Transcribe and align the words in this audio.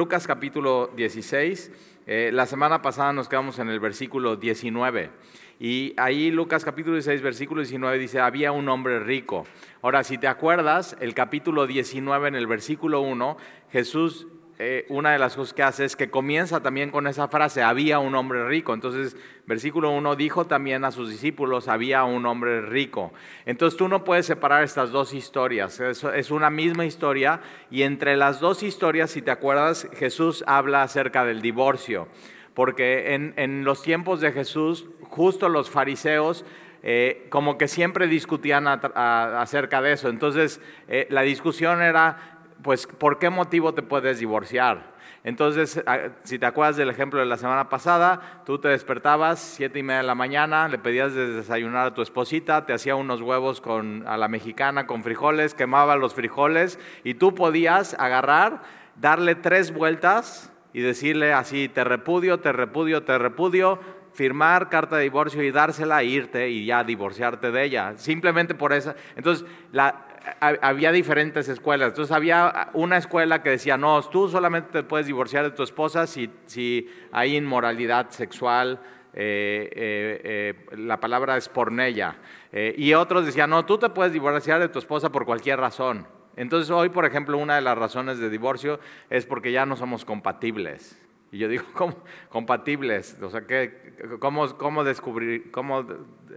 Lucas 0.00 0.28
capítulo 0.28 0.92
16. 0.94 1.72
Eh, 2.06 2.30
la 2.32 2.46
semana 2.46 2.82
pasada 2.82 3.12
nos 3.12 3.28
quedamos 3.28 3.58
en 3.58 3.68
el 3.68 3.80
versículo 3.80 4.36
19. 4.36 5.10
Y 5.58 5.92
ahí 5.96 6.30
Lucas 6.30 6.64
capítulo 6.64 6.94
16, 6.94 7.20
versículo 7.20 7.62
19 7.62 7.98
dice, 7.98 8.20
había 8.20 8.52
un 8.52 8.68
hombre 8.68 9.00
rico. 9.00 9.44
Ahora, 9.82 10.04
si 10.04 10.16
te 10.16 10.28
acuerdas, 10.28 10.96
el 11.00 11.14
capítulo 11.14 11.66
19 11.66 12.28
en 12.28 12.36
el 12.36 12.46
versículo 12.46 13.00
1, 13.00 13.38
Jesús 13.72 14.28
eh, 14.60 14.86
una 14.88 15.12
de 15.12 15.20
las 15.20 15.36
cosas 15.36 15.54
que 15.54 15.62
hace 15.62 15.84
es 15.84 15.94
que 15.94 16.10
comienza 16.10 16.60
también 16.60 16.90
con 16.90 17.06
esa 17.06 17.28
frase, 17.28 17.62
había 17.62 18.00
un 18.00 18.16
hombre 18.16 18.48
rico. 18.48 18.74
Entonces, 18.74 19.16
versículo 19.46 19.90
1 19.92 20.16
dijo 20.16 20.46
también 20.46 20.84
a 20.84 20.90
sus 20.90 21.10
discípulos, 21.10 21.68
había 21.68 22.02
un 22.02 22.26
hombre 22.26 22.62
rico. 22.62 23.12
Entonces 23.46 23.78
tú 23.78 23.86
no 23.86 24.02
puedes 24.02 24.26
separar 24.26 24.64
estas 24.64 24.90
dos 24.90 25.14
historias, 25.14 25.78
es, 25.78 26.02
es 26.02 26.32
una 26.32 26.50
misma 26.50 26.86
historia 26.86 27.40
y 27.70 27.82
entre 27.82 28.16
las 28.16 28.40
dos 28.40 28.64
historias, 28.64 29.12
si 29.12 29.22
te 29.22 29.30
acuerdas, 29.30 29.88
Jesús 29.94 30.42
habla 30.48 30.82
acerca 30.82 31.24
del 31.24 31.40
divorcio, 31.40 32.08
porque 32.54 33.14
en, 33.14 33.64
los 33.64 33.82
tiempos 33.82 34.20
de 34.20 34.32
Jesús, 34.32 34.86
justo 35.02 35.48
los 35.48 35.70
fariseos, 35.70 36.44
eh, 36.82 37.26
como 37.28 37.58
que 37.58 37.68
siempre 37.68 38.08
discutían 38.08 38.66
acerca 38.66 39.80
de 39.82 39.92
eso. 39.92 40.08
Entonces, 40.08 40.60
eh, 40.88 41.06
la 41.10 41.22
discusión 41.22 41.82
era 41.82 42.37
pues, 42.62 42.86
¿por 42.86 43.18
qué 43.18 43.30
motivo 43.30 43.74
te 43.74 43.82
puedes 43.82 44.18
divorciar? 44.18 44.98
Entonces, 45.24 45.82
si 46.22 46.38
te 46.38 46.46
acuerdas 46.46 46.76
del 46.76 46.90
ejemplo 46.90 47.20
de 47.20 47.26
la 47.26 47.36
semana 47.36 47.68
pasada, 47.68 48.42
tú 48.46 48.58
te 48.58 48.68
despertabas 48.68 49.40
siete 49.40 49.80
y 49.80 49.82
media 49.82 49.98
de 49.98 50.06
la 50.06 50.14
mañana, 50.14 50.68
le 50.68 50.78
pedías 50.78 51.12
de 51.12 51.26
desayunar 51.26 51.88
a 51.88 51.94
tu 51.94 52.02
esposita, 52.02 52.66
te 52.66 52.72
hacía 52.72 52.94
unos 52.94 53.20
huevos 53.20 53.60
con, 53.60 54.06
a 54.06 54.16
la 54.16 54.28
mexicana 54.28 54.86
con 54.86 55.02
frijoles, 55.02 55.54
quemaba 55.54 55.96
los 55.96 56.14
frijoles 56.14 56.78
y 57.04 57.14
tú 57.14 57.34
podías 57.34 57.94
agarrar, 57.98 58.62
darle 58.96 59.34
tres 59.34 59.74
vueltas 59.74 60.52
y 60.72 60.80
decirle 60.80 61.32
así, 61.32 61.68
te 61.68 61.84
repudio, 61.84 62.40
te 62.40 62.52
repudio, 62.52 63.02
te 63.02 63.18
repudio, 63.18 63.80
firmar 64.12 64.68
carta 64.68 64.96
de 64.96 65.02
divorcio 65.04 65.42
y 65.42 65.50
dársela, 65.50 66.02
irte 66.02 66.48
y 66.48 66.66
ya 66.66 66.84
divorciarte 66.84 67.50
de 67.50 67.64
ella. 67.64 67.94
Simplemente 67.96 68.54
por 68.54 68.72
eso. 68.72 68.94
Entonces, 69.16 69.46
la, 69.72 70.07
había 70.40 70.92
diferentes 70.92 71.48
escuelas. 71.48 71.90
Entonces 71.90 72.14
había 72.14 72.70
una 72.72 72.96
escuela 72.96 73.42
que 73.42 73.50
decía, 73.50 73.76
no, 73.76 74.00
tú 74.02 74.28
solamente 74.28 74.70
te 74.70 74.82
puedes 74.82 75.06
divorciar 75.06 75.44
de 75.44 75.50
tu 75.50 75.62
esposa 75.62 76.06
si, 76.06 76.30
si 76.46 76.88
hay 77.12 77.36
inmoralidad 77.36 78.10
sexual, 78.10 78.80
eh, 79.14 79.68
eh, 79.72 80.54
eh, 80.70 80.76
la 80.76 81.00
palabra 81.00 81.36
es 81.36 81.48
pornella. 81.48 82.16
y 82.52 82.94
otros 82.94 83.26
decían, 83.26 83.50
no, 83.50 83.64
tú 83.64 83.78
te 83.78 83.88
puedes 83.90 84.12
divorciar 84.12 84.60
de 84.60 84.68
tu 84.68 84.78
esposa 84.78 85.10
por 85.10 85.24
cualquier 85.24 85.58
razón. 85.58 86.06
Entonces 86.36 86.70
hoy, 86.70 86.88
por 86.88 87.04
ejemplo, 87.04 87.36
una 87.36 87.56
de 87.56 87.62
las 87.62 87.76
razones 87.76 88.18
de 88.18 88.30
divorcio 88.30 88.78
es 89.10 89.26
porque 89.26 89.50
ya 89.50 89.66
no 89.66 89.74
somos 89.74 90.04
compatibles. 90.04 91.00
Y 91.30 91.38
yo 91.38 91.48
digo, 91.48 91.64
¿cómo? 91.74 91.96
Compatibles. 92.28 93.16
O 93.22 93.30
sea, 93.30 93.46
¿qué, 93.46 93.94
cómo, 94.18 94.56
cómo, 94.56 94.84
descubrir, 94.84 95.50
¿cómo 95.50 95.84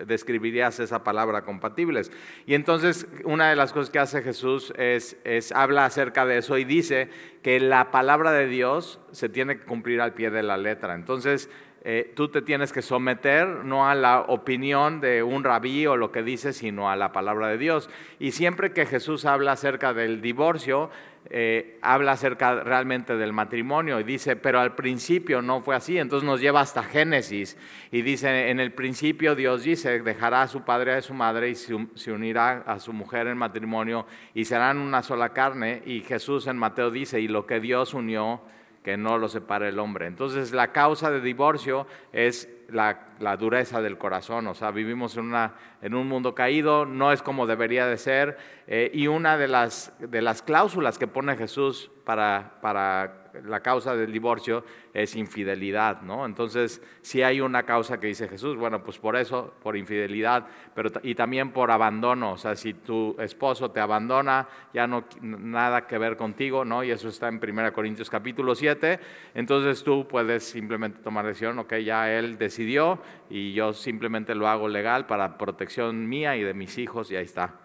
describirías 0.06 0.80
esa 0.80 1.04
palabra 1.04 1.44
compatibles? 1.44 2.12
Y 2.46 2.56
entonces, 2.56 3.08
una 3.24 3.50
de 3.50 3.56
las 3.56 3.74
cosas 3.74 3.90
que 3.90 4.00
hace 4.00 4.22
Jesús 4.22 4.74
es, 4.78 5.18
es, 5.24 5.52
habla 5.52 5.86
acerca 5.86 6.26
de 6.26 6.38
eso 6.38 6.58
y 6.58 6.66
dice 6.66 7.10
que 7.42 7.60
la 7.60 7.92
palabra 7.92 8.32
de 8.32 8.48
Dios 8.48 9.00
se 9.12 9.30
tiene 9.30 9.58
que 9.58 9.66
cumplir 9.66 10.02
al 10.02 10.14
pie 10.14 10.30
de 10.30 10.44
la 10.44 10.58
letra. 10.58 10.96
Entonces, 10.96 11.50
eh, 11.84 12.14
tú 12.16 12.28
te 12.28 12.44
tienes 12.44 12.72
que 12.72 12.84
someter 12.84 13.48
no 13.48 13.90
a 13.90 13.96
la 13.96 14.22
opinión 14.22 15.02
de 15.02 15.24
un 15.24 15.44
rabí 15.44 15.88
o 15.88 15.98
lo 15.98 16.12
que 16.12 16.22
dice, 16.22 16.54
sino 16.54 16.92
a 16.92 16.96
la 16.96 17.12
palabra 17.12 17.48
de 17.48 17.58
Dios. 17.58 17.90
Y 18.20 18.34
siempre 18.34 18.72
que 18.72 18.86
Jesús 18.86 19.26
habla 19.26 19.54
acerca 19.54 19.92
del 19.92 20.22
divorcio, 20.22 20.92
eh, 21.30 21.80
habla 21.82 22.12
acerca 22.12 22.64
realmente 22.64 23.16
del 23.16 23.34
matrimonio 23.34 24.00
y 24.00 24.04
dice, 24.04 24.36
pero 24.36 24.60
al 24.60 24.76
principio 24.76 25.42
no 25.42 25.62
fue 25.62 25.76
así, 25.76 25.98
entonces 25.98 26.28
nos 26.28 26.40
lleva 26.40 26.62
hasta 26.62 26.84
Génesis 26.84 27.58
y 27.92 28.02
dice, 28.02 28.50
en 28.50 28.60
el 28.60 28.74
principio 28.74 29.36
Dios 29.36 29.64
dice, 29.64 30.02
dejará 30.02 30.44
a 30.44 30.48
su 30.48 30.64
padre 30.64 30.94
y 30.94 30.96
a 30.98 31.02
su 31.02 31.14
madre 31.14 31.50
y 31.50 31.56
se 31.56 32.12
unirá 32.12 32.64
a 32.66 32.80
su 32.80 32.92
mujer 32.92 33.28
en 33.28 33.38
matrimonio 33.38 34.06
y 34.34 34.46
serán 34.46 34.80
una 34.80 35.04
sola 35.04 35.30
carne 35.30 35.82
y 35.86 36.02
Jesús 36.02 36.48
en 36.48 36.58
Mateo 36.58 36.92
dice, 36.92 37.22
y 37.22 37.28
lo 37.28 37.46
que 37.46 37.60
Dios 37.60 37.94
unió, 37.94 38.42
que 38.84 38.98
no 38.98 39.18
lo 39.18 39.30
separe 39.30 39.70
el 39.70 39.80
hombre. 39.80 40.08
Entonces 40.08 40.52
la 40.52 40.72
causa 40.72 41.12
de 41.12 41.22
divorcio 41.22 41.88
es 42.12 42.50
la, 42.70 43.38
dureza 43.38 43.82
del 43.82 43.98
corazón, 43.98 44.48
o 44.48 44.54
sea, 44.54 44.72
vivimos 44.72 45.18
en, 45.18 45.26
una, 45.26 45.54
en, 45.82 45.94
un 45.94 46.08
mundo 46.08 46.34
caído, 46.34 46.86
no 46.86 47.12
es 47.12 47.22
como 47.22 47.46
debería 47.46 47.86
de 47.86 47.98
ser, 47.98 48.38
eh, 48.68 48.90
y 48.94 49.08
una 49.08 49.38
de 49.38 49.48
las, 49.48 49.94
de 50.00 50.22
las 50.22 50.42
cláusulas 50.42 50.98
que 50.98 51.08
pone 51.08 51.36
Jesús 51.36 51.92
para, 52.06 52.60
para 52.62 53.21
la 53.44 53.62
causa 53.62 53.96
del 53.96 54.12
divorcio 54.12 54.64
es 54.94 55.16
infidelidad, 55.16 56.02
¿no? 56.02 56.26
Entonces, 56.26 56.82
si 57.02 57.22
hay 57.22 57.42
una 57.42 57.64
causa 57.64 58.00
que 58.00 58.08
dice 58.08 58.28
Jesús, 58.28 58.58
bueno, 58.58 58.84
pues 58.84 58.98
por 58.98 59.16
eso, 59.16 59.54
por 59.62 59.78
infidelidad, 59.78 60.48
pero 60.74 60.90
y 61.04 61.16
también 61.16 61.52
por 61.52 61.72
abandono, 61.72 62.34
o 62.34 62.38
sea, 62.38 62.56
si 62.56 62.74
tu 62.74 63.16
esposo 63.20 63.72
te 63.72 63.80
abandona, 63.80 64.48
ya 64.74 64.88
no 64.88 65.06
nada 65.22 65.88
que 65.88 65.98
ver 65.98 66.18
contigo, 66.18 66.66
¿no? 66.66 66.84
Y 66.84 66.92
eso 66.92 67.10
está 67.10 67.28
en 67.28 67.40
1 67.42 67.74
Corintios 67.74 68.10
capítulo 68.10 68.56
7, 68.56 69.00
entonces 69.34 69.84
tú 69.84 70.08
puedes 70.08 70.44
simplemente 70.44 71.00
tomar 71.02 71.26
decisión, 71.26 71.60
ok, 71.60 71.76
ya 71.76 72.12
él 72.12 72.38
decidió 72.38 73.00
y 73.30 73.54
yo 73.54 73.74
simplemente 73.74 74.36
lo 74.36 74.48
hago 74.48 74.68
legal 74.68 75.06
para 75.06 75.38
protección 75.38 76.08
mía 76.08 76.36
y 76.36 76.44
de 76.44 76.54
mis 76.54 76.78
hijos 76.78 77.12
y 77.12 77.16
ahí 77.16 77.26
está. 77.26 77.61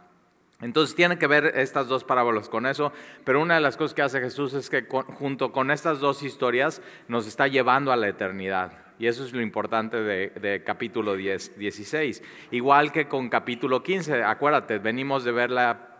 Entonces 0.60 0.96
tiene 0.96 1.18
que 1.18 1.26
ver 1.26 1.52
estas 1.54 1.86
dos 1.86 2.04
parábolas 2.04 2.48
con 2.48 2.64
eso, 2.64 2.92
pero 3.24 3.42
una 3.42 3.56
de 3.56 3.60
las 3.60 3.76
cosas 3.76 3.94
que 3.94 4.02
hace 4.02 4.20
Jesús 4.20 4.54
es 4.54 4.70
que 4.70 4.86
junto 4.88 5.52
con 5.52 5.70
estas 5.70 6.00
dos 6.00 6.22
historias 6.22 6.80
nos 7.08 7.26
está 7.26 7.46
llevando 7.46 7.92
a 7.92 7.96
la 7.96 8.08
eternidad. 8.08 8.86
Y 8.98 9.06
eso 9.06 9.24
es 9.24 9.32
lo 9.34 9.42
importante 9.42 9.98
de, 9.98 10.62
capítulo 10.64 11.14
10, 11.14 11.58
16. 11.58 12.22
Igual 12.50 12.92
que 12.92 13.08
con 13.08 13.28
capítulo 13.28 13.82
15, 13.82 14.24
acuérdate, 14.24 14.78
venimos 14.78 15.24
de 15.24 15.32
ver 15.32 15.50
la, 15.50 15.92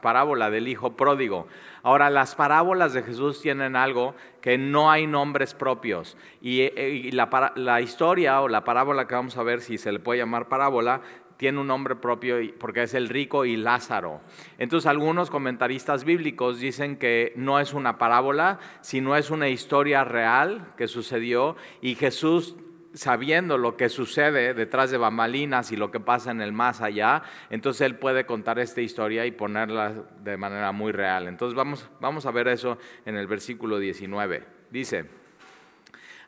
parábola 0.00 0.50
del 0.50 0.68
hijo 0.68 0.96
pródigo. 0.96 1.48
Ahora, 1.82 2.10
las 2.10 2.36
parábolas 2.36 2.92
de 2.92 3.02
Jesús 3.02 3.40
tienen 3.40 3.74
algo 3.74 4.14
que 4.40 4.58
no 4.58 4.90
hay 4.90 5.08
nombres 5.08 5.54
propios. 5.54 6.16
Y, 6.40 6.60
y 6.60 7.10
la, 7.10 7.52
la, 7.56 7.80
historia 7.80 8.40
o 8.42 8.48
la 8.48 8.62
parábola 8.62 9.08
que 9.08 9.14
vamos 9.16 9.36
a 9.36 9.42
ver, 9.42 9.60
si 9.60 9.78
se 9.78 9.90
le 9.90 9.98
puede 9.98 10.20
llamar 10.20 10.48
parábola, 10.48 11.00
tiene 11.40 11.58
un 11.58 11.68
nombre 11.68 11.96
propio 11.96 12.36
porque 12.58 12.82
es 12.82 12.92
el 12.92 13.08
rico 13.08 13.46
y 13.46 13.56
Lázaro. 13.56 14.20
Entonces 14.58 14.86
algunos 14.86 15.30
comentaristas 15.30 16.04
bíblicos 16.04 16.60
dicen 16.60 16.98
que 16.98 17.32
no 17.34 17.58
es 17.58 17.72
una 17.72 17.96
parábola, 17.96 18.58
sino 18.82 19.16
es 19.16 19.30
una 19.30 19.48
historia 19.48 20.04
real 20.04 20.74
que 20.76 20.86
sucedió 20.86 21.56
y 21.80 21.94
Jesús 21.94 22.56
sabiendo 22.92 23.56
lo 23.56 23.78
que 23.78 23.88
sucede 23.88 24.52
detrás 24.52 24.90
de 24.90 24.98
bambalinas 24.98 25.72
y 25.72 25.76
lo 25.76 25.90
que 25.90 25.98
pasa 25.98 26.30
en 26.30 26.42
el 26.42 26.52
más 26.52 26.82
allá, 26.82 27.22
entonces 27.48 27.86
él 27.86 27.94
puede 27.94 28.26
contar 28.26 28.58
esta 28.58 28.82
historia 28.82 29.24
y 29.24 29.30
ponerla 29.30 29.94
de 30.22 30.36
manera 30.36 30.72
muy 30.72 30.92
real. 30.92 31.26
Entonces 31.26 31.56
vamos, 31.56 31.88
vamos 32.00 32.26
a 32.26 32.32
ver 32.32 32.48
eso 32.48 32.76
en 33.06 33.16
el 33.16 33.26
versículo 33.26 33.78
19. 33.78 34.44
Dice, 34.70 35.06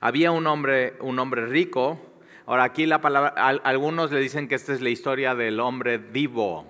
había 0.00 0.30
un 0.30 0.46
hombre, 0.46 0.94
un 1.00 1.18
hombre 1.18 1.44
rico, 1.44 2.11
Ahora 2.46 2.64
aquí 2.64 2.86
la 2.86 3.00
palabra, 3.00 3.34
algunos 3.64 4.10
le 4.10 4.20
dicen 4.20 4.48
que 4.48 4.56
esta 4.56 4.72
es 4.72 4.80
la 4.80 4.90
historia 4.90 5.34
del 5.34 5.60
hombre 5.60 5.98
divo 5.98 6.66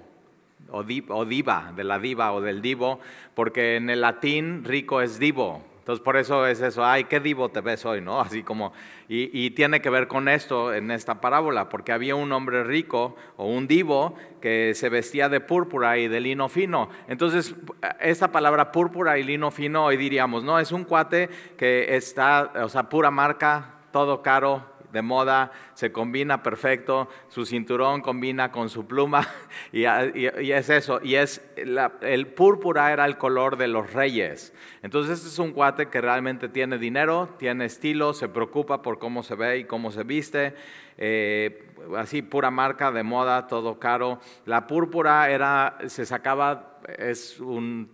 o, 0.72 1.25
diva, 1.25 1.72
de 1.77 1.84
la 1.84 1.99
diva 1.99 2.33
o 2.33 2.41
del 2.41 2.62
divo, 2.62 3.00
porque 3.34 3.77
en 3.77 3.91
el 3.91 4.00
latín 4.00 4.65
rico 4.65 5.00
es 5.00 5.19
divo. 5.19 5.62
Entonces 5.78 6.03
por 6.05 6.16
eso 6.16 6.47
es 6.47 6.61
eso, 6.61 6.84
ay, 6.84 7.05
qué 7.05 7.19
divo 7.19 7.49
te 7.49 7.61
ves 7.61 7.84
hoy, 7.84 8.00
¿no? 8.00 8.21
Así 8.21 8.43
como, 8.43 8.72
y, 9.09 9.31
y, 9.32 9.50
tiene 9.50 9.81
que 9.81 9.91
ver 9.91 10.06
con 10.06 10.28
esto 10.28 10.72
en 10.72 10.91
esta 10.91 11.21
parábola, 11.21 11.69
porque 11.69 11.93
había 11.93 12.15
un 12.15 12.31
hombre 12.32 12.62
rico 12.65 13.16
o 13.37 13.47
un 13.47 13.66
divo 13.66 14.15
que 14.41 14.75
se 14.75 14.88
vestía 14.88 15.28
de 15.28 15.41
púrpura 15.41 15.99
y 15.99 16.06
de 16.06 16.21
lino 16.21 16.49
fino. 16.49 16.88
Entonces, 17.09 17.55
esta 18.00 18.31
palabra 18.31 18.71
púrpura 18.72 19.19
y 19.19 19.25
lino 19.25 19.50
fino, 19.50 19.87
hoy 19.87 19.97
diríamos, 19.97 20.44
no, 20.44 20.61
es 20.61 20.71
un 20.71 20.84
cuate 20.84 21.28
que 21.56 21.97
está, 21.97 22.52
o 22.62 22.69
sea, 22.69 22.88
pura 22.88 23.11
marca, 23.11 23.75
todo 23.93 24.23
caro, 24.23 24.64
de 24.93 25.03
moda, 25.03 25.50
se 25.75 25.91
combina 25.91 26.43
perfecto, 26.43 27.09
su 27.29 27.47
cinturón 27.47 28.03
combina 28.03 28.53
con 28.53 28.69
su 28.69 28.87
pluma 28.87 29.27
y, 29.73 29.85
es 29.85 30.69
eso, 30.71 31.00
y 31.03 31.15
es 31.15 31.43
el 31.56 32.27
púrpura 32.29 32.93
era 32.93 33.06
el 33.06 33.17
color 33.17 33.56
de 33.56 33.69
los 33.69 33.93
reyes. 33.93 34.53
Entonces 34.83 35.19
este 35.19 35.29
es 35.29 35.39
un 35.39 35.53
cuate 35.53 35.89
que 35.89 36.00
realmente 36.00 36.49
tiene 36.49 36.79
dinero, 36.79 37.31
tiene 37.39 37.65
estilo, 37.65 38.12
se 38.12 38.29
preocupa 38.29 38.83
por 38.83 38.99
cómo 38.99 39.23
se 39.23 39.35
ve 39.35 39.59
y 39.59 39.65
cómo 39.65 39.91
se 39.91 40.05
viste, 40.05 40.55
eh, 40.99 41.67
así 41.97 42.23
pura 42.23 42.50
marca 42.50 42.93
de 42.93 43.03
moda, 43.03 43.47
todo 43.47 43.79
caro. 43.79 44.21
La 44.44 44.67
púrpura 44.67 45.31
era, 45.31 45.79
se 45.87 46.05
sacaba 46.05 46.71
es 46.99 47.40
un, 47.40 47.90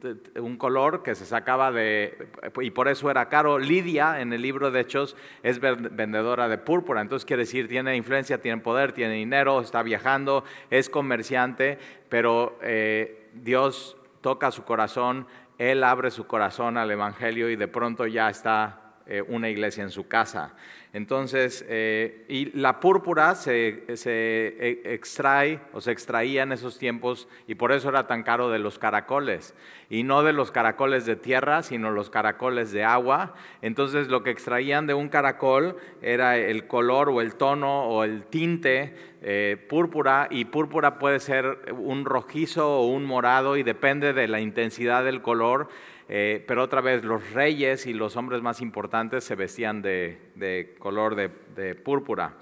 color 0.58 1.02
que 1.02 1.14
se 1.14 1.25
sacaba 1.25 1.73
de, 1.73 2.29
y 2.61 2.70
por 2.70 2.88
eso 2.88 3.11
era 3.11 3.29
caro. 3.29 3.58
Lidia, 3.58 4.20
en 4.20 4.32
el 4.32 4.43
libro 4.43 4.70
de 4.70 4.81
Hechos, 4.81 5.17
es 5.43 5.61
vendedora 5.61 6.49
de 6.49 6.58
púrpura, 6.58 7.00
entonces 7.00 7.25
quiere 7.25 7.43
decir, 7.43 7.69
tiene 7.69 7.96
influencia, 7.96 8.40
tiene 8.40 8.61
poder, 8.61 8.93
tiene 8.93 9.14
dinero, 9.14 9.61
está 9.61 9.82
viajando, 9.82 10.44
es 10.70 10.88
comerciante, 10.88 11.79
pero 12.08 12.58
eh, 12.62 13.31
Dios 13.35 13.96
toca 14.20 14.50
su 14.50 14.64
corazón 14.64 15.26
él 15.58 15.82
abre 15.82 16.11
su 16.11 16.26
corazón 16.26 16.76
al 16.76 16.90
Evangelio 16.90 17.50
y 17.50 17.56
de 17.56 17.67
pronto 17.67 18.06
ya 18.06 18.31
está 18.31 18.88
eh, 19.08 19.22
una 19.26 19.49
iglesia 19.49 19.82
en 19.82 19.90
su 19.90 20.06
casa. 20.06 20.55
Entonces, 20.93 21.64
eh, 21.69 22.25
y 22.28 22.46
la 22.58 22.81
púrpura 22.81 23.34
se, 23.34 23.84
e, 23.88 24.81
extrae 24.84 25.60
o 25.72 25.81
se 25.81 25.93
extraía 25.93 26.43
en 26.43 26.52
esos 26.52 26.78
tiempos 26.78 27.28
y 27.46 27.55
por 27.56 27.72
eso 27.72 27.90
era 27.90 28.06
tan 28.06 28.22
caro 28.22 28.50
de 28.50 28.58
los 28.58 28.78
caracoles. 28.78 29.55
Y 29.90 30.02
no 30.02 30.22
de 30.22 30.32
los 30.32 30.50
caracoles 30.50 31.05
de 31.05 31.16
tierra, 31.16 31.62
sino 31.62 31.90
los 31.90 32.08
caracoles 32.10 32.72
de 32.72 32.84
agua. 32.84 33.34
Entonces, 33.60 34.08
lo 34.08 34.22
que 34.22 34.31
extraían 34.31 34.87
de 34.87 34.94
un 34.94 35.08
caracol 35.08 35.76
era 36.00 36.38
el 36.38 36.66
color 36.66 37.11
o 37.11 37.20
el 37.20 37.34
tono 37.34 37.84
o 37.84 38.04
el 38.04 38.25
tinte 38.25 38.94
eh, 39.20 39.56
púrpura. 39.69 40.28
Y 40.31 40.46
púrpura 40.46 40.99
puede 40.99 41.20
ser 41.20 41.58
un 41.72 42.06
rojizo 42.06 42.81
o 42.81 42.87
un 42.87 43.04
morado 43.04 43.56
y 43.56 43.62
depende 43.62 44.12
de 44.12 44.28
la 44.28 44.40
intensidad 44.40 45.04
del 45.04 45.22
color. 45.22 45.69
Eh, 46.08 46.43
pero 46.46 46.62
otra 46.62 46.81
vez 46.81 47.05
los 47.05 47.32
reyes 47.32 47.87
y 47.87 47.93
los 47.93 48.16
hombres 48.16 48.40
más 48.40 48.62
importantes 48.62 49.25
se 49.25 49.34
vestían 49.34 49.82
de, 49.82 50.75
color 50.78 51.14
de, 51.14 51.75
púrpura. 51.75 52.34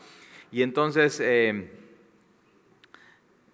Y 0.52 0.62
entonces, 0.62 1.20
eh, 1.20 1.70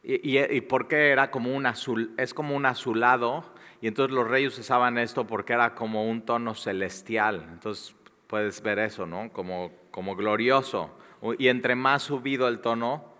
y, 0.03 0.61
por 0.63 0.87
qué 0.87 1.11
era 1.11 1.31
como 1.31 1.55
un 1.55 1.65
azul? 1.65 2.13
Es 2.19 2.35
como 2.35 2.55
un 2.55 2.67
azulado, 2.67 3.45
y 3.81 3.89
entonces 3.89 4.15
los 4.15 4.29
reyes 4.29 4.59
usaban 4.59 4.99
esto 4.99 5.27
porque 5.27 5.55
era 5.55 5.75
como 5.75 6.09
un 6.09 6.23
tono 6.23 6.55
celestial. 6.55 7.47
Entonces 7.51 7.95
puedes 8.27 8.63
ver 8.63 8.79
eso, 8.81 9.07
¿no? 9.07 9.33
Como, 9.33 9.73
como 9.91 10.15
glorioso. 10.15 10.91
Y 11.39 11.49
entre 11.49 11.75
más 11.75 12.03
subido 12.03 12.49
el 12.49 12.61
tono, 12.61 13.12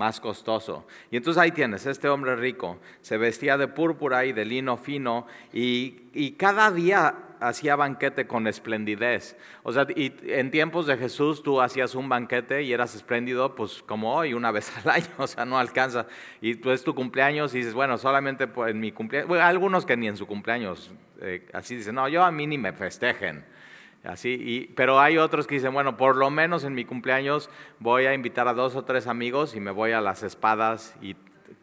más 0.00 0.18
costoso. 0.18 0.86
Y 1.10 1.18
entonces 1.18 1.38
ahí 1.38 1.52
tienes, 1.52 1.84
este 1.84 2.08
hombre 2.08 2.34
rico 2.34 2.78
se 3.02 3.18
vestía 3.18 3.58
de 3.58 3.68
púrpura 3.68 4.24
y 4.24 4.32
de 4.32 4.46
lino 4.46 4.78
fino 4.78 5.26
y, 5.52 6.32
cada 6.38 6.70
día 6.70 7.14
hacía 7.40 7.76
banquete 7.76 8.26
con 8.26 8.46
esplendidez. 8.46 9.36
O 9.62 9.72
sea, 9.72 9.86
y 9.94 10.14
en 10.26 10.50
tiempos 10.50 10.86
de 10.86 10.96
Jesús 10.96 11.42
tú 11.42 11.60
hacías 11.60 11.94
un 11.94 12.08
banquete 12.08 12.62
y 12.62 12.72
eras 12.72 12.94
espléndido, 12.94 13.54
pues 13.54 13.82
como 13.82 14.14
hoy, 14.14 14.32
una 14.32 14.50
vez 14.56 14.72
al 14.78 14.90
año, 14.90 15.08
o 15.18 15.26
sea, 15.26 15.44
no 15.44 15.58
alcanza. 15.58 16.06
Y 16.40 16.54
tú 16.54 16.70
es 16.70 16.82
tu 16.82 16.94
cumpleaños 16.94 17.54
y 17.54 17.58
dices, 17.58 17.74
bueno, 17.74 17.98
solamente 17.98 18.48
en 18.66 18.80
mi 18.80 18.92
cumpleaños, 18.92 19.38
algunos 19.38 19.84
que 19.84 19.96
ni 19.98 20.08
en 20.08 20.16
su 20.16 20.26
cumpleaños, 20.26 20.92
eh, 21.20 21.46
así 21.52 21.76
dicen, 21.76 21.94
no, 21.94 22.08
yo 22.08 22.24
a 22.24 22.30
mí 22.30 22.46
ni 22.46 22.56
me 22.56 22.72
festejen. 22.72 23.44
Así, 24.04 24.30
y, 24.30 24.72
pero 24.74 24.98
hay 24.98 25.18
otros 25.18 25.46
que 25.46 25.56
dicen, 25.56 25.74
bueno, 25.74 25.96
por 25.96 26.16
lo 26.16 26.30
menos 26.30 26.64
en 26.64 26.74
mi 26.74 26.86
cumpleaños 26.86 27.50
voy 27.78 28.06
a 28.06 28.14
invitar 28.14 28.48
a 28.48 28.54
dos 28.54 28.74
o 28.74 28.84
tres 28.84 29.06
amigos 29.06 29.54
y 29.54 29.60
me 29.60 29.70
voy 29.70 29.92
a 29.92 30.00
las 30.00 30.22
espadas 30.22 30.96
y 31.02 31.16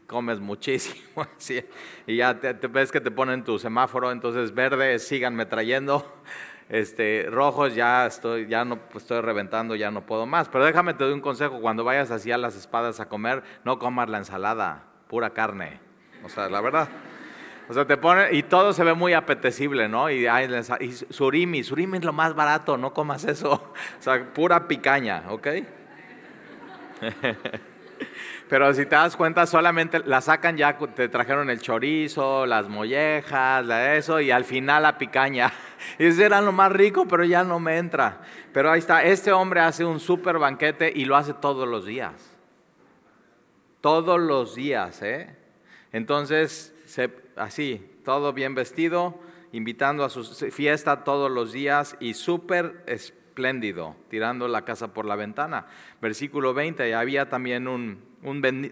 comes 0.08 0.40
muchísimo. 0.40 1.28
Y 2.08 2.18
ya 2.18 2.40
te, 2.40 2.54
ves 2.68 2.92
que 2.92 3.02
te 3.02 3.12
ponen 3.12 3.44
tu 3.44 3.60
semáforo, 3.60 4.12
entonces 4.12 4.54
verde, 4.54 4.98
síganme 5.00 5.46
trayendo. 5.46 6.06
Este, 6.70 7.28
rojos, 7.30 7.76
ya 7.76 8.06
estoy, 8.06 8.46
ya 8.48 8.66
no 8.66 8.90
pues, 8.90 9.06
estoy 9.06 9.22
reventando, 9.22 9.74
ya 9.76 9.90
no 9.90 10.06
puedo 10.06 10.26
más. 10.26 10.50
Pero 10.50 10.66
déjame 10.66 10.94
te 10.94 11.06
doy 11.06 11.14
un 11.14 11.22
consejo, 11.22 11.62
cuando 11.62 11.86
vayas 11.86 12.12
así 12.12 12.30
a 12.30 12.38
las 12.38 12.58
espadas 12.58 13.00
a 13.00 13.08
comer, 13.08 13.42
no 13.64 13.80
comas 13.80 14.10
la 14.10 14.18
ensalada, 14.18 14.84
pura 15.08 15.30
carne. 15.30 15.80
O 16.26 16.30
sea, 16.30 16.50
la 16.50 16.60
verdad. 16.60 16.90
O 17.70 17.74
sea, 17.74 17.86
te 17.86 17.98
pone, 17.98 18.34
y 18.34 18.44
todo 18.44 18.72
se 18.72 18.84
ve 18.84 18.94
muy 18.94 19.14
apetecible, 19.14 19.90
¿no? 19.90 20.10
Y, 20.10 20.26
y 20.26 20.92
surimi, 20.92 21.64
surimi 21.64 21.98
es 21.98 22.04
lo 22.06 22.14
más 22.14 22.34
barato, 22.34 22.78
no 22.78 22.94
comas 22.94 23.26
eso. 23.26 23.74
O 24.00 24.02
sea, 24.02 24.34
pura 24.34 24.68
picaña, 24.68 25.24
¿ok? 25.30 25.48
Pero 28.50 28.74
si 28.74 28.86
te 28.86 28.96
das 28.96 29.18
cuenta, 29.18 29.46
solamente 29.46 30.00
la 30.06 30.22
sacan 30.22 30.56
ya, 30.56 30.78
te 30.78 31.10
trajeron 31.10 31.50
el 31.50 31.60
chorizo, 31.60 32.46
las 32.46 32.70
mollejas, 32.70 33.66
la 33.66 33.96
eso, 33.96 34.22
y 34.22 34.32
al 34.32 34.46
final 34.46 34.84
la 34.84 34.98
picaña. 34.98 35.52
Y 36.00 36.06
ese 36.08 36.26
era 36.26 36.40
lo 36.40 36.54
más 36.54 36.72
rico, 36.72 37.06
pero 37.08 37.26
ya 37.26 37.44
no 37.44 37.60
me 37.60 37.78
entra. 37.78 38.22
Pero 38.54 38.72
ahí 38.72 38.80
está, 38.80 39.04
este 39.04 39.34
hombre 39.34 39.60
hace 39.60 39.84
un 39.84 40.00
súper 40.00 40.40
banquete 40.40 40.92
y 40.96 41.04
lo 41.06 41.18
hace 41.18 41.34
todos 41.34 41.68
los 41.68 41.86
días. 41.86 42.14
Todos 43.82 44.20
los 44.20 44.56
días, 44.56 45.02
¿eh? 45.02 45.36
Entonces, 45.92 46.74
se, 46.86 47.10
así, 47.38 47.86
todo 48.04 48.34
bien 48.34 48.56
vestido, 48.56 49.20
invitando 49.52 50.04
a 50.04 50.10
su 50.10 50.24
fiesta 50.52 51.04
todos 51.04 51.32
los 51.32 51.52
días 51.54 51.98
y 52.00 52.14
súper 52.14 52.84
espléndido, 52.86 53.96
tirando 54.10 54.48
la 54.48 54.64
casa 54.64 54.94
por 54.94 55.06
la 55.06 55.16
ventana. 55.16 55.68
Versículo 56.02 56.54
20, 56.54 56.94
había 56.96 57.30
también 57.30 57.68
un, 57.68 58.02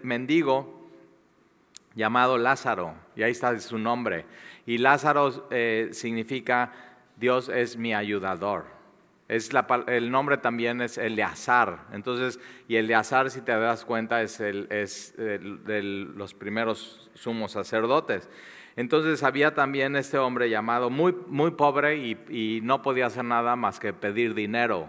mendigo 0.02 0.86
llamado 1.94 2.36
Lázaro, 2.36 2.94
y 3.14 3.22
ahí 3.22 3.32
está 3.32 3.58
su 3.58 3.78
nombre. 3.78 4.26
Y 4.66 4.78
Lázaro 4.78 5.48
eh, 5.50 5.88
significa 5.92 6.72
Dios 7.16 7.48
es 7.48 7.76
mi 7.76 7.94
ayudador. 7.94 8.76
Es 9.28 9.50
el 9.88 10.10
nombre 10.10 10.36
también 10.36 10.80
es 10.80 10.98
Eleazar. 10.98 11.86
Entonces, 11.92 12.38
y 12.68 12.76
Eleazar, 12.76 13.28
si 13.30 13.40
te 13.40 13.52
das 13.52 13.84
cuenta, 13.84 14.22
es, 14.22 14.38
el, 14.38 14.68
es 14.70 15.16
de 15.16 15.82
los 15.82 16.32
primeros 16.32 17.10
sumos 17.14 17.52
sacerdotes. 17.52 18.28
Entonces 18.76 19.22
había 19.22 19.54
también 19.54 19.96
este 19.96 20.18
hombre 20.18 20.50
llamado 20.50 20.90
muy, 20.90 21.14
muy 21.26 21.52
pobre 21.52 21.96
y, 21.96 22.60
no 22.62 22.82
podía 22.82 23.06
hacer 23.06 23.24
nada 23.24 23.56
más 23.56 23.80
que 23.80 23.92
pedir 23.92 24.34
dinero. 24.34 24.88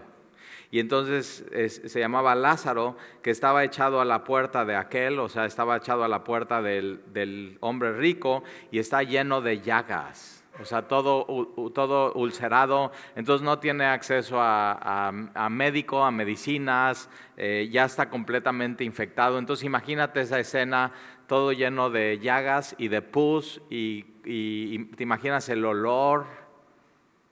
Y 0.70 0.80
entonces 0.80 1.46
se 1.86 1.98
llamaba 1.98 2.34
Lázaro, 2.34 2.96
que 3.22 3.30
estaba 3.30 3.64
echado 3.64 4.02
a 4.02 4.04
la 4.04 4.24
puerta 4.24 4.66
de 4.66 4.76
aquel, 4.76 5.18
o 5.18 5.30
sea, 5.30 5.46
estaba 5.46 5.78
echado 5.78 6.04
a 6.04 6.08
la 6.08 6.24
puerta 6.24 6.60
del, 6.60 7.00
del 7.14 7.56
hombre 7.60 7.94
rico 7.94 8.44
y 8.70 8.78
está 8.78 9.02
lleno 9.02 9.40
de 9.40 9.62
llagas 9.62 10.38
o 10.60 10.64
sea, 10.64 10.82
todo, 10.82 11.24
todo 11.72 12.12
ulcerado, 12.14 12.90
entonces 13.14 13.44
no 13.44 13.58
tiene 13.58 13.84
acceso 13.86 14.38
a, 14.40 15.48
médico, 15.50 16.04
a 16.04 16.10
medicinas, 16.10 17.08
eh, 17.36 17.68
ya 17.70 17.84
está 17.84 18.10
completamente 18.10 18.82
infectado. 18.82 19.38
Entonces 19.38 19.64
imagínate 19.64 20.20
esa 20.20 20.40
escena, 20.40 20.92
todo 21.28 21.52
lleno 21.52 21.90
de 21.90 22.18
llagas 22.18 22.74
y 22.78 22.88
de 22.88 23.02
pus, 23.02 23.60
y, 23.70 24.02
te 24.96 25.02
imaginas 25.02 25.48
el 25.48 25.64
olor, 25.64 26.26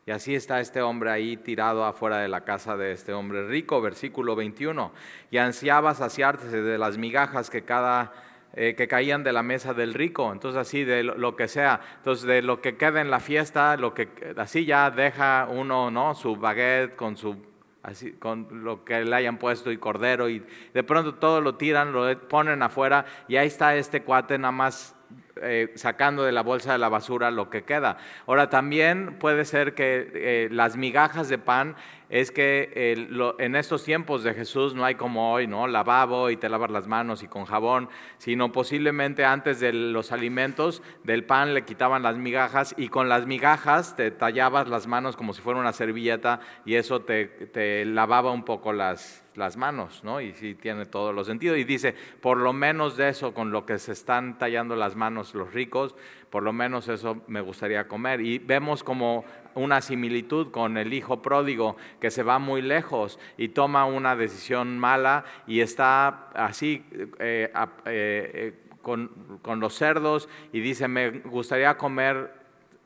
y 0.07 0.13
así 0.13 0.37
está 0.37 0.61
este 0.61 0.83
hombre 0.83 1.11
ahí 1.11 1.37
tirado 1.37 1.85
afuera 1.85 2.19
de 2.19 2.29
la 2.29 2.43
casa 2.43 2.77
de 2.77 2.93
este 2.93 3.13
hombre 3.13 3.49
rico, 3.49 3.81
versículo 3.81 4.37
21. 4.37 4.93
Y 5.33 5.39
ansiaba 5.39 5.95
saciarse 5.95 6.63
de 6.63 6.79
las 6.79 6.97
migajas 6.97 7.51
que 7.51 7.65
cada 7.65 8.13
eh, 8.55 8.75
que 8.77 8.87
caían 8.87 9.25
de 9.25 9.33
la 9.33 9.43
mesa 9.43 9.75
del 9.75 9.93
rico, 9.93 10.33
entonces 10.33 10.59
así 10.59 10.85
de 10.85 11.03
lo, 11.03 11.37
que 11.37 11.49
sea, 11.49 11.81
entonces 11.99 12.27
de 12.27 12.41
lo 12.41 12.63
que 12.63 12.77
queda 12.77 13.01
en 13.01 13.11
la 13.11 13.21
fiesta, 13.21 13.77
lo 13.77 13.93
que 13.93 14.09
así 14.37 14.65
ya 14.65 14.91
deja 14.91 15.49
uno, 15.51 15.91
¿no? 15.91 16.15
Su 16.15 16.37
baguette 16.37 16.97
con 16.97 17.17
su 17.17 17.37
así 17.87 18.13
con 18.13 18.65
lo 18.65 18.85
que 18.85 19.05
le 19.05 19.15
hayan 19.15 19.39
puesto 19.39 19.71
y 19.71 19.79
cordero 19.79 20.29
y 20.29 20.45
de 20.75 20.83
pronto 20.83 21.15
todo 21.15 21.41
lo 21.41 21.55
tiran, 21.55 21.93
lo 21.93 22.19
ponen 22.29 22.63
afuera 22.63 23.07
y 23.29 23.37
ahí 23.37 23.47
está 23.47 23.77
este 23.77 24.03
cuate 24.03 24.37
nada 24.39 24.51
más 24.51 24.96
eh, 25.43 25.73
sacando 25.75 26.25
de 26.25 26.33
la 26.33 26.43
bolsa 26.43 26.73
de 26.73 26.79
la 26.79 26.89
basura 26.89 27.31
lo 27.31 27.51
que 27.51 27.65
queda. 27.65 27.99
Ahora 28.27 28.49
también 28.49 29.19
puede 29.19 29.45
ser 29.45 29.75
que 29.75 30.11
eh, 30.15 30.49
las 30.51 30.77
migajas 30.77 31.29
de 31.29 31.39
pan 31.39 31.77
es 32.09 32.31
que 32.31 32.95
en 33.39 33.57
estos 33.57 33.83
tiempos 33.83 34.23
de 34.23 34.33
Jesús 34.33 34.75
no 34.75 34.85
hay 34.85 34.95
como 34.95 35.33
hoy, 35.33 35.49
¿no? 35.49 35.67
Lavabo 35.67 36.31
y 36.31 36.37
te 36.37 36.49
lavas 36.49 36.71
las 36.71 36.87
manos 36.87 37.25
y 37.25 37.29
con 37.29 37.47
jabón, 37.47 37.89
sino 38.19 38.53
posiblemente 38.53 39.25
antes 39.25 39.59
de 39.59 39.73
los 39.73 40.13
alimentos 40.13 40.83
del 41.03 41.25
pan 41.25 41.53
le 41.53 41.65
quitaban 41.65 42.03
las 42.03 42.17
migajas 42.17 42.75
y 42.79 42.89
con 42.89 43.09
las 43.09 43.27
migajas 43.27 43.97
te 43.97 44.13
tallabas 44.13 44.69
las 44.69 44.87
manos 44.87 45.17
como 45.17 45.33
si 45.33 45.43
fuera 45.43 45.59
una 45.59 45.73
servilleta 45.73 46.41
y 46.65 46.77
eso 46.77 47.03
te, 47.03 47.85
lavaba 47.85 48.31
un 48.31 48.45
poco 48.45 48.73
las, 48.73 49.25
las 49.37 49.57
manos, 49.57 50.03
¿no? 50.05 50.21
Y 50.21 50.33
sí 50.33 50.55
tiene 50.55 50.87
todos 50.87 51.15
los 51.15 51.27
sentidos. 51.27 51.59
Y 51.59 51.65
dice, 51.65 51.95
por 52.21 52.39
lo 52.39 52.53
menos 52.53 52.97
de 52.97 53.09
eso, 53.09 53.35
con 53.35 53.51
lo 53.51 53.67
que 53.67 53.79
se 53.79 53.93
están 53.93 54.39
tallando 54.39 54.77
las 54.77 54.97
manos 54.97 55.35
los 55.35 55.53
ricos, 55.53 55.95
por 56.31 56.43
lo 56.43 56.53
menos 56.53 56.89
eso 56.89 57.23
me 57.29 57.41
gustaría 57.41 57.89
comer. 57.89 58.21
Y 58.21 58.39
vemos 58.39 58.83
como 58.83 59.25
una 59.55 59.81
similitud 59.81 60.51
con 60.51 60.77
el 60.77 60.93
hijo 60.93 61.23
pródigo 61.23 61.77
que 62.01 62.11
se 62.11 62.23
va 62.23 62.39
muy 62.39 62.63
lejos 62.63 63.19
y 63.37 63.49
toma 63.49 63.87
una 63.87 64.15
decisión 64.15 64.79
mala 64.79 65.25
y 65.47 65.61
está 65.61 66.29
así 66.35 66.85
eh, 67.19 67.51
eh, 67.55 67.55
eh, 67.87 68.55
con, 68.83 69.61
los 69.61 69.75
cerdos 69.75 70.29
y 70.53 70.61
dice, 70.61 70.87
me 70.89 71.11
gustaría 71.11 71.77
comer 71.77 72.35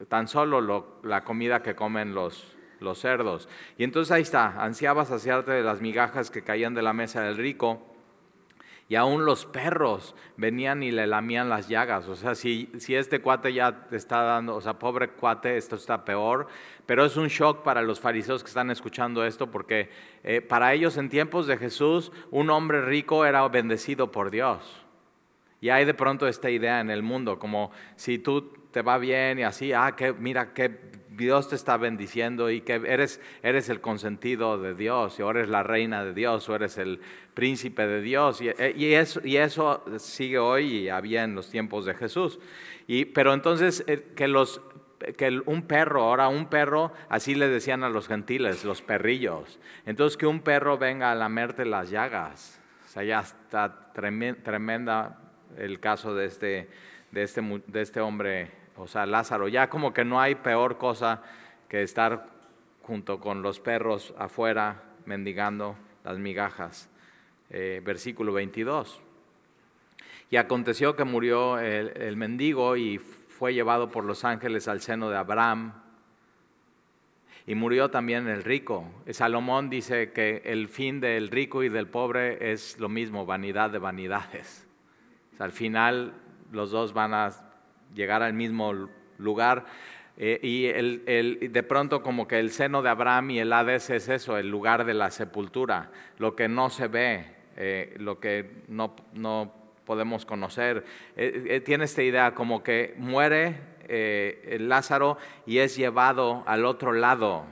tan 0.08 0.28
solo 0.28 1.00
la 1.02 1.24
comida 1.24 1.62
que 1.62 1.74
comen 1.74 2.14
los, 2.14 2.56
los 2.80 2.98
cerdos. 2.98 3.48
Y 3.78 3.84
entonces 3.84 4.12
ahí 4.12 4.22
está, 4.22 4.62
ansiaba 4.62 5.04
saciarte 5.04 5.52
de 5.52 5.62
las 5.62 5.80
migajas 5.80 6.30
que 6.30 6.42
caían 6.42 6.74
de 6.74 6.82
la 6.82 6.92
mesa 6.92 7.22
del 7.22 7.36
rico 7.36 7.86
y 8.90 8.96
aún 8.96 9.24
los 9.24 9.46
perros 9.46 10.16
venían 10.36 10.82
y 10.82 10.90
le 10.90 11.06
lamían 11.06 11.48
las 11.48 11.68
llagas. 11.68 12.08
O 12.08 12.16
sea, 12.16 12.34
si, 12.34 12.68
si 12.78 12.96
este 12.96 13.20
cuate 13.20 13.52
ya 13.52 13.86
te 13.86 13.94
está 13.94 14.22
dando, 14.22 14.56
o 14.56 14.60
sea, 14.60 14.80
pobre 14.80 15.10
cuate, 15.10 15.56
esto 15.56 15.76
está 15.76 16.04
peor. 16.04 16.48
Pero 16.86 17.04
es 17.04 17.16
un 17.16 17.28
shock 17.28 17.62
para 17.62 17.82
los 17.82 18.00
fariseos 18.00 18.42
que 18.42 18.48
están 18.48 18.68
escuchando 18.68 19.24
esto, 19.24 19.48
porque 19.48 19.90
eh, 20.24 20.40
para 20.40 20.74
ellos 20.74 20.96
en 20.96 21.08
tiempos 21.08 21.46
de 21.46 21.56
Jesús, 21.56 22.10
un 22.32 22.50
hombre 22.50 22.82
rico 22.82 23.24
era 23.24 23.46
bendecido 23.46 24.10
por 24.10 24.32
Dios. 24.32 24.84
Y 25.60 25.68
hay 25.68 25.84
de 25.84 25.94
pronto 25.94 26.26
esta 26.26 26.50
idea 26.50 26.80
en 26.80 26.90
el 26.90 27.04
mundo, 27.04 27.38
como 27.38 27.70
si 27.94 28.18
tú 28.18 28.52
te 28.72 28.82
va 28.82 28.98
bien 28.98 29.38
y 29.38 29.44
así, 29.44 29.72
ah, 29.72 29.94
que 29.96 30.12
mira 30.12 30.52
que 30.52 30.68
Dios 31.20 31.48
te 31.48 31.54
está 31.54 31.76
bendiciendo 31.76 32.50
y 32.50 32.62
que 32.62 32.74
eres, 32.74 33.20
eres 33.42 33.68
el 33.68 33.80
consentido 33.80 34.60
de 34.60 34.74
Dios, 34.74 35.20
o 35.20 35.30
eres 35.30 35.48
la 35.48 35.62
reina 35.62 36.04
de 36.04 36.14
Dios, 36.14 36.48
o 36.48 36.54
eres 36.54 36.78
el 36.78 37.00
príncipe 37.34 37.86
de 37.86 38.00
Dios. 38.00 38.40
Y, 38.40 38.48
eh, 38.48 38.74
y, 38.76 38.94
eso, 38.94 39.20
y 39.22 39.36
eso, 39.36 39.84
sigue 39.98 40.38
hoy 40.38 40.78
y 40.78 40.88
había 40.88 41.24
en 41.24 41.34
los 41.34 41.50
tiempos 41.50 41.84
de 41.84 41.94
Jesús. 41.94 42.38
Y, 42.86 43.04
pero 43.04 43.34
entonces, 43.34 43.84
eh, 43.86 44.12
que 44.16 44.26
los 44.26 44.62
que 45.16 45.40
un 45.46 45.62
perro, 45.62 46.02
ahora 46.02 46.28
un 46.28 46.46
perro, 46.46 46.92
así 47.08 47.34
le 47.34 47.48
decían 47.48 47.84
a 47.84 47.88
los 47.88 48.06
gentiles, 48.06 48.64
los 48.64 48.82
perrillos. 48.82 49.58
Entonces 49.86 50.16
que 50.16 50.26
un 50.26 50.40
perro 50.40 50.78
venga 50.78 51.10
a 51.10 51.14
lamerte 51.14 51.64
las 51.64 51.90
llagas. 51.90 52.60
O 52.86 52.88
sea, 52.88 53.04
ya 53.04 53.20
está 53.20 53.92
tremenda 53.92 55.18
el 55.56 55.80
caso 55.80 56.14
de 56.14 56.26
este, 56.26 56.68
de 57.12 57.22
este, 57.22 57.40
de 57.66 57.80
este 57.80 58.00
hombre, 58.00 58.50
o 58.80 58.86
sea, 58.86 59.06
Lázaro. 59.06 59.48
Ya 59.48 59.68
como 59.68 59.92
que 59.92 60.04
no 60.04 60.20
hay 60.20 60.34
peor 60.34 60.78
cosa 60.78 61.22
que 61.68 61.82
estar 61.82 62.26
junto 62.82 63.20
con 63.20 63.42
los 63.42 63.60
perros 63.60 64.14
afuera 64.18 64.82
mendigando 65.06 65.76
las 66.04 66.18
migajas. 66.18 66.88
Eh, 67.50 67.80
versículo 67.84 68.32
22. 68.32 69.00
Y 70.30 70.36
aconteció 70.36 70.96
que 70.96 71.04
murió 71.04 71.58
el, 71.58 71.88
el 71.96 72.16
mendigo 72.16 72.76
y 72.76 72.98
fue 72.98 73.54
llevado 73.54 73.90
por 73.90 74.04
los 74.04 74.24
ángeles 74.24 74.68
al 74.68 74.80
seno 74.80 75.10
de 75.10 75.16
Abraham. 75.16 75.72
Y 77.46 77.54
murió 77.54 77.90
también 77.90 78.28
el 78.28 78.44
rico. 78.44 78.84
Salomón 79.10 79.70
dice 79.70 80.12
que 80.12 80.42
el 80.44 80.68
fin 80.68 81.00
del 81.00 81.28
rico 81.28 81.62
y 81.62 81.68
del 81.68 81.88
pobre 81.88 82.52
es 82.52 82.78
lo 82.78 82.88
mismo, 82.88 83.26
vanidad 83.26 83.70
de 83.70 83.78
vanidades 83.78 84.66
al 85.40 85.52
final 85.52 86.12
los 86.52 86.70
dos 86.70 86.92
van 86.92 87.14
a 87.14 87.30
llegar 87.94 88.22
al 88.22 88.34
mismo 88.34 88.88
lugar. 89.18 89.66
Eh, 90.16 90.38
y 90.42 90.66
el, 90.66 91.50
de 91.50 91.62
pronto 91.62 92.02
como 92.02 92.28
que 92.28 92.38
el 92.38 92.50
seno 92.50 92.82
de 92.82 92.90
Abraham 92.90 93.30
y 93.30 93.38
el 93.38 93.52
Hades 93.52 93.88
es 93.90 94.08
eso, 94.08 94.36
el 94.36 94.50
lugar 94.50 94.84
de 94.84 94.92
la 94.92 95.10
sepultura, 95.10 95.90
lo 96.18 96.36
que 96.36 96.46
no 96.46 96.68
se 96.68 96.88
ve, 96.88 97.24
eh, 97.56 97.94
lo 97.98 98.20
que 98.20 98.64
no, 98.68 98.96
no 99.14 99.54
podemos 99.86 100.26
conocer. 100.26 100.84
Eh, 101.16 101.62
tiene 101.64 101.84
esta 101.84 102.02
idea 102.02 102.34
como 102.34 102.62
que 102.62 102.94
muere 102.98 103.70
Lázaro 104.60 105.16
y 105.46 105.58
es 105.58 105.74
llevado 105.74 106.44
al 106.46 106.64
otro 106.64 106.92
lado, 106.92 107.44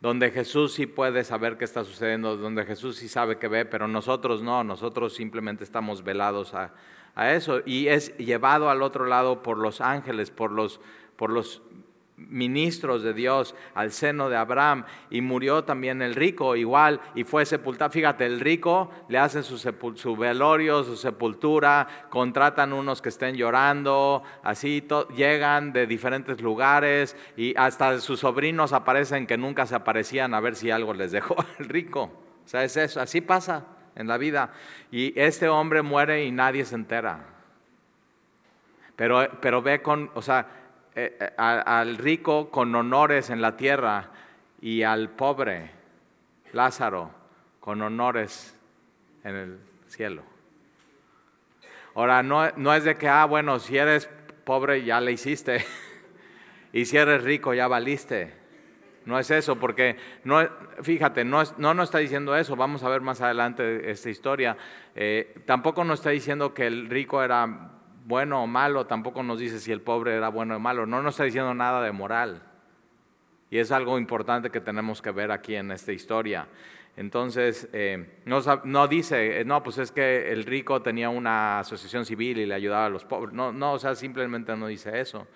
donde 0.00 0.30
Jesús 0.30 0.74
sí 0.74 0.86
puede 0.86 1.24
saber 1.24 1.56
qué 1.56 1.64
está 1.64 1.82
sucediendo, 1.82 2.36
donde 2.36 2.64
Jesús 2.66 2.98
sí 2.98 3.08
sabe 3.08 3.38
qué 3.38 3.48
ve, 3.48 3.64
pero 3.64 3.88
nosotros 3.88 4.42
no, 4.42 4.62
nosotros 4.62 5.14
simplemente 5.14 5.64
estamos 5.64 6.04
velados 6.04 6.54
a, 6.54 6.74
eso 7.16 7.60
y 7.64 7.88
es 7.88 8.16
llevado 8.18 8.70
al 8.70 8.82
otro 8.82 9.06
lado 9.06 9.42
por 9.42 9.58
los 9.58 9.80
ángeles, 9.80 10.30
por 10.30 10.50
los, 10.50 10.80
por 11.16 11.30
los 11.30 11.62
ministros 12.16 13.02
de 13.02 13.12
Dios 13.12 13.54
al 13.74 13.90
seno 13.90 14.28
de 14.28 14.36
Abraham 14.36 14.84
y 15.10 15.20
murió 15.20 15.64
también 15.64 16.02
el 16.02 16.14
rico 16.14 16.56
igual 16.56 17.00
y 17.14 17.24
fue 17.24 17.44
sepultado. 17.46 17.90
Fíjate, 17.90 18.26
el 18.26 18.40
rico 18.40 18.90
le 19.08 19.18
hacen 19.18 19.42
su, 19.42 19.58
su 19.58 20.16
velorio, 20.16 20.84
su 20.84 20.96
sepultura, 20.96 21.86
contratan 22.10 22.72
unos 22.72 23.02
que 23.02 23.08
estén 23.08 23.36
llorando, 23.36 24.22
así 24.42 24.86
llegan 25.16 25.72
de 25.72 25.86
diferentes 25.86 26.40
lugares 26.40 27.16
y 27.36 27.54
hasta 27.56 28.00
sus 28.00 28.20
sobrinos 28.20 28.72
aparecen 28.72 29.26
que 29.26 29.36
nunca 29.36 29.66
se 29.66 29.74
aparecían 29.74 30.34
a 30.34 30.40
ver 30.40 30.56
si 30.56 30.70
algo 30.70 30.94
les 30.94 31.12
dejó 31.12 31.36
al 31.58 31.66
rico. 31.66 32.10
O 32.44 32.48
sea, 32.48 32.62
es 32.64 32.76
eso, 32.76 33.00
así 33.00 33.20
pasa 33.20 33.64
en 33.96 34.06
la 34.06 34.18
vida. 34.18 34.50
Y 34.90 35.18
este 35.20 35.48
hombre 35.48 35.82
muere 35.82 36.24
y 36.24 36.32
nadie 36.32 36.64
se 36.64 36.74
entera. 36.74 37.20
Pero, 38.96 39.28
pero 39.40 39.62
ve 39.62 39.82
con, 39.82 40.10
o 40.14 40.22
sea, 40.22 40.46
eh, 40.94 41.16
eh, 41.20 41.32
al 41.36 41.96
rico 41.98 42.50
con 42.50 42.74
honores 42.74 43.30
en 43.30 43.42
la 43.42 43.56
tierra 43.56 44.10
y 44.60 44.82
al 44.82 45.10
pobre, 45.10 45.70
Lázaro, 46.52 47.10
con 47.60 47.82
honores 47.82 48.56
en 49.24 49.34
el 49.34 49.58
cielo. 49.88 50.22
Ahora, 51.94 52.22
no, 52.22 52.50
no 52.56 52.74
es 52.74 52.84
de 52.84 52.96
que, 52.96 53.08
ah, 53.08 53.24
bueno, 53.24 53.58
si 53.58 53.76
eres 53.76 54.08
pobre 54.44 54.84
ya 54.84 55.00
le 55.00 55.12
hiciste, 55.12 55.64
y 56.72 56.84
si 56.84 56.96
eres 56.96 57.22
rico 57.22 57.54
ya 57.54 57.66
valiste. 57.66 58.43
No 59.06 59.18
es 59.18 59.30
eso, 59.30 59.56
porque 59.56 59.96
no, 60.24 60.40
fíjate, 60.82 61.24
no, 61.24 61.42
no 61.58 61.74
nos 61.74 61.84
está 61.88 61.98
diciendo 61.98 62.36
eso, 62.36 62.56
vamos 62.56 62.82
a 62.82 62.88
ver 62.88 63.02
más 63.02 63.20
adelante 63.20 63.90
esta 63.90 64.08
historia. 64.08 64.56
Eh, 64.94 65.42
tampoco 65.44 65.84
nos 65.84 66.00
está 66.00 66.10
diciendo 66.10 66.54
que 66.54 66.66
el 66.66 66.88
rico 66.88 67.22
era 67.22 67.72
bueno 68.06 68.42
o 68.42 68.46
malo, 68.46 68.86
tampoco 68.86 69.22
nos 69.22 69.38
dice 69.38 69.60
si 69.60 69.72
el 69.72 69.80
pobre 69.80 70.14
era 70.14 70.28
bueno 70.28 70.56
o 70.56 70.58
malo, 70.58 70.86
no 70.86 71.02
nos 71.02 71.14
está 71.14 71.24
diciendo 71.24 71.54
nada 71.54 71.82
de 71.82 71.92
moral. 71.92 72.42
Y 73.50 73.58
es 73.58 73.70
algo 73.72 73.98
importante 73.98 74.50
que 74.50 74.60
tenemos 74.60 75.02
que 75.02 75.10
ver 75.10 75.30
aquí 75.30 75.54
en 75.54 75.70
esta 75.70 75.92
historia. 75.92 76.48
Entonces, 76.96 77.68
eh, 77.72 78.20
no, 78.24 78.88
dice, 78.88 79.40
eh, 79.40 79.44
no, 79.44 79.62
pues 79.62 79.78
es 79.78 79.90
que 79.90 80.32
el 80.32 80.44
rico 80.44 80.80
tenía 80.80 81.08
una 81.08 81.58
asociación 81.58 82.06
civil 82.06 82.38
y 82.38 82.46
le 82.46 82.54
ayudaba 82.54 82.86
a 82.86 82.88
los 82.88 83.04
pobres. 83.04 83.34
No, 83.34 83.52
no, 83.52 83.72
o 83.72 83.78
sea, 83.78 83.94
simplemente 83.94 84.56
no 84.56 84.68
dice 84.68 85.00
eso. 85.00 85.26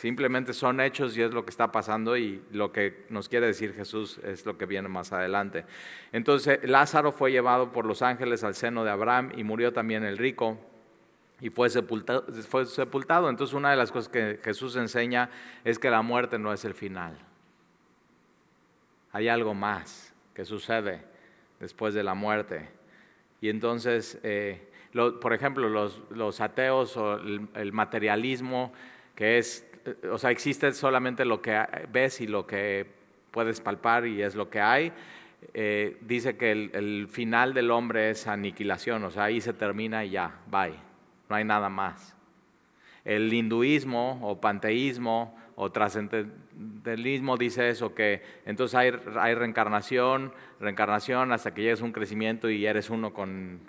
Simplemente 0.00 0.54
son 0.54 0.80
hechos 0.80 1.14
y 1.18 1.20
es 1.20 1.30
lo 1.30 1.44
que 1.44 1.50
está 1.50 1.70
pasando 1.70 2.16
y 2.16 2.42
lo 2.52 2.72
que 2.72 3.04
nos 3.10 3.28
quiere 3.28 3.46
decir 3.46 3.74
Jesús 3.74 4.18
es 4.24 4.46
lo 4.46 4.56
que 4.56 4.64
viene 4.64 4.88
más 4.88 5.12
adelante. 5.12 5.66
Entonces, 6.10 6.58
Lázaro 6.62 7.12
fue 7.12 7.32
llevado 7.32 7.70
por 7.70 7.84
los 7.84 8.00
ángeles 8.00 8.42
al 8.42 8.54
seno 8.54 8.82
de 8.82 8.90
Abraham 8.90 9.32
y 9.36 9.44
murió 9.44 9.74
también 9.74 10.02
el 10.04 10.16
rico 10.16 10.56
y 11.38 11.50
fue 11.50 11.68
sepultado. 11.68 13.28
Entonces 13.28 13.52
una 13.52 13.72
de 13.72 13.76
las 13.76 13.92
cosas 13.92 14.08
que 14.08 14.40
Jesús 14.42 14.74
enseña 14.76 15.28
es 15.64 15.78
que 15.78 15.90
la 15.90 16.00
muerte 16.00 16.38
no 16.38 16.54
es 16.54 16.64
el 16.64 16.72
final. 16.72 17.18
Hay 19.12 19.28
algo 19.28 19.52
más 19.52 20.14
que 20.32 20.46
sucede 20.46 21.02
después 21.58 21.92
de 21.92 22.02
la 22.02 22.14
muerte. 22.14 22.70
Y 23.42 23.50
entonces, 23.50 24.18
eh, 24.22 24.66
por 25.20 25.34
ejemplo, 25.34 25.68
los, 25.68 26.40
ateos 26.40 26.96
o 26.96 27.16
el, 27.18 27.72
materialismo, 27.74 28.72
que 29.14 29.36
es, 29.36 29.69
o 30.10 30.18
sea, 30.18 30.30
existe 30.30 30.72
solamente 30.72 31.24
lo 31.24 31.40
que 31.40 31.60
ves 31.92 32.20
y 32.20 32.26
lo 32.26 32.46
que 32.46 32.86
puedes 33.30 33.60
palpar 33.60 34.06
y 34.06 34.22
es 34.22 34.34
lo 34.34 34.50
que 34.50 34.60
hay. 34.60 34.92
Eh, 35.54 35.96
dice 36.02 36.36
que 36.36 36.52
el, 36.52 37.08
final 37.08 37.54
del 37.54 37.70
hombre 37.70 38.10
es 38.10 38.26
aniquilación, 38.26 39.04
o 39.04 39.10
sea, 39.10 39.24
ahí 39.24 39.40
se 39.40 39.52
termina 39.52 40.04
y 40.04 40.10
ya, 40.10 40.38
bye 40.50 40.90
no 41.30 41.36
hay 41.36 41.44
nada 41.44 41.70
más. 41.70 42.14
El 43.04 43.32
hinduismo 43.32 44.18
o 44.22 44.40
panteísmo 44.40 45.38
o 45.54 45.70
trascendentalismo 45.70 47.36
dice 47.36 47.70
eso, 47.70 47.94
que 47.94 48.22
entonces 48.44 48.74
hay, 48.74 48.90
reencarnación, 49.34 50.32
reencarnación 50.58 51.32
hasta 51.32 51.54
que 51.54 51.62
llegues 51.62 51.80
a 51.80 51.84
un 51.84 51.92
crecimiento 51.92 52.50
y 52.50 52.66
eres 52.66 52.90
uno 52.90 53.14
con, 53.14 53.60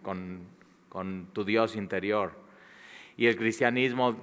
con 0.89 1.27
tu 1.31 1.45
Dios 1.45 1.75
interior. 1.75 2.33
Y 3.15 3.27
el 3.27 3.37
cristianismo 3.37 4.17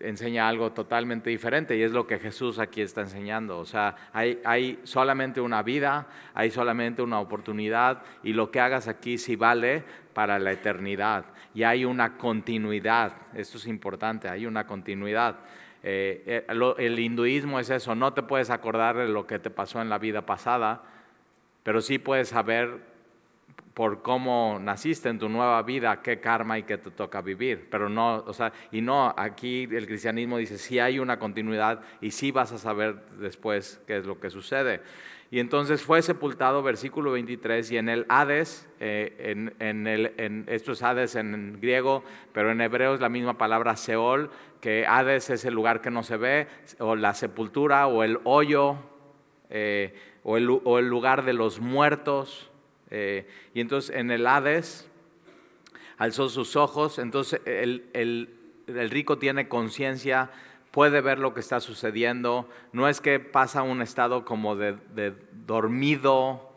enseña 0.00 0.48
algo 0.48 0.72
totalmente 0.72 1.30
diferente 1.30 1.76
y 1.76 1.82
es 1.82 1.92
lo 1.92 2.06
que 2.06 2.18
Jesús 2.18 2.58
aquí 2.58 2.80
está 2.80 3.02
enseñando. 3.02 3.58
O 3.58 3.64
sea, 3.64 3.96
hay, 4.12 4.40
hay, 4.44 4.78
solamente 4.84 5.40
una 5.40 5.62
vida, 5.62 6.06
hay 6.34 6.50
solamente 6.50 7.02
una 7.02 7.20
oportunidad 7.20 8.02
y 8.22 8.32
lo 8.32 8.50
que 8.50 8.60
hagas 8.60 8.88
aquí 8.88 9.18
sí 9.18 9.36
vale 9.36 9.84
para 10.12 10.38
la 10.38 10.52
eternidad. 10.52 11.24
Y 11.54 11.62
hay 11.62 11.84
una 11.84 12.16
continuidad, 12.16 13.12
esto 13.34 13.58
es 13.58 13.66
importante, 13.66 14.28
hay 14.28 14.46
una 14.46 14.66
continuidad. 14.66 15.36
Eh, 15.82 16.44
eh, 16.48 16.74
el 16.78 16.98
hinduismo 16.98 17.60
es 17.60 17.70
eso, 17.70 17.94
no 17.94 18.12
te 18.12 18.22
puedes 18.22 18.50
acordar 18.50 18.96
de 18.96 19.08
lo 19.08 19.26
que 19.26 19.38
te 19.38 19.50
pasó 19.50 19.80
en 19.80 19.88
la 19.88 19.98
vida 19.98 20.26
pasada, 20.26 20.82
pero 21.62 21.80
sí 21.80 21.98
puedes 21.98 22.30
saber 22.30 22.95
por 23.76 24.00
cómo 24.00 24.58
naciste 24.58 25.10
en 25.10 25.18
tu 25.18 25.28
nueva 25.28 25.60
vida, 25.60 26.00
qué 26.00 26.18
karma 26.18 26.58
y 26.58 26.62
qué 26.62 26.78
te 26.78 26.90
toca 26.90 27.20
vivir. 27.20 27.68
Pero 27.70 27.90
no, 27.90 28.24
o 28.26 28.32
sea, 28.32 28.50
y 28.72 28.80
no, 28.80 29.14
aquí 29.14 29.68
el 29.70 29.86
cristianismo 29.86 30.38
dice, 30.38 30.56
sí 30.56 30.78
hay 30.78 30.98
una 30.98 31.18
continuidad 31.18 31.82
y 32.00 32.12
sí 32.12 32.32
vas 32.32 32.52
a 32.52 32.58
saber 32.58 33.06
después 33.18 33.78
qué 33.86 33.98
es 33.98 34.06
lo 34.06 34.18
que 34.18 34.30
sucede. 34.30 34.80
Y 35.30 35.40
entonces 35.40 35.82
fue 35.82 36.00
sepultado, 36.00 36.62
versículo 36.62 37.12
23, 37.12 37.70
y 37.70 37.76
en 37.76 37.90
el 37.90 38.06
Hades, 38.08 38.66
eh, 38.80 39.50
en, 39.58 39.86
el, 39.86 40.14
en, 40.16 40.46
esto 40.48 40.72
es 40.72 40.82
Hades 40.82 41.14
en 41.14 41.58
griego, 41.60 42.02
pero 42.32 42.52
en 42.52 42.62
hebreo 42.62 42.94
es 42.94 43.00
la 43.02 43.10
misma 43.10 43.36
palabra 43.36 43.76
Seol, 43.76 44.30
que 44.62 44.86
Hades 44.86 45.28
es 45.28 45.44
el 45.44 45.52
lugar 45.52 45.82
que 45.82 45.90
no 45.90 46.02
se 46.02 46.16
ve, 46.16 46.46
o 46.78 46.96
la 46.96 47.12
sepultura, 47.12 47.88
o 47.88 48.04
el 48.04 48.20
hoyo, 48.24 48.76
eh, 49.50 49.94
o, 50.22 50.38
el, 50.38 50.48
o 50.48 50.78
el 50.78 50.88
lugar 50.88 51.26
de 51.26 51.34
los 51.34 51.60
muertos. 51.60 52.50
Eh, 52.90 53.28
y 53.54 53.60
entonces 53.60 53.94
en 53.94 54.10
el 54.10 54.26
Hades 54.26 54.88
alzó 55.98 56.28
sus 56.28 56.56
ojos, 56.56 56.98
entonces 56.98 57.40
el, 57.46 58.28
rico 58.66 59.18
tiene 59.18 59.48
conciencia, 59.48 60.30
puede 60.70 61.00
ver 61.00 61.18
lo 61.18 61.34
que 61.34 61.40
está 61.40 61.60
sucediendo, 61.60 62.48
no 62.72 62.88
es 62.88 63.00
que 63.00 63.18
pasa 63.18 63.62
un 63.62 63.82
estado 63.82 64.24
como 64.24 64.56
de, 64.56 65.14
dormido. 65.46 66.52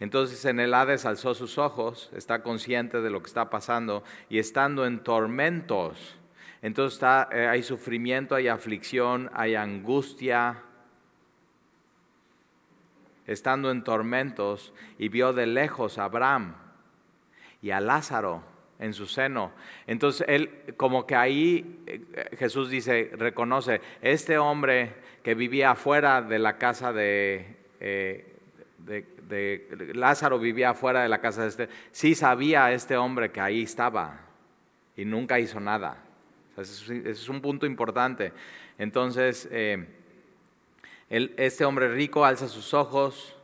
Entonces 0.00 0.44
en 0.46 0.58
el 0.58 0.74
Hades 0.74 1.06
alzó 1.06 1.34
sus 1.34 1.58
ojos, 1.58 2.10
está 2.14 2.42
consciente 2.42 3.00
de 3.00 3.10
lo 3.10 3.22
que 3.22 3.28
está 3.28 3.50
pasando 3.50 4.02
y 4.28 4.38
estando 4.38 4.84
en 4.84 5.04
tormentos. 5.04 6.16
Entonces 6.60 6.94
está, 6.94 7.28
eh, 7.32 7.46
hay 7.46 7.62
sufrimiento, 7.62 8.34
hay 8.34 8.48
aflicción, 8.48 9.30
hay 9.32 9.54
angustia. 9.54 10.62
Estando 13.32 13.70
en 13.70 13.84
tormentos 13.84 14.72
y 14.98 15.08
vio 15.08 15.32
de 15.32 15.46
lejos 15.46 15.98
a 15.98 16.04
Abraham 16.04 16.54
y 17.60 17.70
a 17.70 17.80
Lázaro 17.80 18.42
en 18.78 18.92
su 18.92 19.06
seno. 19.06 19.52
Entonces 19.86 20.26
él, 20.28 20.74
como 20.76 21.06
que 21.06 21.14
ahí 21.14 21.82
eh, 21.86 22.36
Jesús 22.36 22.68
dice, 22.68 23.10
reconoce, 23.14 23.80
este 24.02 24.38
hombre 24.38 24.94
que 25.22 25.34
vivía 25.34 25.70
afuera 25.70 26.20
de 26.20 26.38
la 26.38 26.58
casa 26.58 26.92
de, 26.92 27.56
eh, 27.80 28.36
de, 28.78 29.92
Lázaro, 29.94 30.38
vivía 30.38 30.70
afuera 30.70 31.02
de 31.02 31.08
la 31.08 31.20
casa 31.20 31.42
de 31.42 31.48
este, 31.48 31.68
sí 31.92 32.14
sabía 32.14 32.72
este 32.72 32.96
hombre 32.96 33.30
que 33.30 33.40
ahí 33.40 33.62
estaba 33.62 34.20
y 34.96 35.04
nunca 35.04 35.38
hizo 35.38 35.60
nada. 35.60 35.96
ese, 36.56 37.08
es 37.08 37.28
un 37.28 37.40
punto 37.40 37.66
importante. 37.66 38.32
Entonces, 38.78 39.48
eh, 39.52 39.86
este 41.12 41.66
hombre 41.66 41.88
rico 41.88 42.24
alza 42.24 42.48
sus 42.48 42.72
ojos 42.72 43.36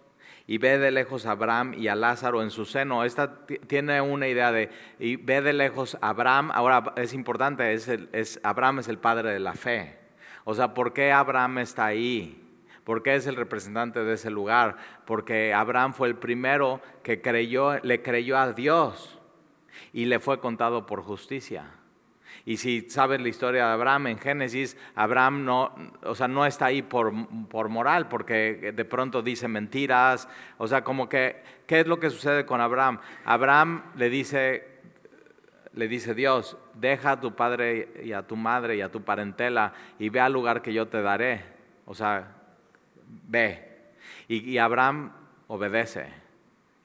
y 0.46 0.56
ve 0.56 0.78
de 0.78 0.90
lejos 0.90 1.26
a 1.26 1.32
Abraham 1.32 1.74
y 1.74 1.88
a 1.88 1.94
Lázaro 1.94 2.42
en 2.42 2.50
su 2.50 2.64
seno. 2.64 3.04
Esta 3.04 3.44
tiene 3.66 4.00
una 4.00 4.26
idea 4.26 4.50
de, 4.50 4.70
y 4.98 5.16
ve 5.16 5.42
de 5.42 5.52
lejos 5.52 5.98
a 6.00 6.08
Abraham, 6.08 6.50
ahora 6.54 6.94
es 6.96 7.12
importante, 7.12 7.74
es, 7.74 7.86
es 8.12 8.40
Abraham 8.42 8.78
es 8.78 8.88
el 8.88 8.98
padre 8.98 9.30
de 9.30 9.40
la 9.40 9.52
fe. 9.52 9.98
O 10.44 10.54
sea, 10.54 10.72
¿por 10.72 10.94
qué 10.94 11.12
Abraham 11.12 11.58
está 11.58 11.84
ahí? 11.84 12.42
¿Por 12.84 13.02
qué 13.02 13.16
es 13.16 13.26
el 13.26 13.36
representante 13.36 14.02
de 14.02 14.14
ese 14.14 14.30
lugar? 14.30 14.78
Porque 15.04 15.52
Abraham 15.52 15.92
fue 15.92 16.08
el 16.08 16.16
primero 16.16 16.80
que 17.02 17.20
creyó, 17.20 17.78
le 17.80 18.00
creyó 18.00 18.38
a 18.38 18.54
Dios 18.54 19.18
y 19.92 20.06
le 20.06 20.20
fue 20.20 20.40
contado 20.40 20.86
por 20.86 21.02
justicia. 21.02 21.66
Y 22.48 22.56
si 22.56 22.88
sabes 22.88 23.20
la 23.20 23.28
historia 23.28 23.66
de 23.66 23.72
Abraham 23.72 24.06
en 24.06 24.18
Génesis, 24.18 24.74
Abraham 24.94 25.44
no, 25.44 25.70
o 26.02 26.14
sea, 26.14 26.28
no 26.28 26.46
está 26.46 26.64
ahí 26.64 26.80
por, 26.80 27.12
por 27.48 27.68
moral, 27.68 28.08
porque 28.08 28.72
de 28.74 28.84
pronto 28.86 29.20
dice 29.20 29.48
mentiras. 29.48 30.26
O 30.56 30.66
sea, 30.66 30.82
como 30.82 31.10
que, 31.10 31.42
¿qué 31.66 31.80
es 31.80 31.86
lo 31.86 32.00
que 32.00 32.08
sucede 32.08 32.46
con 32.46 32.62
Abraham? 32.62 33.00
Abraham 33.26 33.82
le 33.96 34.08
dice, 34.08 34.66
le 35.74 35.88
dice 35.88 36.14
Dios, 36.14 36.56
deja 36.72 37.10
a 37.10 37.20
tu 37.20 37.36
padre 37.36 38.00
y 38.02 38.14
a 38.14 38.26
tu 38.26 38.34
madre 38.34 38.76
y 38.76 38.80
a 38.80 38.90
tu 38.90 39.02
parentela 39.02 39.74
y 39.98 40.08
ve 40.08 40.20
al 40.20 40.32
lugar 40.32 40.62
que 40.62 40.72
yo 40.72 40.88
te 40.88 41.02
daré. 41.02 41.44
O 41.84 41.92
sea, 41.92 42.34
ve. 43.24 43.92
y 44.26 44.56
Abraham 44.56 45.12
obedece 45.48 46.27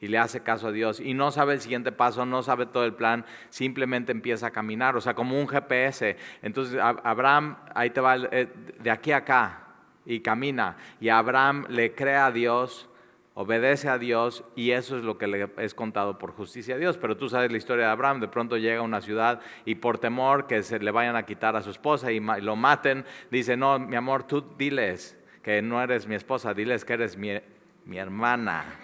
y 0.03 0.10
le 0.10 0.17
hace 0.17 0.43
caso 0.43 0.67
a 0.67 0.72
Dios 0.74 1.00
y 1.00 1.13
no 1.13 1.31
sabe 1.31 1.53
el 1.53 1.62
siguiente 1.62 1.93
paso, 1.93 2.25
no 2.25 2.43
sabe 2.43 2.65
todo 2.65 2.83
el 2.83 2.93
plan, 2.93 3.24
simplemente 3.50 4.12
empieza 4.12 4.48
a 4.48 4.51
caminar, 4.51 4.98
o 4.98 5.01
sea, 5.01 5.13
como 5.13 5.39
un 5.39 5.48
GPS. 5.48 6.17
Entonces, 6.41 6.77
Abraham, 6.77 7.55
ahí 7.74 7.89
te 7.89 8.01
va, 8.01 8.17
eh, 8.17 8.50
de 8.81 8.91
aquí 8.91 9.13
a 9.13 9.17
acá, 9.17 9.63
y 10.05 10.19
camina. 10.19 10.75
Y 11.00 11.07
Abraham 11.07 11.67
le 11.69 11.95
cree 11.95 12.17
a 12.17 12.31
Dios, 12.31 12.89
obedece 13.33 13.88
a 13.88 13.98
Dios, 13.98 14.43
y 14.57 14.72
eso 14.72 14.98
es 14.98 15.05
lo 15.05 15.17
que 15.17 15.25
le 15.25 15.50
es 15.55 15.74
contado 15.74 16.17
por 16.17 16.33
justicia 16.33 16.75
a 16.75 16.79
Dios. 16.79 16.98
Pero 16.98 17.15
tú 17.15 17.29
sabes 17.29 17.50
la 17.50 17.57
historia 17.57 17.86
de 17.86 17.91
Abraham, 17.91 18.19
de 18.19 18.27
pronto 18.27 18.57
llega 18.57 18.79
a 18.79 18.83
una 18.83 19.00
ciudad 19.00 19.39
y 19.63 19.75
por 19.75 20.00
temor 20.00 20.48
que 20.48 20.63
se 20.63 20.79
le 20.79 20.91
vayan 20.91 21.15
a 21.15 21.24
quitar 21.24 21.55
a 21.55 21.62
su 21.62 21.69
esposa 21.69 22.12
y 22.12 22.19
lo 22.19 22.57
maten, 22.57 23.05
dice, 23.31 23.55
no, 23.55 23.79
mi 23.79 23.95
amor, 23.95 24.24
tú 24.24 24.43
diles 24.57 25.17
que 25.41 25.62
no 25.62 25.81
eres 25.81 26.07
mi 26.07 26.15
esposa, 26.15 26.53
diles 26.53 26.83
que 26.83 26.91
eres 26.91 27.15
mi, 27.15 27.39
mi 27.86 28.00
hermana. 28.00 28.83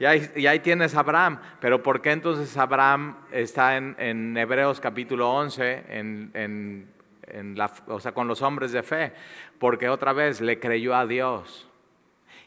Y 0.00 0.04
ahí, 0.04 0.60
tienes 0.60 0.94
a 0.94 1.00
Abraham. 1.00 1.40
Pero 1.60 1.82
¿por 1.82 2.00
qué 2.00 2.12
entonces 2.12 2.56
Abraham 2.56 3.16
está 3.32 3.76
en, 3.76 4.36
Hebreos 4.36 4.80
capítulo 4.80 5.30
11, 5.32 5.84
en, 5.88 7.56
la, 7.56 7.72
o 7.88 8.00
sea, 8.00 8.12
con 8.12 8.28
los 8.28 8.42
hombres 8.42 8.72
de 8.72 8.82
fe? 8.82 9.12
Porque 9.58 9.88
otra 9.88 10.12
vez 10.12 10.40
le 10.40 10.60
creyó 10.60 10.94
a 10.94 11.06
Dios. 11.06 11.68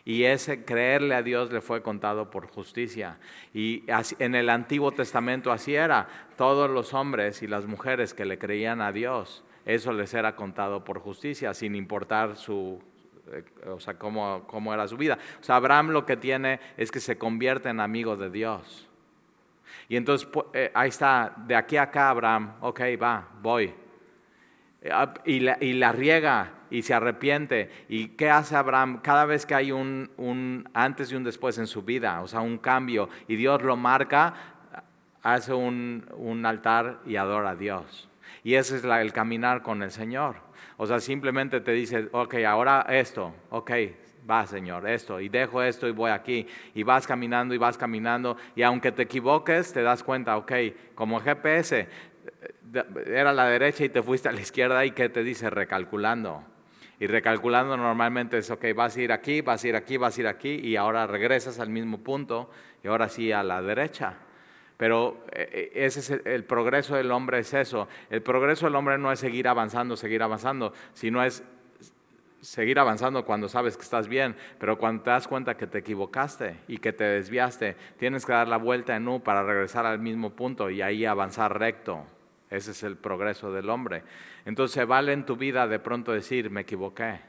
Y 0.04 0.24
ese 0.24 0.66
creerle 0.66 1.14
a 1.14 1.22
Dios 1.22 1.52
le 1.52 1.62
fue 1.62 1.84
contado 1.84 2.32
por 2.32 2.48
justicia. 2.48 3.20
Y 3.54 3.84
en 4.20 4.36
el 4.36 4.50
Antiguo 4.50 4.92
Testamento 4.92 5.52
así 5.52 5.76
era. 5.76 6.08
Todos 6.38 6.70
los 6.70 6.94
hombres 6.94 7.44
y 7.44 7.48
las 7.48 7.66
mujeres 7.66 8.14
que 8.14 8.26
le 8.26 8.40
creían 8.40 8.82
a 8.82 8.92
Dios, 8.92 9.44
eso 9.66 9.92
les 9.94 10.14
era 10.14 10.36
contado 10.36 10.84
por 10.84 11.00
justicia, 11.00 11.54
sin 11.54 11.76
importar 11.76 12.36
su 12.36 12.82
o 13.68 13.80
sea, 13.80 13.96
cómo, 13.96 14.44
cómo 14.48 14.74
era 14.74 14.88
su 14.88 14.98
vida. 14.98 15.18
O 15.40 15.44
sea, 15.44 15.56
Abraham 15.56 15.90
lo 15.90 16.06
que 16.06 16.18
tiene 16.18 16.60
es 16.78 16.92
que 16.92 17.00
se 17.00 17.18
convierte 17.18 17.70
en 17.70 17.80
amigo 17.80 18.16
de 18.16 18.30
Dios. 18.30 18.88
Y 19.88 19.98
entonces 19.98 20.28
eh, 20.54 20.72
ahí 20.74 20.90
está, 20.90 21.34
de 21.36 21.56
aquí 21.56 21.78
a 21.78 21.84
acá 21.84 22.10
Abraham, 22.10 22.54
ok, 22.62 22.82
va, 23.02 23.28
voy. 23.42 23.74
Ah, 24.90 25.14
y 25.26 25.42
la, 25.42 25.58
y 25.62 25.74
la, 25.74 25.92
riega 25.92 26.54
y 26.70 26.82
se 26.82 26.94
arrepiente. 26.94 27.70
¿Y 27.88 28.08
qué 28.10 28.30
hace 28.30 28.56
Abraham? 28.56 29.02
Cada 29.04 29.26
vez 29.26 29.46
que 29.46 29.54
hay 29.54 29.72
un, 29.72 30.10
un, 30.18 30.68
antes 30.74 31.12
y 31.12 31.16
un 31.16 31.24
después 31.24 31.58
en 31.58 31.68
su 31.68 31.84
vida, 31.84 32.22
o 32.22 32.28
sea, 32.28 32.42
un 32.42 32.58
cambio, 32.58 33.10
y 33.28 33.36
Dios 33.36 33.62
lo 33.62 33.78
marca, 33.78 34.34
hace 35.22 35.54
un, 35.54 36.06
un 36.16 36.46
altar 36.46 37.00
y 37.06 37.16
adora 37.18 37.52
a 37.52 37.56
Dios. 37.56 38.10
Y 38.44 38.56
ese 38.56 38.78
es 38.78 38.84
el 38.84 39.14
caminar 39.14 39.62
con 39.62 39.84
el 39.84 39.92
Señor. 39.92 40.38
O 40.84 40.88
sea, 40.88 41.00
simplemente 41.00 41.62
te 41.62 41.74
dice, 41.74 42.10
ok, 42.12 42.38
ahora 42.44 42.88
esto, 42.90 43.36
ok, 43.52 43.72
va 44.28 44.48
Señor, 44.48 44.90
esto, 44.90 45.20
y 45.20 45.30
dejo 45.30 45.62
esto 45.62 45.88
y 45.88 45.92
voy 45.92 46.10
aquí, 46.10 46.48
y 46.74 46.82
vas 46.82 47.06
caminando 47.06 47.54
y 47.54 47.60
vas 47.60 47.78
caminando, 47.78 48.36
y 48.56 48.64
aunque 48.64 48.92
te 48.92 49.04
equivoques, 49.04 49.74
te 49.74 49.84
das 49.84 50.02
cuenta, 50.02 50.38
ok, 50.38 50.52
como 50.96 51.20
GPS, 51.20 51.88
era 53.06 53.30
a 53.30 53.34
la 53.34 53.46
derecha 53.46 53.86
y 53.86 53.90
te 53.90 54.02
fuiste 54.02 54.28
a 54.28 54.32
la 54.32 54.42
izquierda, 54.42 54.84
y 54.84 54.90
¿qué 54.90 55.08
te 55.08 55.24
dice? 55.24 55.52
Recalculando. 55.52 56.44
Y 57.00 57.06
recalculando 57.06 57.78
normalmente 57.78 58.40
es, 58.40 58.50
ok, 58.50 58.66
vas 58.76 58.98
a 58.98 59.02
ir 59.02 59.12
aquí, 59.12 59.42
vas 59.42 59.64
a 59.64 59.68
ir 59.68 59.76
aquí, 59.76 59.98
vas 59.98 60.18
a 60.18 60.22
ir 60.22 60.28
aquí, 60.28 60.50
y 60.64 60.78
ahora 60.78 61.06
regresas 61.06 61.60
al 61.60 61.70
mismo 61.70 62.00
punto, 62.00 62.50
y 62.84 62.88
ahora 62.88 63.08
sí 63.08 63.32
a 63.32 63.44
la 63.44 63.62
derecha. 63.62 64.16
Pero 64.82 65.26
eh, 65.32 65.48
eh, 65.52 65.86
ese 65.86 66.00
es 66.00 66.10
el, 66.26 66.44
progreso 66.44 66.96
del 66.96 67.12
hombre, 67.12 67.38
es 67.38 67.54
eso. 67.54 67.88
El 68.10 68.24
progreso 68.24 68.66
del 68.66 68.74
hombre 68.74 68.98
no 68.98 69.12
es 69.12 69.20
seguir 69.20 69.48
avanzando, 69.48 69.96
seguir 69.96 70.24
avanzando, 70.24 70.74
sino 70.96 71.24
es 71.24 71.44
seguir 72.42 72.80
avanzando 72.80 73.24
cuando 73.24 73.48
sabes 73.48 73.78
que 73.78 73.84
estás 73.84 74.08
bien, 74.08 74.36
pero 74.58 74.80
cuando 74.80 75.04
te 75.04 75.12
das 75.12 75.28
cuenta 75.28 75.56
que 75.56 75.68
te 75.68 75.78
equivocaste 75.78 76.62
y 76.68 76.80
que 76.80 76.94
te 76.94 77.04
desviaste, 77.04 77.78
tienes 78.00 78.26
que 78.26 78.32
dar 78.32 78.48
la 78.48 78.58
vuelta 78.58 78.96
en 78.96 79.08
U 79.08 79.22
para 79.22 79.44
regresar 79.44 79.86
al 79.86 80.00
mismo 80.00 80.32
punto 80.32 80.72
y 80.72 80.82
ahí 80.82 81.06
avanzar 81.06 81.60
recto. 81.60 82.04
Ese 82.50 82.72
es 82.72 82.82
el 82.82 82.98
progreso 82.98 83.54
del 83.54 83.70
hombre. 83.70 84.02
Entonces 84.46 84.88
vale 84.88 85.14
en 85.14 85.28
tu 85.28 85.36
vida 85.36 85.68
de 85.68 85.78
pronto 85.78 86.12
decir, 86.12 86.50
me 86.50 86.62
equivoqué. 86.62 87.20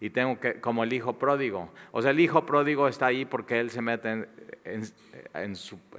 Y 0.00 0.10
tengo 0.10 0.38
que, 0.38 0.60
como 0.60 0.84
el 0.84 0.92
hijo 0.92 1.18
pródigo. 1.18 1.72
O 1.90 2.02
sea, 2.02 2.12
el 2.12 2.20
hijo 2.20 2.46
pródigo 2.46 2.86
está 2.86 3.06
ahí 3.06 3.24
porque 3.24 3.58
él 3.58 3.70
se 3.70 3.82
mete 3.82 4.10
en, 4.12 4.28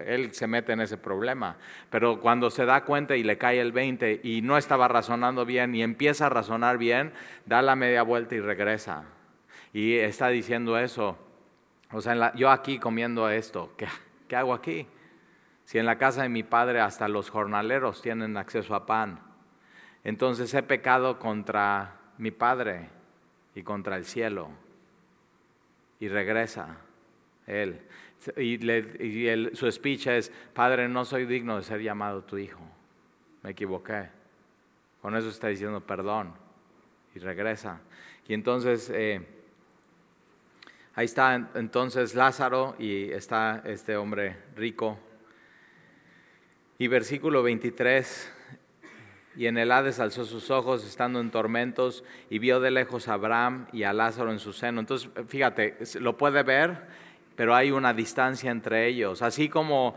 él 0.05 0.34
se 0.34 0.47
mete 0.47 0.73
en 0.73 0.82
ese 0.82 0.97
problema. 0.97 1.58
Pero 1.89 2.19
cuando 2.19 2.49
se 2.49 2.65
da 2.65 2.84
cuenta 2.84 3.15
y 3.15 3.23
le 3.23 3.38
cae 3.38 3.60
el 3.60 3.71
20 3.71 4.21
y 4.23 4.41
no 4.41 4.58
estaba 4.58 4.88
razonando 4.88 5.45
bien 5.45 5.75
y 5.75 5.84
empieza 5.84 6.27
a 6.27 6.29
razonar 6.29 6.77
bien, 6.77 7.13
da 7.45 7.62
la 7.62 7.75
media 7.75 8.03
vuelta 8.03 8.36
y 8.36 8.39
regresa. 8.39 9.05
Y 9.73 9.95
está 9.95 10.29
diciendo 10.29 10.77
eso. 10.77 11.17
O 11.91 12.01
sea, 12.01 12.34
yo 12.36 12.51
aquí 12.51 12.79
comiendo 12.79 13.29
esto, 13.29 13.73
¿qué, 13.77 13.88
¿qué 14.27 14.36
hago 14.36 14.53
aquí? 14.53 14.88
Si 15.65 15.77
en 15.77 15.86
la 15.86 15.97
casa 15.97 16.23
de 16.23 16.29
mi 16.29 16.43
padre 16.43 16.82
hasta 16.82 17.08
los 17.08 17.29
jornaleros 17.29 18.01
tienen 18.01 18.38
acceso 18.38 18.75
a 18.75 18.86
pan. 18.86 19.19
Entonces 20.03 20.53
he 20.53 20.63
pecado 20.63 21.19
contra 21.19 21.99
mi 22.17 22.32
padre 22.32 22.89
y 23.53 23.63
contra 23.63 23.95
el 23.95 24.05
cielo. 24.05 24.49
Y 25.99 26.08
regresa 26.08 26.77
él. 27.45 27.82
Y, 28.38 28.60
su 29.53 29.71
speech 29.71 30.08
es, 30.08 30.32
Padre, 30.53 30.89
no 30.89 31.05
soy 31.05 31.25
digno 31.25 31.58
de 31.58 31.63
ser 31.63 31.82
llamado 31.82 32.23
tu 32.23 32.38
hijo. 32.38 32.62
Me 33.43 33.51
equivoqué. 33.51 34.10
Con 35.01 35.15
eso 35.15 35.29
está 35.29 35.47
diciendo 35.47 35.82
perdón. 35.82 36.34
Y 37.15 37.19
regresa. 37.19 37.82
Y 38.27 38.34
entonces, 38.34 38.91
eh, 38.93 39.25
ahí 40.95 41.05
está 41.05 41.49
entonces 41.55 42.13
Lázaro 42.13 42.75
y 42.77 43.12
está 43.12 43.63
este 43.65 43.95
hombre 43.95 44.38
rico. 44.55 44.99
Y 46.77 46.88
versículo 46.88 47.41
23, 47.43 48.32
y 49.36 49.47
en 49.47 49.58
el 49.58 49.71
Hades 49.71 49.99
alzó 49.99 50.25
sus 50.25 50.51
ojos 50.51 50.86
estando 50.86 51.19
en 51.21 51.32
tormentos 51.32 52.03
y 52.29 52.39
vio 52.39 52.60
de 52.60 52.71
lejos 52.71 53.08
a 53.08 53.13
Abraham 53.13 53.67
y 53.71 53.84
a 53.84 53.93
Lázaro 53.93 54.32
en 54.32 54.39
su 54.39 54.53
seno. 54.53 54.79
Entonces, 54.79 55.10
fíjate, 55.27 55.77
lo 55.99 56.17
puede 56.17 56.43
ver 56.43 56.88
pero 57.39 57.56
hay 57.56 57.71
una 57.71 57.93
distancia 57.93 58.52
entre 58.52 58.86
ellos. 58.88 59.21
Así 59.21 59.47
como 59.47 59.95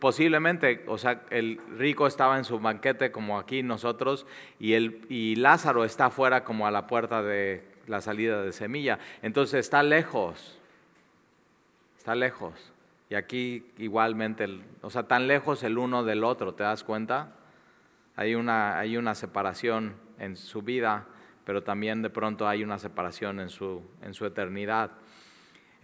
posiblemente, 0.00 0.84
o 0.86 0.98
sea, 0.98 1.22
el 1.30 1.58
rico 1.78 2.06
estaba 2.06 2.36
en 2.36 2.44
su 2.44 2.60
banquete 2.60 3.10
como 3.10 3.38
aquí 3.38 3.62
nosotros 3.62 4.26
y, 4.60 4.74
el, 4.74 5.00
y 5.08 5.36
Lázaro 5.36 5.86
está 5.86 6.06
afuera 6.06 6.44
como 6.44 6.66
a 6.66 6.70
la 6.70 6.86
puerta 6.86 7.22
de 7.22 7.64
la 7.86 8.02
salida 8.02 8.42
de 8.42 8.52
semilla. 8.52 8.98
Entonces 9.22 9.60
está 9.60 9.82
lejos. 9.82 10.60
está 11.96 12.14
lejos. 12.14 12.52
Y 13.08 13.14
aquí 13.14 13.64
igualmente, 13.78 14.46
o 14.82 14.90
sea, 14.90 15.04
tan 15.04 15.26
lejos 15.26 15.62
el 15.62 15.78
uno 15.78 16.04
del 16.04 16.22
otro, 16.22 16.52
¿te 16.52 16.64
das 16.64 16.84
cuenta? 16.84 17.32
Hay 18.14 18.34
una, 18.34 18.78
hay 18.78 18.98
una 18.98 19.14
separación 19.14 19.94
en 20.18 20.36
su 20.36 20.60
vida, 20.60 21.06
pero 21.46 21.62
también 21.62 22.02
de 22.02 22.10
pronto 22.10 22.46
hay 22.46 22.62
una 22.62 22.78
separación 22.78 23.40
en 23.40 23.48
su, 23.48 23.80
en 24.02 24.12
su 24.12 24.26
eternidad. 24.26 24.90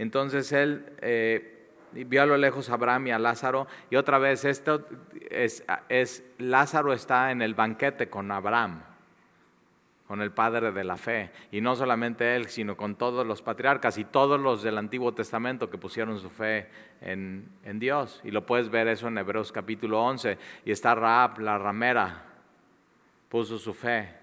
Entonces 0.01 0.51
él 0.53 0.87
eh, 1.03 1.69
vio 1.93 2.23
a 2.23 2.27
lo 2.27 2.39
lejos 2.39 2.71
a 2.71 2.75
Abraham 2.75 3.09
y 3.09 3.11
a 3.11 3.19
Lázaro, 3.19 3.67
y 3.91 3.97
otra 3.97 4.19
vez 4.19 4.47
esto 4.47 4.87
es, 5.29 5.63
es, 5.91 6.25
Lázaro 6.39 6.95
está 6.95 7.31
en 7.31 7.43
el 7.43 7.55
banquete 7.55 8.09
con 8.09 8.31
Abraham 8.33 8.83
con 10.07 10.23
el 10.23 10.33
Padre 10.33 10.73
de 10.73 10.83
la 10.83 10.97
fe. 10.97 11.31
Y 11.53 11.61
no 11.61 11.77
solamente 11.77 12.35
él, 12.35 12.49
sino 12.49 12.77
con 12.77 12.97
todos 12.97 13.25
los 13.25 13.43
patriarcas 13.43 13.97
y 13.97 14.05
todos 14.05 14.41
los 14.41 14.61
del 14.65 14.77
Antiguo 14.77 15.15
Testamento 15.15 15.71
que 15.71 15.79
pusieron 15.79 16.19
su 16.19 16.29
fe 16.31 16.67
en, 17.01 17.49
Dios. 17.75 18.21
Y 18.25 18.33
lo 18.33 18.45
puedes 18.45 18.71
ver 18.71 18.89
eso 18.89 19.07
en 19.07 19.19
Hebreos 19.19 19.53
capítulo 19.53 20.03
11. 20.03 20.37
Y 20.65 20.73
está 20.73 20.97
Raab, 20.97 21.39
la 21.39 21.59
ramera, 21.59 22.25
puso 23.29 23.57
su 23.57 23.73
fe 23.73 24.20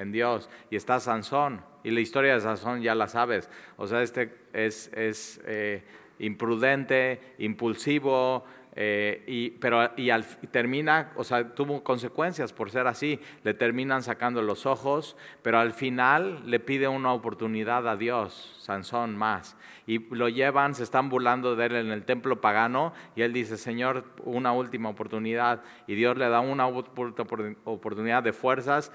en 0.00 0.12
Dios. 0.12 0.48
Y 0.70 0.76
está 0.76 1.00
Sansón. 1.00 1.62
Y 1.82 1.90
la 1.90 2.00
historia 2.00 2.34
de 2.34 2.40
Sansón 2.40 2.82
ya 2.82 2.94
la 2.94 3.08
sabes. 3.08 3.48
O 3.76 3.86
sea, 3.86 4.02
este 4.02 4.34
es, 4.52 4.90
es 4.94 5.40
eh, 5.46 5.82
imprudente, 6.18 7.20
impulsivo, 7.38 8.44
eh, 8.76 9.24
y, 9.26 9.50
pero 9.50 9.90
y 9.96 10.10
al, 10.10 10.24
termina, 10.24 11.12
o 11.16 11.24
sea, 11.24 11.54
tuvo 11.54 11.82
consecuencias 11.82 12.52
por 12.52 12.70
ser 12.70 12.86
así, 12.86 13.18
le 13.42 13.52
terminan 13.52 14.02
sacando 14.02 14.42
los 14.42 14.64
ojos, 14.64 15.16
pero 15.42 15.58
al 15.58 15.72
final 15.72 16.48
le 16.48 16.60
pide 16.60 16.86
una 16.86 17.12
oportunidad 17.12 17.88
a 17.88 17.96
Dios, 17.96 18.56
Sansón 18.60 19.16
más, 19.16 19.56
y 19.86 19.98
lo 20.14 20.28
llevan, 20.28 20.74
se 20.74 20.84
están 20.84 21.08
burlando 21.08 21.56
de 21.56 21.66
él 21.66 21.76
en 21.76 21.90
el 21.90 22.04
templo 22.04 22.40
pagano, 22.40 22.92
y 23.16 23.22
él 23.22 23.32
dice, 23.32 23.56
Señor, 23.56 24.04
una 24.24 24.52
última 24.52 24.88
oportunidad, 24.88 25.62
y 25.88 25.96
Dios 25.96 26.16
le 26.16 26.28
da 26.28 26.38
una 26.38 26.68
oportunidad 26.68 28.22
de 28.22 28.32
fuerzas, 28.32 28.92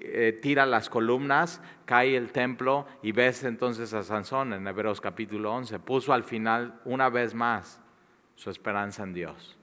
eh, 0.00 0.38
tira 0.40 0.66
las 0.66 0.88
columnas, 0.88 1.60
cae 1.84 2.16
el 2.16 2.30
templo 2.30 2.86
y 3.02 3.12
ves 3.12 3.44
entonces 3.44 3.92
a 3.94 4.02
Sansón 4.02 4.52
en 4.52 4.66
Hebreos 4.66 5.00
capítulo 5.00 5.52
11. 5.52 5.78
Puso 5.80 6.12
al 6.12 6.24
final 6.24 6.80
una 6.84 7.08
vez 7.08 7.34
más 7.34 7.80
su 8.34 8.50
esperanza 8.50 9.02
en 9.02 9.12
Dios. 9.12 9.58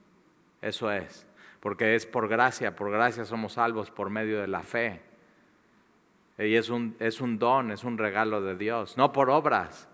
Eso 0.62 0.92
es, 0.92 1.28
porque 1.60 1.96
es 1.96 2.06
por 2.06 2.28
gracia, 2.28 2.76
por 2.76 2.92
gracia 2.92 3.26
somos 3.26 3.54
salvos 3.54 3.92
por 3.92 4.10
medio 4.10 4.42
de 4.42 4.48
la 4.48 4.64
fe. 4.64 5.02
Y 6.38 6.56
es 6.56 6.70
un, 6.70 6.96
es 7.00 7.22
un 7.22 7.40
don, 7.40 7.72
es 7.72 7.84
un 7.84 7.98
regalo 7.98 8.42
de 8.42 8.56
Dios, 8.56 8.98
no 8.98 9.12
por 9.12 9.30
obras. 9.30 9.88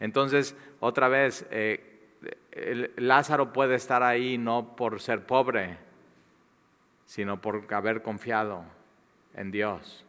Entonces, 0.00 0.56
otra 0.80 1.08
vez, 1.08 1.46
eh, 1.50 2.90
Lázaro 2.96 3.52
puede 3.52 3.74
estar 3.74 4.02
ahí 4.02 4.38
no 4.38 4.74
por 4.74 5.00
ser 5.00 5.26
pobre, 5.26 5.76
sino 7.04 7.40
por 7.40 7.66
haber 7.74 8.02
confiado 8.02 8.64
en 9.34 9.50
Dios. 9.50 10.04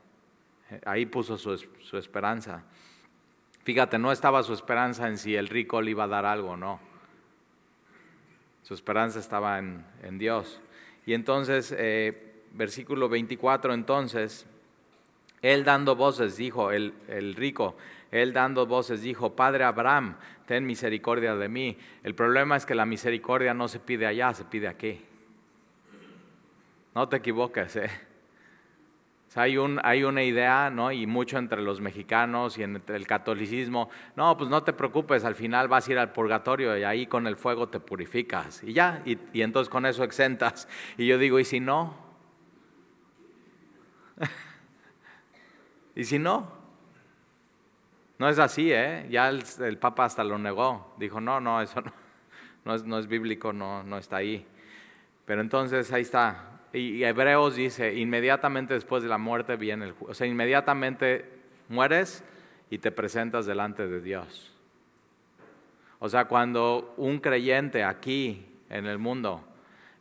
Ahí 0.85 1.05
puso 1.05 1.37
su, 1.37 1.57
su 1.57 1.97
esperanza. 1.97 2.63
Fíjate, 3.63 3.97
no 3.97 4.11
estaba 4.11 4.43
su 4.43 4.53
esperanza 4.53 5.07
en 5.07 5.17
si 5.17 5.35
el 5.35 5.47
rico 5.47 5.81
le 5.81 5.91
iba 5.91 6.03
a 6.05 6.07
dar 6.07 6.25
algo, 6.25 6.57
no 6.57 6.93
su 8.63 8.73
esperanza 8.73 9.19
estaba 9.19 9.59
en, 9.59 10.17
Dios. 10.17 10.59
Y 11.05 11.13
entonces, 11.13 11.75
eh, 11.77 12.33
versículo 12.53 13.09
24, 13.09 13.73
entonces, 13.73 14.47
él 15.41 15.65
dando 15.65 15.95
voces 15.95 16.37
dijo, 16.37 16.71
el, 16.71 16.93
el 17.09 17.35
rico, 17.35 17.75
él 18.09 18.31
dando 18.31 18.65
voces 18.65 19.01
dijo, 19.01 19.35
Padre 19.35 19.65
Abraham, 19.65 20.15
ten 20.45 20.65
misericordia 20.65 21.35
de 21.35 21.49
mí. 21.49 21.77
El 22.03 22.15
problema 22.15 22.55
es 22.55 22.65
que 22.65 22.73
la 22.73 22.85
misericordia 22.85 23.53
no 23.53 23.67
se 23.67 23.79
pide 23.79 24.05
allá, 24.05 24.33
se 24.33 24.45
pide 24.45 24.69
aquí. 24.69 25.01
No 26.95 27.09
te 27.09 27.17
equivoques, 27.17 27.75
¿eh? 27.75 27.89
Hay, 29.35 29.57
un, 29.57 29.79
hay 29.83 30.03
una 30.03 30.23
idea, 30.23 30.69
¿no? 30.69 30.91
Y 30.91 31.07
mucho 31.07 31.37
entre 31.37 31.61
los 31.61 31.81
mexicanos 31.81 32.57
y 32.57 32.63
entre 32.63 32.95
el 32.95 33.07
catolicismo, 33.07 33.89
no, 34.15 34.37
pues 34.37 34.49
no 34.49 34.63
te 34.63 34.73
preocupes, 34.73 35.23
al 35.23 35.35
final 35.35 35.67
vas 35.67 35.87
a 35.87 35.91
ir 35.91 35.97
al 35.97 36.11
purgatorio 36.11 36.77
y 36.77 36.83
ahí 36.83 37.07
con 37.07 37.25
el 37.25 37.35
fuego 37.35 37.69
te 37.69 37.79
purificas. 37.79 38.63
Y 38.63 38.73
ya, 38.73 39.01
y, 39.05 39.17
entonces 39.41 39.69
con 39.69 39.85
eso 39.85 40.03
exentas. 40.03 40.67
Y 40.97 41.07
yo 41.07 41.17
digo, 41.17 41.39
¿y 41.39 41.45
si 41.45 41.59
no? 41.59 41.95
¿Y 45.95 46.03
si 46.03 46.19
no? 46.19 46.51
No 48.19 48.29
es 48.29 48.39
así, 48.39 48.71
¿eh? 48.71 49.07
Ya 49.09 49.29
el, 49.29 49.77
Papa 49.77 50.05
hasta 50.05 50.23
lo 50.23 50.37
negó. 50.37 50.93
Dijo, 50.97 51.19
no, 51.19 51.39
no, 51.39 51.61
eso 51.61 51.81
no, 51.81 51.91
no, 52.65 52.75
es, 52.75 52.83
no 52.83 52.99
es 52.99 53.07
bíblico, 53.07 53.51
no, 53.51 53.83
no 53.83 53.97
está 53.97 54.17
ahí. 54.17 54.45
Pero 55.25 55.41
entonces 55.41 55.91
ahí 55.91 56.01
está, 56.01 56.52
y 56.73 57.03
Hebreos 57.03 57.55
dice, 57.55 57.93
inmediatamente 57.93 58.73
después 58.73 59.03
de 59.03 59.09
la 59.09 59.19
muerte 59.19 59.57
viene 59.57 59.85
el 59.85 59.95
O 59.99 60.13
sea, 60.15 60.25
inmediatamente 60.25 61.29
mueres 61.69 62.23
y 62.71 62.79
te 62.79 62.91
presentas 62.91 63.45
delante 63.45 63.87
de 63.87 64.01
Dios. 64.01 64.51
O 65.99 66.09
sea, 66.09 66.25
cuando 66.25 66.95
un 66.97 67.19
creyente 67.19 67.83
aquí 67.83 68.43
en 68.69 68.87
el 68.87 68.97
mundo 68.97 69.43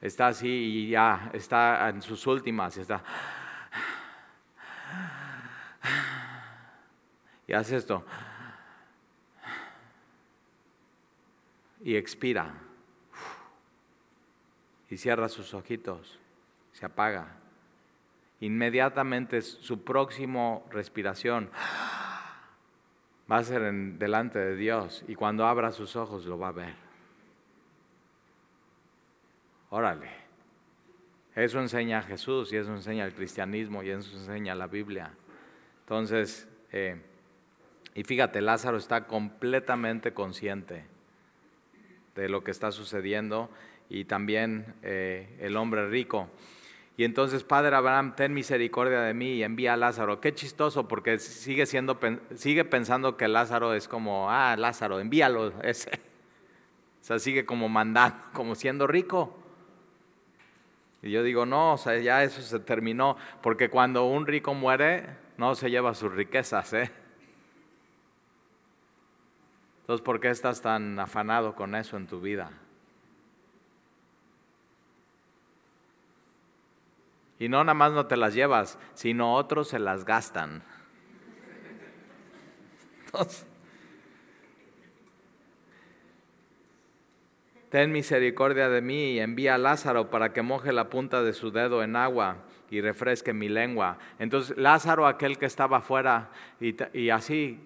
está 0.00 0.28
así 0.28 0.48
y 0.48 0.88
ya 0.88 1.30
está 1.34 1.90
en 1.90 2.00
sus 2.00 2.26
últimas, 2.26 2.74
y 2.78 2.80
está... 2.80 3.04
Y 7.46 7.52
hace 7.52 7.76
esto. 7.76 8.02
Y 11.84 11.96
expira. 11.96 12.54
Y 14.88 14.96
cierra 14.96 15.28
sus 15.28 15.52
ojitos 15.52 16.21
se 16.82 16.86
apaga. 16.86 17.28
Inmediatamente 18.40 19.40
su 19.40 19.84
próximo 19.84 20.66
respiración 20.72 21.48
va 23.30 23.36
a 23.36 23.44
ser 23.44 23.62
en, 23.62 24.00
delante 24.00 24.40
de 24.40 24.56
Dios 24.56 25.04
y 25.06 25.14
cuando 25.14 25.46
abra 25.46 25.70
sus 25.70 25.94
ojos 25.94 26.26
lo 26.26 26.40
va 26.40 26.48
a 26.48 26.52
ver. 26.52 26.74
Órale. 29.70 30.10
Eso 31.36 31.60
enseña 31.60 32.02
Jesús 32.02 32.52
y 32.52 32.56
eso 32.56 32.74
enseña 32.74 33.04
el 33.04 33.14
cristianismo 33.14 33.84
y 33.84 33.90
eso 33.90 34.16
enseña 34.16 34.56
la 34.56 34.66
Biblia. 34.66 35.12
Entonces, 35.82 36.48
eh, 36.72 37.00
y 37.94 38.02
fíjate, 38.02 38.40
Lázaro 38.40 38.76
está 38.76 39.06
completamente 39.06 40.12
consciente 40.12 40.84
de 42.16 42.28
lo 42.28 42.42
que 42.42 42.50
está 42.50 42.72
sucediendo 42.72 43.50
y 43.88 44.04
también 44.06 44.74
eh, 44.82 45.36
el 45.38 45.56
hombre 45.56 45.88
rico. 45.88 46.28
Y 46.96 47.04
entonces, 47.04 47.42
Padre 47.42 47.74
Abraham, 47.74 48.14
ten 48.14 48.34
misericordia 48.34 49.00
de 49.00 49.14
mí 49.14 49.34
y 49.34 49.42
envía 49.42 49.74
a 49.74 49.76
Lázaro. 49.76 50.20
Qué 50.20 50.34
chistoso, 50.34 50.88
porque 50.88 51.18
sigue, 51.18 51.64
siendo, 51.64 51.98
sigue 52.34 52.64
pensando 52.64 53.16
que 53.16 53.28
Lázaro 53.28 53.72
es 53.72 53.88
como, 53.88 54.30
ah, 54.30 54.56
Lázaro, 54.56 55.00
envíalo. 55.00 55.52
Ese. 55.62 55.90
O 57.00 57.04
sea, 57.04 57.18
sigue 57.18 57.46
como 57.46 57.68
mandando, 57.68 58.16
como 58.32 58.54
siendo 58.54 58.86
rico. 58.86 59.38
Y 61.02 61.10
yo 61.10 61.22
digo, 61.22 61.46
no, 61.46 61.72
o 61.72 61.78
sea, 61.78 61.98
ya 61.98 62.22
eso 62.22 62.42
se 62.42 62.60
terminó, 62.60 63.16
porque 63.42 63.70
cuando 63.70 64.04
un 64.04 64.26
rico 64.26 64.54
muere, 64.54 65.06
no 65.36 65.54
se 65.56 65.68
lleva 65.68 65.94
sus 65.94 66.12
riquezas, 66.12 66.72
¿eh? 66.74 66.92
Entonces, 69.80 70.04
¿por 70.04 70.20
qué 70.20 70.28
estás 70.28 70.62
tan 70.62 71.00
afanado 71.00 71.56
con 71.56 71.74
eso 71.74 71.96
en 71.96 72.06
tu 72.06 72.20
vida? 72.20 72.52
Y 77.42 77.48
no 77.48 77.64
nada 77.64 77.74
más 77.74 77.90
no 77.90 78.06
te 78.06 78.16
las 78.16 78.34
llevas, 78.34 78.78
sino 78.94 79.34
otros 79.34 79.66
se 79.66 79.80
las 79.80 80.04
gastan. 80.04 80.62
ten 87.68 87.90
misericordia 87.90 88.68
de 88.68 88.80
mí 88.80 89.14
y 89.14 89.18
envía 89.18 89.56
a 89.56 89.58
Lázaro 89.58 90.08
para 90.08 90.32
que 90.32 90.42
moje 90.42 90.72
la 90.72 90.88
punta 90.88 91.24
de 91.24 91.32
su 91.32 91.50
dedo 91.50 91.82
en 91.82 91.96
agua 91.96 92.44
y 92.70 92.80
refresque 92.80 93.32
mi 93.32 93.48
lengua. 93.48 93.98
Entonces 94.20 94.56
Lázaro, 94.56 95.08
aquel 95.08 95.36
que 95.36 95.46
estaba 95.46 95.78
afuera, 95.78 96.30
y, 96.60 97.10
así, 97.10 97.58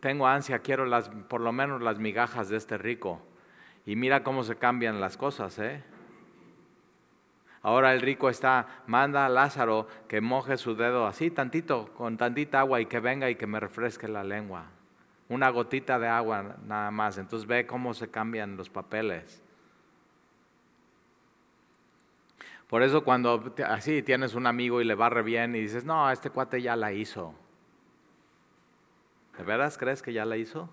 tengo 0.00 0.26
ansia, 0.26 0.58
quiero 0.58 0.84
las, 0.84 1.08
por 1.08 1.40
lo 1.40 1.52
menos 1.52 1.80
las 1.80 1.98
migajas 1.98 2.50
de 2.50 2.58
este 2.58 2.76
rico. 2.76 3.22
Y 3.86 3.96
mira 3.96 4.22
cómo 4.22 4.44
se 4.44 4.56
cambian 4.56 5.00
las 5.00 5.16
cosas, 5.16 5.58
¿eh? 5.60 5.82
Ahora 7.68 7.92
el 7.92 8.00
rico 8.00 8.30
está, 8.30 8.66
manda 8.86 9.26
a 9.26 9.28
Lázaro 9.28 9.88
que 10.08 10.22
moje 10.22 10.56
su 10.56 10.74
dedo 10.74 11.06
así 11.06 11.30
tantito, 11.30 11.92
con 11.92 12.16
tantita 12.16 12.60
agua 12.60 12.80
y 12.80 12.86
que 12.86 12.98
venga 12.98 13.28
y 13.28 13.34
que 13.34 13.46
me 13.46 13.60
refresque 13.60 14.08
la 14.08 14.24
lengua. 14.24 14.70
Una 15.28 15.50
gotita 15.50 15.98
de 15.98 16.08
agua 16.08 16.56
nada 16.64 16.90
más. 16.90 17.18
Entonces 17.18 17.46
ve 17.46 17.66
cómo 17.66 17.92
se 17.92 18.08
cambian 18.08 18.56
los 18.56 18.70
papeles. 18.70 19.42
Por 22.68 22.82
eso 22.82 23.04
cuando 23.04 23.54
así 23.66 24.02
tienes 24.02 24.34
un 24.34 24.46
amigo 24.46 24.80
y 24.80 24.86
le 24.86 24.94
va 24.94 25.10
re 25.10 25.22
bien 25.22 25.54
y 25.54 25.60
dices, 25.60 25.84
no, 25.84 26.10
este 26.10 26.30
cuate 26.30 26.62
ya 26.62 26.74
la 26.74 26.94
hizo. 26.94 27.34
¿De 29.36 29.44
veras 29.44 29.76
crees 29.76 30.00
que 30.00 30.14
ya 30.14 30.24
la 30.24 30.38
hizo? 30.38 30.70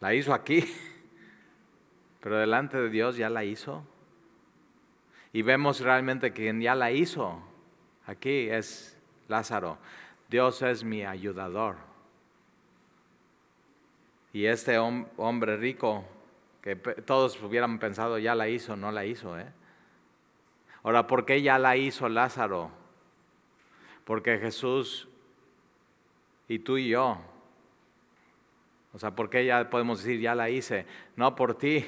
La 0.00 0.14
hizo 0.14 0.32
aquí. 0.32 0.64
pero 2.20 2.38
delante 2.38 2.76
de 2.78 2.90
Dios 2.90 3.16
ya 3.16 3.30
la 3.30 3.44
hizo. 3.44 3.84
Y 5.32 5.42
vemos 5.42 5.80
realmente 5.80 6.32
que 6.32 6.42
quien 6.44 6.60
ya 6.60 6.74
la 6.74 6.90
hizo 6.90 7.42
aquí 8.06 8.48
es 8.48 8.98
Lázaro. 9.28 9.78
Dios 10.28 10.62
es 10.62 10.82
mi 10.84 11.04
ayudador. 11.04 11.76
Y 14.32 14.46
este 14.46 14.78
hombre 14.78 15.56
rico, 15.56 16.04
que 16.62 16.76
todos 16.76 17.40
hubieran 17.42 17.78
pensado 17.78 18.18
ya 18.18 18.34
la 18.34 18.48
hizo, 18.48 18.76
no 18.76 18.90
la 18.90 19.04
hizo. 19.04 19.38
¿eh? 19.38 19.46
Ahora, 20.82 21.06
¿por 21.06 21.24
qué 21.24 21.42
ya 21.42 21.58
la 21.58 21.76
hizo 21.76 22.08
Lázaro? 22.08 22.70
Porque 24.04 24.38
Jesús 24.38 25.08
y 26.48 26.58
tú 26.58 26.78
y 26.78 26.88
yo, 26.88 27.18
o 28.92 28.98
sea, 28.98 29.14
¿por 29.14 29.28
qué 29.28 29.44
ya 29.44 29.68
podemos 29.68 30.02
decir 30.02 30.20
ya 30.20 30.34
la 30.34 30.48
hice? 30.50 30.86
No 31.14 31.34
por 31.34 31.56
ti, 31.56 31.84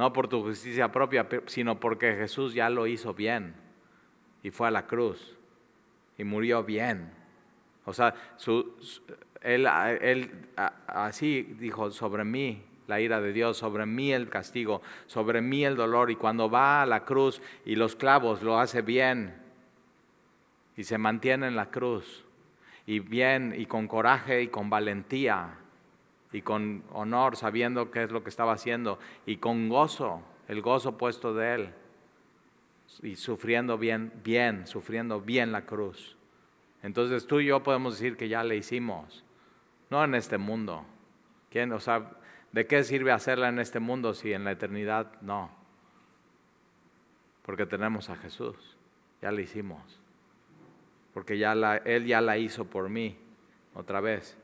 no 0.00 0.14
por 0.14 0.28
tu 0.28 0.42
justicia 0.42 0.90
propia, 0.90 1.28
sino 1.44 1.78
porque 1.78 2.14
Jesús 2.14 2.54
ya 2.54 2.70
lo 2.70 2.86
hizo 2.86 3.12
bien 3.12 3.54
y 4.42 4.50
fue 4.50 4.68
a 4.68 4.70
la 4.70 4.86
cruz 4.86 5.36
y 6.16 6.24
murió 6.24 6.64
bien. 6.64 7.10
O 7.84 7.92
sea, 7.92 8.14
él, 9.42 9.66
así 10.86 11.42
dijo, 11.42 11.90
sobre 11.90 12.24
mí 12.24 12.62
la 12.86 12.98
ira 12.98 13.20
de 13.20 13.34
Dios, 13.34 13.58
sobre 13.58 13.84
mí 13.84 14.10
el 14.10 14.30
castigo, 14.30 14.80
sobre 15.06 15.42
mí 15.42 15.66
el 15.66 15.76
dolor. 15.76 16.10
Y 16.10 16.16
cuando 16.16 16.48
va 16.48 16.80
a 16.80 16.86
la 16.86 17.04
cruz 17.04 17.42
y 17.66 17.76
los 17.76 17.94
clavos 17.94 18.42
lo 18.42 18.58
hace 18.58 18.80
bien 18.80 19.34
y 20.78 20.84
se 20.84 20.96
mantiene 20.96 21.46
en 21.46 21.56
la 21.56 21.70
cruz 21.70 22.24
y 22.86 23.00
bien 23.00 23.54
y 23.54 23.66
con 23.66 23.86
coraje 23.86 24.40
y 24.44 24.48
con 24.48 24.70
valentía 24.70 25.58
y 26.32 26.42
con 26.42 26.84
honor, 26.92 27.36
sabiendo 27.36 27.90
qué 27.90 28.04
es 28.04 28.10
lo 28.10 28.22
que 28.22 28.30
estaba 28.30 28.52
haciendo 28.52 28.98
y 29.26 29.38
con 29.38 29.68
gozo, 29.68 30.22
el 30.48 30.62
gozo 30.62 30.96
puesto 30.96 31.34
de 31.34 31.54
él 31.54 31.74
y 33.02 33.16
sufriendo 33.16 33.78
bien, 33.78 34.12
bien, 34.24 34.66
sufriendo 34.66 35.20
bien 35.20 35.52
la 35.52 35.64
cruz. 35.66 36.16
Entonces 36.82 37.26
tú 37.26 37.40
y 37.40 37.46
yo 37.46 37.62
podemos 37.62 37.98
decir 37.98 38.16
que 38.16 38.28
ya 38.28 38.42
le 38.42 38.56
hicimos, 38.56 39.24
no 39.90 40.02
en 40.04 40.14
este 40.14 40.38
mundo. 40.38 40.84
¿Quién? 41.50 41.72
O 41.72 41.80
sea, 41.80 42.12
¿de 42.52 42.66
qué 42.66 42.84
sirve 42.84 43.12
hacerla 43.12 43.48
en 43.48 43.58
este 43.58 43.80
mundo 43.80 44.14
si 44.14 44.32
en 44.32 44.44
la 44.44 44.52
eternidad 44.52 45.12
no? 45.20 45.50
Porque 47.42 47.66
tenemos 47.66 48.08
a 48.10 48.16
Jesús, 48.16 48.76
ya 49.20 49.32
le 49.32 49.42
hicimos. 49.42 50.00
Porque 51.12 51.38
ya 51.38 51.54
la, 51.54 51.76
Él 51.78 52.06
ya 52.06 52.20
la 52.20 52.38
hizo 52.38 52.66
por 52.66 52.88
mí, 52.88 53.18
otra 53.74 54.00
vez. 54.00 54.36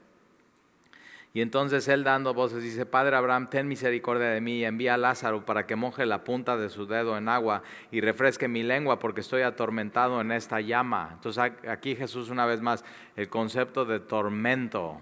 Y 1.37 1.43
entonces 1.43 1.87
él 1.89 2.03
dando 2.03 2.33
voces 2.33 2.63
dice, 2.63 2.87
Padre 2.87 3.15
Abraham, 3.15 3.51
ten 3.51 3.69
misericordia 3.69 4.29
de 4.29 4.41
mí 4.41 4.61
y 4.61 4.65
envía 4.65 4.95
a 4.95 4.97
Lázaro 4.97 5.45
para 5.45 5.67
que 5.67 5.77
moje 5.77 6.07
la 6.07 6.25
punta 6.25 6.57
de 6.57 6.71
su 6.71 6.87
dedo 6.87 7.19
en 7.19 7.29
agua 7.29 7.63
y 7.91 8.01
refresque 8.01 8.49
mi 8.49 8.63
lengua 8.63 8.99
porque 8.99 9.21
estoy 9.21 9.43
atormentado 9.43 10.19
en 10.23 10.33
esta 10.33 10.63
llama. 10.63 11.11
Entonces 11.13 11.53
aquí 11.69 11.95
Jesús 11.95 12.31
una 12.31 12.47
vez 12.47 12.63
más, 12.63 12.87
el 13.17 13.29
concepto 13.29 13.85
de 13.85 14.01
tormento, 14.01 14.99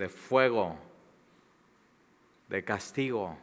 de 0.00 0.08
fuego, 0.08 0.76
de 2.48 2.64
castigo. 2.64 3.38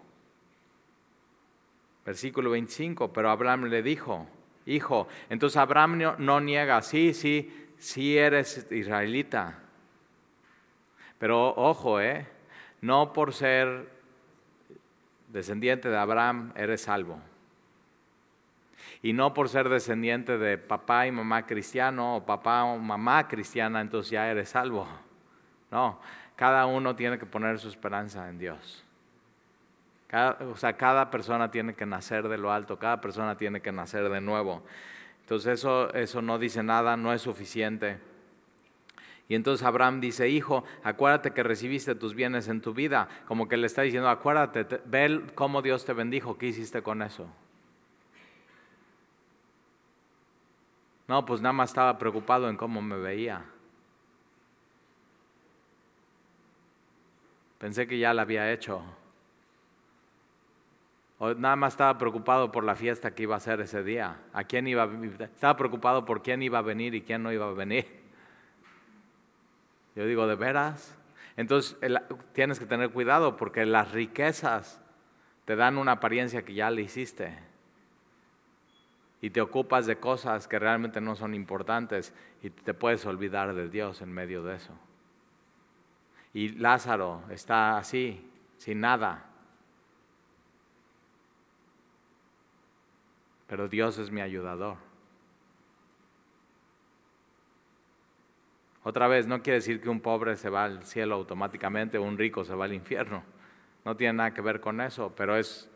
Versículo 2.05 2.49
25, 2.49 3.13
pero 3.13 3.29
Abraham 3.29 3.67
le 3.67 3.81
dijo, 3.81 4.27
hijo, 4.65 5.07
entonces 5.29 5.55
Abraham 5.55 6.17
no, 6.17 6.41
niega, 6.41 6.81
sí, 6.81 7.13
sí, 7.13 7.69
sí 7.77 8.17
eres 8.17 8.67
israelita 8.71 9.63
pero 11.19 11.53
ojo, 11.55 11.99
¿eh? 11.99 12.27
no 12.81 13.13
por 13.13 13.33
ser 13.33 13.89
descendiente 15.27 15.89
de 15.89 15.97
Abraham 15.97 16.53
eres 16.55 16.81
salvo. 16.81 17.19
Y 19.01 19.13
no 19.13 19.33
por 19.33 19.49
ser 19.49 19.69
descendiente 19.69 20.37
de 20.37 20.57
papá 20.57 21.07
y 21.07 21.11
mamá 21.11 21.45
cristiano 21.45 22.17
o 22.17 22.25
papá 22.25 22.63
o 22.63 22.77
mamá 22.77 23.27
cristiana, 23.27 23.81
entonces 23.81 24.11
ya 24.11 24.29
eres 24.29 24.49
salvo. 24.49 24.87
No, 25.69 25.99
cada 26.35 26.65
uno 26.65 26.95
tiene 26.95 27.19
que 27.19 27.25
poner 27.25 27.59
su 27.59 27.67
esperanza 27.67 28.29
en 28.29 28.39
Dios. 28.39 28.83
o 30.51 30.55
sea, 30.55 30.73
cada 30.77 31.11
persona 31.11 31.51
tiene 31.51 31.73
que 31.73 31.85
nacer 31.85 32.27
de 32.27 32.37
lo 32.37 32.51
alto, 32.51 32.79
cada 32.79 33.01
persona 33.01 33.35
tiene 33.37 33.61
que 33.61 33.71
nacer 33.71 34.09
de 34.09 34.21
nuevo. 34.21 34.63
Entonces 35.21 35.59
eso, 35.59 35.93
eso 35.93 36.21
no 36.21 36.39
dice 36.39 36.63
nada, 36.63 36.95
no 36.95 37.13
es 37.13 37.21
suficiente. 37.21 37.99
Y 39.29 39.35
entonces 39.35 39.65
Abraham 39.65 39.99
dice, 39.99 40.29
hijo, 40.29 40.63
acuérdate 40.83 41.31
que 41.31 41.43
recibiste 41.43 41.95
tus 41.95 42.15
bienes 42.15 42.47
en 42.47 42.61
tu 42.61 42.73
vida. 42.73 43.09
Como 43.27 43.47
que 43.47 43.57
le 43.57 43.67
está 43.67 43.81
diciendo, 43.81 44.09
acuérdate, 44.09 44.81
ve 44.85 45.21
cómo 45.35 45.61
Dios 45.61 45.83
te 45.85 45.93
bendijo, 45.93 46.37
¿qué 46.37 46.47
hiciste 46.47 46.81
con 46.81 47.01
eso? 47.01 47.27
No, 51.07 51.25
pues 51.25 51.41
nada 51.41 51.53
más 51.53 51.69
estaba 51.69 51.97
preocupado 51.97 52.49
en 52.49 52.57
cómo 52.57 52.81
me 52.81 52.97
veía. 52.97 53.45
Pensé 57.57 57.87
que 57.87 57.97
ya 57.97 58.13
la 58.13 58.21
había 58.21 58.51
hecho. 58.51 58.81
O 61.19 61.33
nada 61.33 61.55
más 61.55 61.73
estaba 61.73 61.97
preocupado 61.97 62.51
por 62.51 62.63
la 62.63 62.75
fiesta 62.75 63.15
que 63.15 63.23
iba 63.23 63.35
a 63.35 63.37
hacer 63.37 63.59
ese 63.59 63.83
día. 63.83 64.19
¿A 64.31 64.43
quién 64.43 64.67
iba? 64.67 64.87
Estaba 65.19 65.57
preocupado 65.57 66.05
por 66.05 66.21
quién 66.21 66.43
iba 66.43 66.59
a 66.59 66.61
venir 66.61 66.93
y 66.93 67.01
quién 67.01 67.23
no 67.23 67.31
iba 67.31 67.47
a 67.47 67.53
venir. 67.53 68.06
Yo 69.97 70.05
digo, 70.05 70.27
¿de 70.27 70.35
veras? 70.35 70.95
Entonces 71.37 71.75
tienes 72.33 72.59
que 72.59 72.67
tener 72.67 72.91
cuidado 72.91 73.35
porque 73.35 73.65
las 73.65 73.93
riquezas 73.93 74.79
te 75.45 75.55
dan 75.55 75.79
una 75.79 75.93
apariencia 75.93 76.45
que 76.45 76.53
ya 76.53 76.69
le 76.69 76.83
hiciste. 76.83 77.35
Y 79.21 79.31
te 79.31 79.41
ocupas 79.41 79.87
de 79.87 79.97
cosas 79.97 80.47
que 80.47 80.59
realmente 80.59 81.01
no 81.01 81.15
son 81.15 81.33
importantes 81.33 82.13
y 82.43 82.51
te 82.51 82.75
puedes 82.75 83.07
olvidar 83.07 83.55
de 83.55 83.69
Dios 83.69 84.03
en 84.03 84.13
medio 84.13 84.43
de 84.43 84.57
eso. 84.57 84.73
Y 86.31 86.49
Lázaro 86.49 87.23
está 87.31 87.79
así, 87.79 88.29
sin 88.57 88.81
nada. 88.81 89.25
Pero 93.47 93.67
Dios 93.67 93.97
es 93.97 94.11
mi 94.11 94.21
ayudador. 94.21 94.86
Otra 98.87 99.09
vez, 99.09 99.27
no 99.27 99.43
quiere 99.43 99.55
decir 99.55 99.81
que 99.81 99.89
un 99.89 99.99
pobre 99.99 100.37
se 100.37 100.49
va 100.49 100.63
al 100.63 100.81
cielo 100.85 101.15
automáticamente 101.15 101.97
o 101.97 102.03
un 102.03 102.17
rico 102.17 102.45
se 102.45 102.55
va 102.55 102.63
al 102.63 102.71
infierno. 102.71 103.21
No 103.83 103.97
tiene 103.97 104.13
nada 104.13 104.33
que 104.33 104.39
ver 104.39 104.61
con 104.61 104.79
eso, 104.79 105.13
pero 105.13 105.35
es 105.35 105.69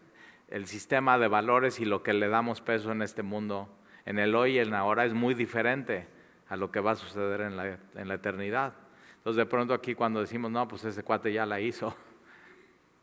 el 0.48 0.66
sistema 0.66 1.20
de 1.20 1.28
valores 1.28 1.82
y 1.82 1.86
lo 1.86 2.04
que 2.04 2.14
le 2.14 2.30
damos 2.30 2.62
peso 2.62 2.94
en 2.94 3.02
este 3.02 3.22
mundo, 3.22 3.68
en 4.06 4.18
el 4.18 4.34
hoy 4.34 4.54
y 4.54 4.60
en 4.60 4.74
ahora, 4.74 5.04
es 5.04 5.14
muy 5.14 5.34
diferente 5.34 6.08
a 6.48 6.56
lo 6.56 6.72
que 6.72 6.80
va 6.80 6.92
a 6.92 6.96
suceder 6.96 7.42
en 7.42 7.58
la, 7.58 7.78
en 7.96 8.08
la 8.08 8.14
eternidad. 8.14 8.76
Entonces, 9.18 9.36
de 9.40 9.46
pronto 9.46 9.74
aquí 9.74 9.94
cuando 9.94 10.22
decimos, 10.22 10.50
no, 10.50 10.66
pues 10.70 10.86
ese 10.86 11.04
cuate 11.04 11.34
ya 11.34 11.46
la 11.46 11.60
hizo. 11.60 11.94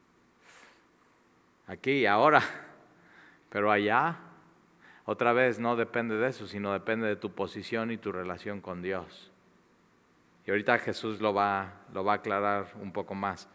Aquí 1.66 1.90
y 1.90 2.06
ahora. 2.06 2.40
Pero 3.50 3.70
allá, 3.70 4.16
otra 5.04 5.34
vez, 5.34 5.58
no 5.58 5.76
depende 5.76 6.16
de 6.16 6.28
eso, 6.28 6.46
sino 6.46 6.72
depende 6.72 7.06
de 7.08 7.16
tu 7.16 7.34
posición 7.34 7.90
y 7.90 7.98
tu 7.98 8.10
relación 8.10 8.62
con 8.62 8.80
Dios. 8.80 9.32
Y 10.48 10.50
ahorita 10.50 10.78
Jesús 10.78 11.20
lo 11.20 11.34
va, 11.34 11.74
lo 11.92 12.04
va 12.04 12.12
a 12.12 12.16
aclarar 12.16 12.68
un 12.80 12.90
poco 12.90 13.14
más. 13.14 13.50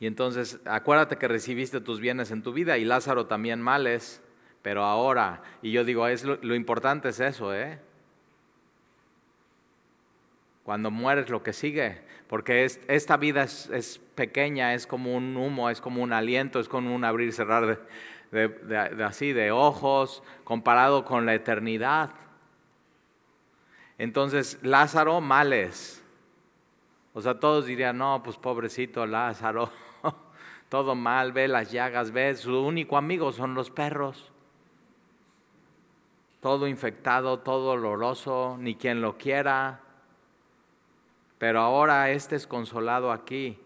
Y 0.00 0.06
entonces, 0.06 0.58
acuérdate 0.64 1.18
que 1.18 1.28
recibiste 1.28 1.82
tus 1.82 2.00
bienes 2.00 2.30
en 2.30 2.42
tu 2.42 2.54
vida 2.54 2.78
y 2.78 2.86
Lázaro 2.86 3.26
también 3.26 3.60
males, 3.60 4.22
pero 4.62 4.84
ahora, 4.84 5.42
y 5.60 5.70
yo 5.70 5.84
digo, 5.84 6.08
es 6.08 6.24
lo, 6.24 6.54
importante 6.54 7.10
es 7.10 7.20
eso, 7.20 7.54
¿eh? 7.54 7.78
Cuando 10.64 10.90
mueres 10.90 11.28
lo 11.28 11.42
que 11.42 11.52
sigue, 11.52 12.00
porque 12.26 12.64
esta 12.64 13.18
vida 13.18 13.42
es, 13.42 14.00
pequeña, 14.14 14.72
es 14.72 14.86
como 14.86 15.14
un 15.14 15.36
humo, 15.36 15.68
es 15.68 15.82
como 15.82 16.02
un 16.02 16.14
aliento, 16.14 16.58
es 16.58 16.70
como 16.70 16.94
un 16.94 17.04
abrir 17.04 17.28
y 17.28 17.32
cerrar 17.32 17.78
de, 18.30 19.04
así, 19.04 19.34
de 19.34 19.50
ojos, 19.50 20.22
comparado 20.44 21.04
con 21.04 21.26
la 21.26 21.34
eternidad. 21.34 22.14
Entonces, 23.98 24.58
Lázaro, 24.62 25.20
males. 25.20 26.02
O 27.14 27.20
sea, 27.20 27.38
todos 27.38 27.66
dirían, 27.66 27.98
no, 27.98 28.22
pues 28.22 28.36
pobrecito 28.36 29.06
Lázaro, 29.06 29.70
todo 30.68 30.94
mal, 30.94 31.32
ve 31.32 31.46
las 31.46 31.70
llagas, 31.70 32.10
ve, 32.10 32.34
su 32.34 32.58
único 32.58 32.96
amigo 32.96 33.32
son 33.32 33.54
los 33.54 33.70
perros. 33.70 34.30
Todo 36.40 36.66
infectado, 36.66 37.38
todo 37.40 37.72
oloroso, 37.72 38.56
ni 38.58 38.74
quien 38.74 39.00
lo 39.00 39.16
quiera. 39.18 39.80
Pero 41.38 41.60
ahora 41.60 42.10
este 42.10 42.34
es 42.34 42.46
consolado 42.46 43.12
aquí. 43.12 43.58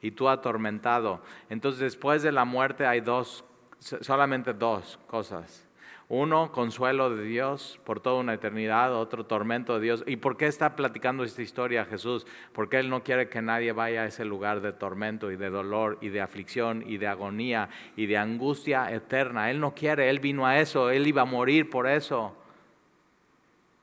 Y 0.00 0.12
tú 0.12 0.28
atormentado. 0.28 1.20
Entonces 1.50 1.80
después 1.80 2.22
de 2.22 2.32
la 2.32 2.44
muerte 2.44 2.86
hay 2.86 3.00
dos, 3.00 3.44
solamente 3.78 4.54
dos 4.54 4.98
cosas 5.08 5.65
Uno, 6.08 6.52
consuelo 6.52 7.10
de 7.10 7.24
Dios 7.24 7.80
por 7.82 7.98
toda 7.98 8.20
una 8.20 8.34
eternidad, 8.34 8.94
otro, 8.94 9.26
tormento 9.26 9.74
de 9.74 9.80
Dios. 9.80 10.04
¿Y 10.06 10.16
por 10.16 10.36
qué 10.36 10.46
está 10.46 10.76
platicando 10.76 11.24
esta 11.24 11.42
historia 11.42 11.84
Jesús? 11.84 12.28
Porque 12.52 12.78
Él 12.78 12.88
no 12.90 13.02
quiere 13.02 13.28
que 13.28 13.42
nadie 13.42 13.72
vaya 13.72 14.02
a 14.02 14.06
ese 14.06 14.24
lugar 14.24 14.60
de 14.60 14.72
tormento 14.72 15.32
y 15.32 15.36
de 15.36 15.50
dolor 15.50 15.98
y 16.00 16.10
de 16.10 16.20
aflicción 16.20 16.84
y 16.86 16.98
de 16.98 17.08
agonía 17.08 17.70
y 17.96 18.06
de 18.06 18.18
angustia 18.18 18.92
eterna. 18.94 19.50
Él 19.50 19.58
no 19.58 19.74
quiere, 19.74 20.08
Él 20.08 20.20
vino 20.20 20.46
a 20.46 20.60
eso, 20.60 20.90
Él 20.90 21.08
iba 21.08 21.22
a 21.22 21.24
morir 21.26 21.68
por 21.70 21.88
eso. 21.88 22.36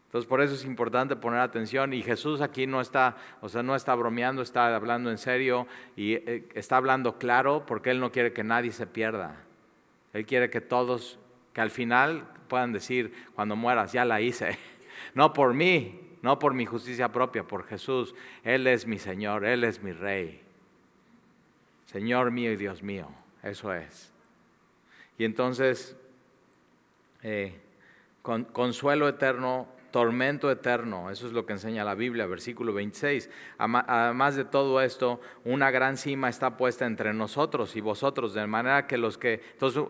Entonces 0.06 0.30
por 0.30 0.42
eso 0.42 0.54
es 0.54 0.64
importante 0.64 1.18
poner 1.18 1.42
atención 1.42 1.92
y 1.92 2.04
Jesús 2.04 2.40
aquí 2.40 2.68
no 2.68 2.80
está, 2.80 3.18
o 3.42 3.50
sea, 3.50 3.64
no 3.64 3.76
está 3.76 3.96
bromeando, 3.96 4.44
está 4.44 4.74
hablando 4.74 5.12
en 5.12 5.18
serio 5.18 5.68
y 5.98 6.14
eh, 6.14 6.48
está 6.54 6.78
hablando 6.78 7.18
claro 7.18 7.66
porque 7.66 7.90
Él 7.90 8.00
no 8.00 8.14
quiere 8.14 8.32
que 8.32 8.44
nadie 8.46 8.72
se 8.72 8.88
pierda. 8.88 9.36
Él 10.14 10.26
quiere 10.26 10.52
que 10.52 10.62
todos 10.62 11.20
que 11.54 11.62
al 11.62 11.72
final 11.72 12.28
puedan 12.48 12.74
decir, 12.74 13.14
cuando 13.36 13.56
mueras, 13.56 13.94
ya 13.94 14.06
la 14.06 14.22
hice. 14.22 14.58
No 15.16 15.34
por 15.34 15.54
mí, 15.54 16.00
no 16.22 16.40
por 16.40 16.54
mi 16.54 16.66
justicia 16.66 17.12
propia, 17.12 17.44
por 17.44 17.66
Jesús. 17.66 18.16
Él 18.44 18.66
es 18.68 18.88
mi 18.88 18.98
Señor, 18.98 19.44
Él 19.44 19.64
es 19.64 19.84
mi 19.84 19.92
Rey. 19.92 20.42
Señor 21.86 22.32
mío 22.32 22.52
y 22.52 22.56
Dios 22.56 22.82
mío, 22.82 23.10
eso 23.44 23.74
es. 23.74 24.12
Y 25.18 25.26
entonces, 25.26 25.96
eh, 27.22 27.60
consuelo 28.22 29.08
eterno, 29.10 29.68
tormento 29.94 30.50
eterno, 30.50 31.12
eso 31.12 31.28
es 31.28 31.34
lo 31.34 31.46
que 31.46 31.54
enseña 31.54 31.84
la 31.84 31.94
Biblia, 31.94 32.26
versículo 32.26 32.74
26. 32.74 33.30
Además 33.60 34.36
de 34.36 34.44
todo 34.44 34.82
esto, 34.82 35.22
una 35.46 35.70
gran 35.70 35.98
cima 35.98 36.30
está 36.30 36.58
puesta 36.58 36.88
entre 36.88 37.14
nosotros 37.14 37.76
y 37.76 37.82
vosotros, 37.82 38.34
de 38.34 38.48
manera 38.48 38.88
que 38.88 38.98
los 38.98 39.20
que, 39.20 39.40
entonces, 39.52 39.84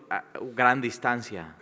gran 0.54 0.82
distancia, 0.82 1.56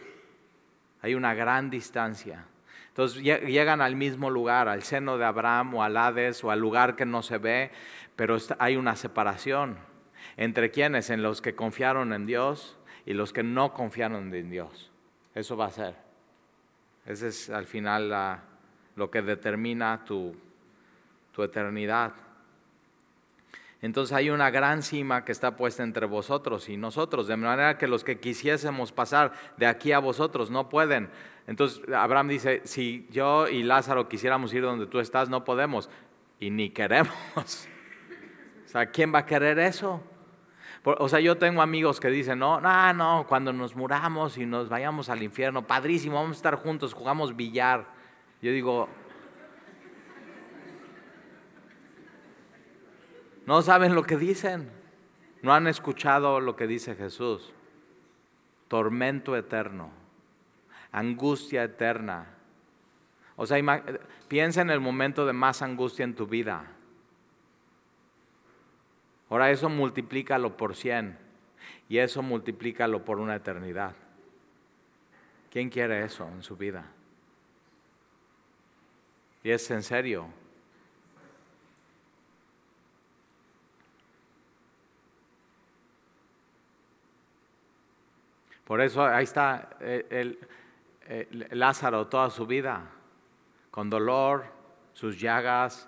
hay 1.04 1.13
una 1.13 1.36
gran 1.36 1.69
distancia. 1.69 2.45
Entonces 2.88 3.21
llegan 3.21 3.80
al 3.80 3.95
mismo 3.95 4.32
lugar, 4.32 4.67
al 4.67 4.82
seno 4.82 5.19
de 5.19 5.25
Abraham 5.25 5.75
o 5.75 5.84
al 5.84 5.95
Hades 5.95 6.43
o 6.43 6.49
al 6.49 6.60
lugar 6.60 6.95
que 6.95 7.06
no 7.06 7.21
se 7.21 7.38
ve, 7.38 7.69
pero 8.15 8.38
hay 8.58 8.75
una 8.75 8.95
separación 8.95 9.77
entre 10.36 10.71
quienes, 10.71 11.12
en 11.12 11.21
los 11.21 11.43
que 11.43 11.54
confiaron 11.54 12.12
en 12.12 12.25
Dios 12.25 12.75
y 13.06 13.13
los 13.13 13.34
que 13.34 13.43
no 13.43 13.73
confiaron 13.73 14.34
en 14.34 14.49
Dios. 14.49 14.91
Eso 15.36 15.56
va 15.56 15.67
a 15.67 15.71
ser. 15.71 16.11
Ese 17.05 17.29
es 17.29 17.49
al 17.49 17.65
final 17.65 18.41
lo 18.95 19.09
que 19.09 19.21
determina 19.21 20.03
tu, 20.05 20.35
tu 21.31 21.43
eternidad. 21.43 22.13
Entonces 23.81 24.15
hay 24.15 24.29
una 24.29 24.51
gran 24.51 24.83
cima 24.83 25.25
que 25.25 25.31
está 25.31 25.55
puesta 25.55 25.81
entre 25.81 26.05
vosotros 26.05 26.69
y 26.69 26.77
nosotros, 26.77 27.27
de 27.27 27.35
manera 27.35 27.79
que 27.79 27.87
los 27.87 28.03
que 28.03 28.19
quisiésemos 28.19 28.91
pasar 28.91 29.33
de 29.57 29.65
aquí 29.65 29.91
a 29.91 29.99
vosotros 29.99 30.51
no 30.51 30.69
pueden. 30.69 31.09
Entonces 31.47 31.81
Abraham 31.91 32.27
dice, 32.27 32.61
si 32.63 33.07
yo 33.09 33.47
y 33.47 33.63
Lázaro 33.63 34.07
quisiéramos 34.07 34.53
ir 34.53 34.61
donde 34.61 34.85
tú 34.85 34.99
estás, 34.99 35.29
no 35.29 35.43
podemos 35.43 35.89
y 36.39 36.49
ni 36.49 36.69
queremos. 36.69 37.13
O 38.63 38.71
sea, 38.71 38.85
¿quién 38.85 39.13
va 39.13 39.19
a 39.19 39.25
querer 39.25 39.59
eso? 39.59 40.01
O 40.83 41.07
sea, 41.07 41.19
yo 41.19 41.37
tengo 41.37 41.61
amigos 41.61 41.99
que 41.99 42.09
dicen, 42.09 42.39
no, 42.39 42.59
no, 42.59 42.93
no, 42.93 43.25
cuando 43.27 43.53
nos 43.53 43.75
muramos 43.75 44.37
y 44.37 44.45
nos 44.47 44.67
vayamos 44.67 45.09
al 45.09 45.21
infierno, 45.21 45.67
padrísimo, 45.67 46.15
vamos 46.15 46.37
a 46.37 46.39
estar 46.39 46.55
juntos, 46.55 46.93
jugamos 46.93 47.35
billar. 47.35 47.85
Yo 48.41 48.51
digo, 48.51 48.89
No 53.45 53.61
saben 53.61 53.95
lo 53.95 54.03
que 54.03 54.17
dicen. 54.17 54.71
No 55.41 55.53
han 55.53 55.67
escuchado 55.67 56.39
lo 56.39 56.55
que 56.55 56.67
dice 56.67 56.95
Jesús. 56.95 57.51
Tormento 58.67 59.35
eterno. 59.35 59.91
Angustia 60.91 61.63
eterna. 61.63 62.27
O 63.35 63.45
sea, 63.45 63.57
piensa 64.27 64.61
en 64.61 64.69
el 64.69 64.79
momento 64.79 65.25
de 65.25 65.33
más 65.33 65.61
angustia 65.61 66.03
en 66.03 66.15
tu 66.15 66.27
vida. 66.27 66.65
Ahora 69.31 69.49
eso 69.49 69.69
multiplícalo 69.69 70.57
por 70.57 70.75
cien 70.75 71.17
y 71.87 71.99
eso 71.99 72.21
multiplícalo 72.21 73.05
por 73.05 73.17
una 73.17 73.37
eternidad. 73.37 73.95
¿Quién 75.49 75.69
quiere 75.69 76.03
eso 76.03 76.27
en 76.27 76.43
su 76.43 76.57
vida? 76.57 76.85
Y 79.41 79.51
es 79.51 79.71
en 79.71 79.83
serio. 79.83 80.27
Por 88.65 88.81
eso 88.81 89.05
ahí 89.05 89.23
está 89.23 89.77
eh, 89.79 90.35
el, 91.07 91.57
Lázaro 91.57 92.07
toda 92.07 92.29
su 92.29 92.45
vida, 92.45 92.83
con 93.69 93.89
dolor, 93.89 94.43
sus 94.91 95.17
llagas, 95.17 95.87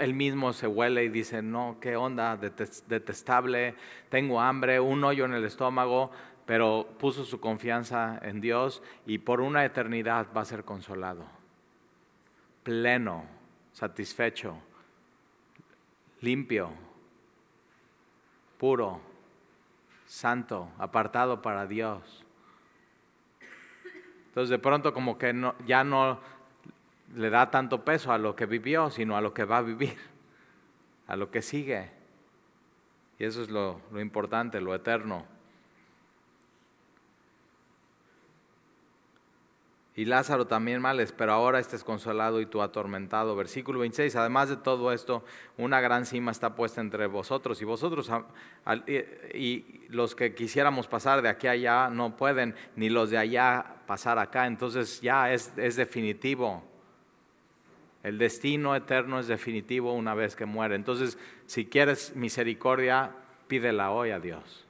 él 0.00 0.14
mismo 0.14 0.52
se 0.52 0.66
huele 0.66 1.04
y 1.04 1.08
dice, 1.08 1.42
no, 1.42 1.76
qué 1.80 1.96
onda, 1.96 2.36
detestable, 2.36 3.74
tengo 4.08 4.40
hambre, 4.40 4.78
un 4.78 5.02
hoyo 5.02 5.24
en 5.24 5.34
el 5.34 5.44
estómago, 5.44 6.10
pero 6.46 6.88
puso 6.98 7.24
su 7.24 7.40
confianza 7.40 8.18
en 8.22 8.40
Dios 8.40 8.82
y 9.06 9.18
por 9.18 9.40
una 9.40 9.64
eternidad 9.64 10.28
va 10.36 10.42
a 10.42 10.44
ser 10.44 10.64
consolado, 10.64 11.24
pleno, 12.62 13.24
satisfecho, 13.72 14.56
limpio, 16.20 16.70
puro 18.58 19.00
santo, 20.06 20.68
apartado 20.78 21.40
para 21.42 21.66
Dios. 21.66 22.24
Entonces 24.28 24.50
de 24.50 24.58
pronto 24.58 24.92
como 24.92 25.18
que 25.18 25.34
ya 25.66 25.82
no 25.82 26.20
le 27.14 27.30
da 27.30 27.50
tanto 27.50 27.84
peso 27.84 28.12
a 28.12 28.18
lo 28.18 28.36
que 28.36 28.46
vivió, 28.46 28.90
sino 28.90 29.16
a 29.16 29.20
lo 29.20 29.34
que 29.34 29.44
va 29.44 29.58
a 29.58 29.62
vivir, 29.62 29.96
a 31.06 31.16
lo 31.16 31.30
que 31.30 31.42
sigue. 31.42 31.90
Y 33.18 33.24
eso 33.24 33.42
es 33.42 33.50
lo, 33.50 33.80
importante, 34.00 34.60
lo 34.60 34.74
eterno. 34.74 35.26
Y 39.96 40.06
Lázaro 40.06 40.46
también 40.46 40.80
males, 40.80 41.12
pero 41.12 41.32
ahora 41.32 41.58
estés 41.58 41.84
consolado 41.84 42.40
y 42.40 42.46
tú 42.46 42.62
atormentado. 42.62 43.36
Versículo 43.36 43.80
26, 43.80 44.16
además 44.16 44.48
de 44.48 44.56
todo 44.56 44.92
esto, 44.92 45.22
una 45.58 45.80
gran 45.82 46.06
cima 46.06 46.30
está 46.30 46.54
puesta 46.54 46.80
entre 46.80 47.06
vosotros 47.06 47.60
y 47.60 47.66
vosotros, 47.66 48.10
y 49.34 49.64
los 49.88 50.14
que 50.14 50.34
quisiéramos 50.34 50.86
pasar 50.86 51.20
de 51.20 51.28
aquí 51.28 51.48
a 51.48 51.50
allá 51.50 51.90
no 51.90 52.16
pueden, 52.16 52.54
ni 52.76 52.88
los 52.88 53.10
de 53.10 53.18
allá 53.18 53.82
pasar 53.86 54.18
acá, 54.18 54.46
entonces 54.46 55.02
ya 55.02 55.30
es, 55.32 55.52
es 55.58 55.76
definitivo. 55.76 56.69
El 58.02 58.18
destino 58.18 58.74
eterno 58.74 59.20
es 59.20 59.26
definitivo 59.26 59.92
una 59.92 60.14
vez 60.14 60.34
que 60.34 60.46
muere. 60.46 60.74
Entonces, 60.74 61.18
si 61.46 61.66
quieres 61.66 62.16
misericordia, 62.16 63.12
pídela 63.46 63.90
hoy 63.90 64.10
a 64.10 64.20
Dios. 64.20 64.66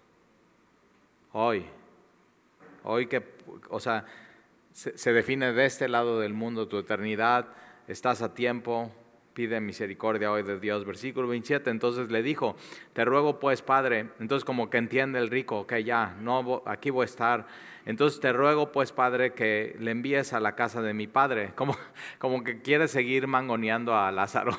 Hoy. 1.32 1.64
Hoy 2.82 3.06
que, 3.06 3.22
o 3.68 3.78
sea, 3.78 4.04
se, 4.72 5.12
define 5.12 5.52
de 5.52 5.64
este 5.64 5.88
lado 5.88 6.20
del 6.20 6.32
mundo 6.32 6.66
tu 6.66 6.78
eternidad, 6.78 7.48
estás 7.88 8.22
a 8.22 8.34
tiempo, 8.34 8.90
pide 9.34 9.60
misericordia 9.60 10.30
hoy 10.30 10.42
de 10.42 10.58
Dios. 10.58 10.84
Versículo 10.84 11.28
27, 11.28 11.70
entonces 11.70 12.10
le 12.10 12.22
dijo, 12.22 12.56
te 12.92 13.04
ruego 13.04 13.38
pues, 13.38 13.62
Padre, 13.62 14.10
entonces 14.18 14.44
como 14.44 14.70
que 14.70 14.78
entiende 14.78 15.18
el 15.18 15.30
rico, 15.30 15.66
que 15.66 15.84
ya, 15.84 16.16
no, 16.20 16.62
aquí 16.66 16.90
voy 16.90 17.02
a 17.02 17.04
estar. 17.06 17.46
Entonces 17.86 18.20
te 18.20 18.32
ruego 18.32 18.72
pues, 18.72 18.92
Padre, 18.92 19.32
que 19.32 19.76
le 19.78 19.90
envíes 19.90 20.32
a 20.32 20.40
la 20.40 20.54
casa 20.54 20.82
de 20.82 20.94
mi 20.94 21.06
Padre, 21.06 21.52
como, 21.56 21.76
como 22.18 22.44
que 22.44 22.60
quiere 22.62 22.88
seguir 22.88 23.26
mangoneando 23.26 23.96
a 23.96 24.10
Lázaro. 24.12 24.56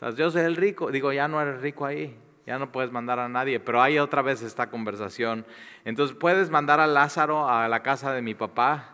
O 0.00 0.10
yo 0.10 0.30
soy 0.30 0.42
el 0.42 0.56
rico, 0.56 0.90
digo, 0.90 1.12
ya 1.12 1.28
no 1.28 1.40
eres 1.40 1.62
rico 1.62 1.86
ahí, 1.86 2.14
ya 2.46 2.58
no 2.58 2.70
puedes 2.70 2.92
mandar 2.92 3.18
a 3.18 3.28
nadie, 3.28 3.58
pero 3.58 3.80
hay 3.80 3.98
otra 3.98 4.20
vez 4.20 4.42
esta 4.42 4.68
conversación. 4.68 5.46
Entonces, 5.86 6.14
¿puedes 6.14 6.50
mandar 6.50 6.78
a 6.78 6.86
Lázaro 6.86 7.48
a 7.48 7.66
la 7.68 7.82
casa 7.82 8.12
de 8.12 8.20
mi 8.20 8.34
papá? 8.34 8.93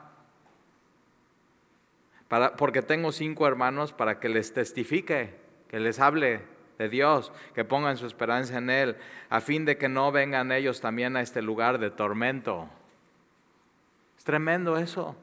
Porque 2.56 2.82
tengo 2.82 3.10
cinco 3.10 3.48
hermanos 3.48 3.92
para 3.92 4.20
que 4.20 4.28
les 4.28 4.52
testifique, 4.52 5.34
que 5.68 5.80
les 5.80 5.98
hable 5.98 6.42
de 6.78 6.88
Dios, 6.88 7.32
que 7.54 7.64
pongan 7.64 7.96
su 7.96 8.06
esperanza 8.06 8.58
en 8.58 8.70
Él, 8.70 8.96
a 9.28 9.40
fin 9.40 9.64
de 9.64 9.76
que 9.76 9.88
no 9.88 10.12
vengan 10.12 10.52
ellos 10.52 10.80
también 10.80 11.16
a 11.16 11.22
este 11.22 11.42
lugar 11.42 11.78
de 11.78 11.90
tormento. 11.90 12.68
Es 14.16 14.22
tremendo 14.22 14.78
eso. 14.78 15.16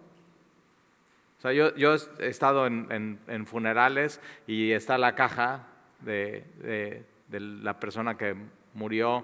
O 1.37 1.41
sea, 1.41 1.53
yo, 1.53 1.71
he 2.19 2.27
estado 2.27 2.67
en, 2.67 3.45
funerales 3.45 4.19
y 4.45 4.71
está 4.71 4.97
la 4.97 5.15
caja 5.15 5.67
de 6.01 7.05
la 7.29 7.79
persona 7.79 8.17
que 8.17 8.35
murió. 8.73 9.23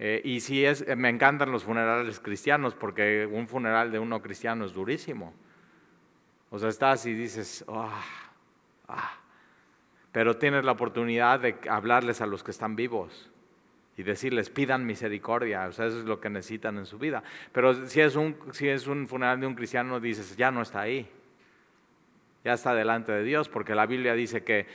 Eh, 0.00 0.20
y 0.24 0.40
sí, 0.40 0.64
me 0.96 1.10
encantan 1.10 1.52
los 1.52 1.62
funerales 1.62 2.18
cristianos 2.18 2.74
porque 2.74 3.28
un 3.30 3.46
funeral 3.46 3.92
de 3.92 4.00
uno 4.00 4.20
cristiano 4.20 4.64
es 4.64 4.74
durísimo. 4.74 5.32
O 6.54 6.58
sea, 6.60 6.68
estás 6.68 7.04
y 7.04 7.14
dices, 7.14 7.64
ah, 7.66 8.00
ah", 8.86 9.18
pero 10.12 10.36
tienes 10.36 10.64
la 10.64 10.70
oportunidad 10.70 11.40
de 11.40 11.56
hablarles 11.68 12.20
a 12.20 12.26
los 12.26 12.44
que 12.44 12.52
están 12.52 12.76
vivos. 12.76 13.28
y 13.96 14.02
decirles 14.04 14.50
pidan 14.50 14.86
misericordia, 14.86 15.66
o 15.68 15.72
sea, 15.72 15.86
eso 15.86 15.98
es 15.98 16.04
lo 16.04 16.20
que 16.20 16.30
necesitan 16.30 16.78
en 16.78 16.86
su 16.86 16.98
vida. 16.98 17.24
Pero 17.52 17.86
si 17.88 18.00
es 18.00 18.14
un, 18.14 18.36
si 18.52 18.68
es 18.68 18.86
un 18.86 19.08
funeral 19.08 19.40
de 19.40 19.48
un 19.48 19.54
cristiano, 19.54 19.98
dices, 19.98 20.36
ya 20.36 20.52
no 20.52 20.62
está 20.62 20.82
ahí, 20.82 21.08
ya 22.44 22.52
está 22.52 22.72
delante 22.72 23.10
de 23.10 23.24
Dios, 23.24 23.48
porque 23.48 23.74
la 23.74 23.86
Biblia 23.86 24.14
dice 24.14 24.44
que, 24.44 24.66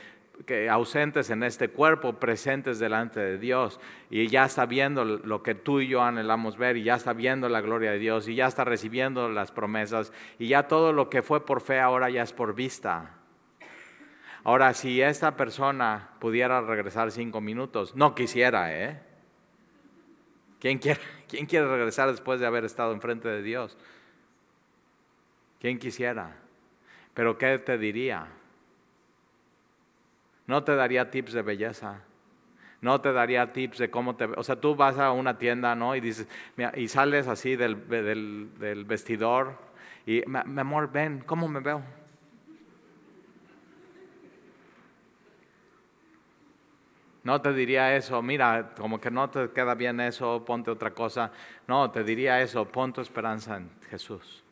que 0.46 0.68
ausentes 0.68 1.30
en 1.30 1.42
este 1.42 1.68
cuerpo, 1.68 2.14
presentes 2.14 2.78
delante 2.78 3.20
de 3.20 3.38
Dios, 3.38 3.80
y 4.08 4.26
ya 4.28 4.44
está 4.44 4.66
viendo 4.66 5.04
lo 5.04 5.42
que 5.42 5.54
tú 5.54 5.80
y 5.80 5.88
yo 5.88 6.02
anhelamos 6.02 6.56
ver, 6.56 6.76
y 6.76 6.84
ya 6.84 6.94
está 6.94 7.12
viendo 7.12 7.48
la 7.48 7.60
gloria 7.60 7.92
de 7.92 7.98
Dios, 7.98 8.28
y 8.28 8.34
ya 8.34 8.46
está 8.46 8.64
recibiendo 8.64 9.28
las 9.28 9.52
promesas, 9.52 10.12
y 10.38 10.48
ya 10.48 10.68
todo 10.68 10.92
lo 10.92 11.10
que 11.10 11.22
fue 11.22 11.44
por 11.44 11.60
fe 11.60 11.80
ahora 11.80 12.10
ya 12.10 12.22
es 12.22 12.32
por 12.32 12.54
vista. 12.54 13.16
Ahora, 14.42 14.72
si 14.72 15.02
esta 15.02 15.36
persona 15.36 16.10
pudiera 16.18 16.62
regresar 16.62 17.10
cinco 17.10 17.40
minutos, 17.40 17.94
no 17.94 18.14
quisiera, 18.14 18.74
¿eh? 18.74 19.00
¿Quién 20.58 20.78
quiere, 20.78 21.00
¿Quién 21.28 21.46
quiere 21.46 21.66
regresar 21.66 22.10
después 22.10 22.40
de 22.40 22.46
haber 22.46 22.64
estado 22.64 22.92
enfrente 22.92 23.28
de 23.28 23.42
Dios? 23.42 23.76
¿Quién 25.60 25.78
quisiera? 25.78 26.36
Pero 27.12 27.36
¿qué 27.36 27.58
te 27.58 27.76
diría? 27.76 28.28
No 30.46 30.64
te 30.64 30.74
daría 30.74 31.10
tips 31.10 31.32
de 31.32 31.42
belleza. 31.42 32.02
No 32.80 33.00
te 33.00 33.12
daría 33.12 33.52
tips 33.52 33.78
de 33.78 33.90
cómo 33.90 34.16
te... 34.16 34.24
O 34.24 34.42
sea, 34.42 34.56
tú 34.56 34.74
vas 34.74 34.98
a 34.98 35.12
una 35.12 35.38
tienda, 35.38 35.74
¿no? 35.74 35.94
Y 35.94 36.00
dices, 36.00 36.26
y 36.76 36.88
sales 36.88 37.28
así 37.28 37.56
del, 37.56 37.88
del, 37.88 38.50
del 38.58 38.84
vestidor 38.84 39.70
y, 40.06 40.22
mi 40.26 40.60
amor, 40.60 40.90
ven, 40.90 41.22
¿cómo 41.26 41.46
me 41.48 41.60
veo? 41.60 41.82
No 47.22 47.40
te 47.40 47.52
diría 47.52 47.94
eso, 47.94 48.22
mira, 48.22 48.72
como 48.76 48.98
que 48.98 49.10
no 49.10 49.28
te 49.28 49.50
queda 49.50 49.74
bien 49.74 50.00
eso, 50.00 50.42
ponte 50.44 50.70
otra 50.70 50.92
cosa. 50.92 51.30
No, 51.68 51.90
te 51.90 52.02
diría 52.02 52.40
eso, 52.40 52.64
pon 52.64 52.92
tu 52.92 53.02
esperanza 53.02 53.58
en 53.58 53.70
Jesús. 53.90 54.42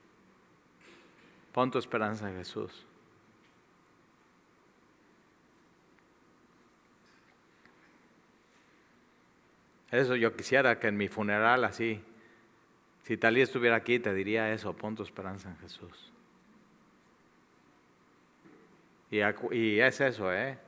Pon 1.53 1.71
tu 1.71 1.79
esperanza 1.79 2.31
en 2.31 2.37
Jesús. 2.37 2.87
Eso 9.91 10.17
yo 10.17 10.37
quisiera 10.37 10.79
que 10.79 10.89
en 10.89 10.97
mi 10.97 11.09
funeral 11.09 11.65
así, 11.65 12.03
si 13.03 13.17
Talía 13.17 13.45
estuviera 13.45 13.77
aquí, 13.77 13.99
te 13.99 14.13
diría 14.13 14.53
eso, 14.53 14.77
pon 14.77 14.95
tu 14.95 15.03
esperanza 15.03 15.49
en 15.49 15.57
Jesús. 15.59 16.13
Y, 19.11 19.21
y 19.57 19.81
es 19.81 20.01
eso, 20.01 20.33
¿eh? 20.33 20.59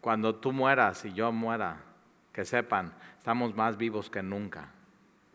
Cuando 0.00 0.36
tú 0.36 0.52
mueras 0.52 1.04
y 1.04 1.12
yo 1.12 1.32
muera, 1.32 1.78
que 2.32 2.44
sepan, 2.44 2.92
estamos 3.18 3.54
más 3.54 3.76
vivos 3.76 4.10
que 4.10 4.22
nunca. 4.22 4.68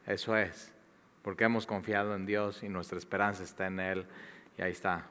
Eso 0.05 0.35
es, 0.35 0.73
porque 1.21 1.45
hemos 1.45 1.65
confiado 1.65 2.15
en 2.15 2.25
Dios 2.25 2.63
y 2.63 2.69
nuestra 2.69 2.97
esperanza 2.97 3.43
está 3.43 3.67
en 3.67 3.79
Él 3.79 4.05
y 4.57 4.61
ahí 4.61 4.71
está. 4.71 5.05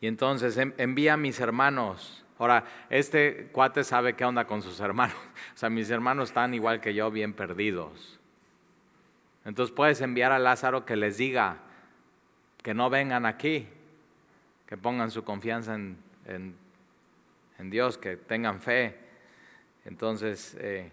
Y 0.00 0.06
entonces 0.06 0.56
envía 0.56 1.14
a 1.14 1.16
mis 1.16 1.40
hermanos. 1.40 2.24
Ahora, 2.38 2.64
este 2.90 3.48
cuate 3.52 3.84
sabe 3.84 4.14
qué 4.14 4.24
onda 4.24 4.46
con 4.46 4.62
sus 4.62 4.80
hermanos. 4.80 5.16
O 5.54 5.58
sea, 5.58 5.70
mis 5.70 5.90
hermanos 5.90 6.28
están 6.28 6.54
igual 6.54 6.80
que 6.80 6.94
yo, 6.94 7.10
bien 7.10 7.32
perdidos. 7.32 8.20
Entonces 9.44 9.74
puedes 9.74 10.00
enviar 10.00 10.30
a 10.30 10.38
Lázaro 10.38 10.84
que 10.84 10.94
les 10.94 11.16
diga 11.16 11.58
que 12.62 12.74
no 12.74 12.90
vengan 12.90 13.26
aquí, 13.26 13.66
que 14.66 14.76
pongan 14.76 15.10
su 15.10 15.24
confianza 15.24 15.74
en, 15.74 15.98
en 17.58 17.70
Dios, 17.70 17.98
que 17.98 18.16
tengan 18.16 18.60
fe. 18.60 18.96
Entonces, 19.84 20.56
eh, 20.60 20.90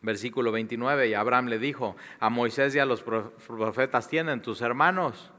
versículo 0.00 0.52
29, 0.52 1.08
y 1.08 1.14
Abraham 1.14 1.46
le 1.46 1.58
dijo, 1.58 1.96
a 2.18 2.28
Moisés 2.28 2.74
y 2.74 2.78
a 2.78 2.84
los 2.84 3.02
profetas 3.02 4.08
tienen 4.08 4.42
tus 4.42 4.60
hermanos, 4.60 5.30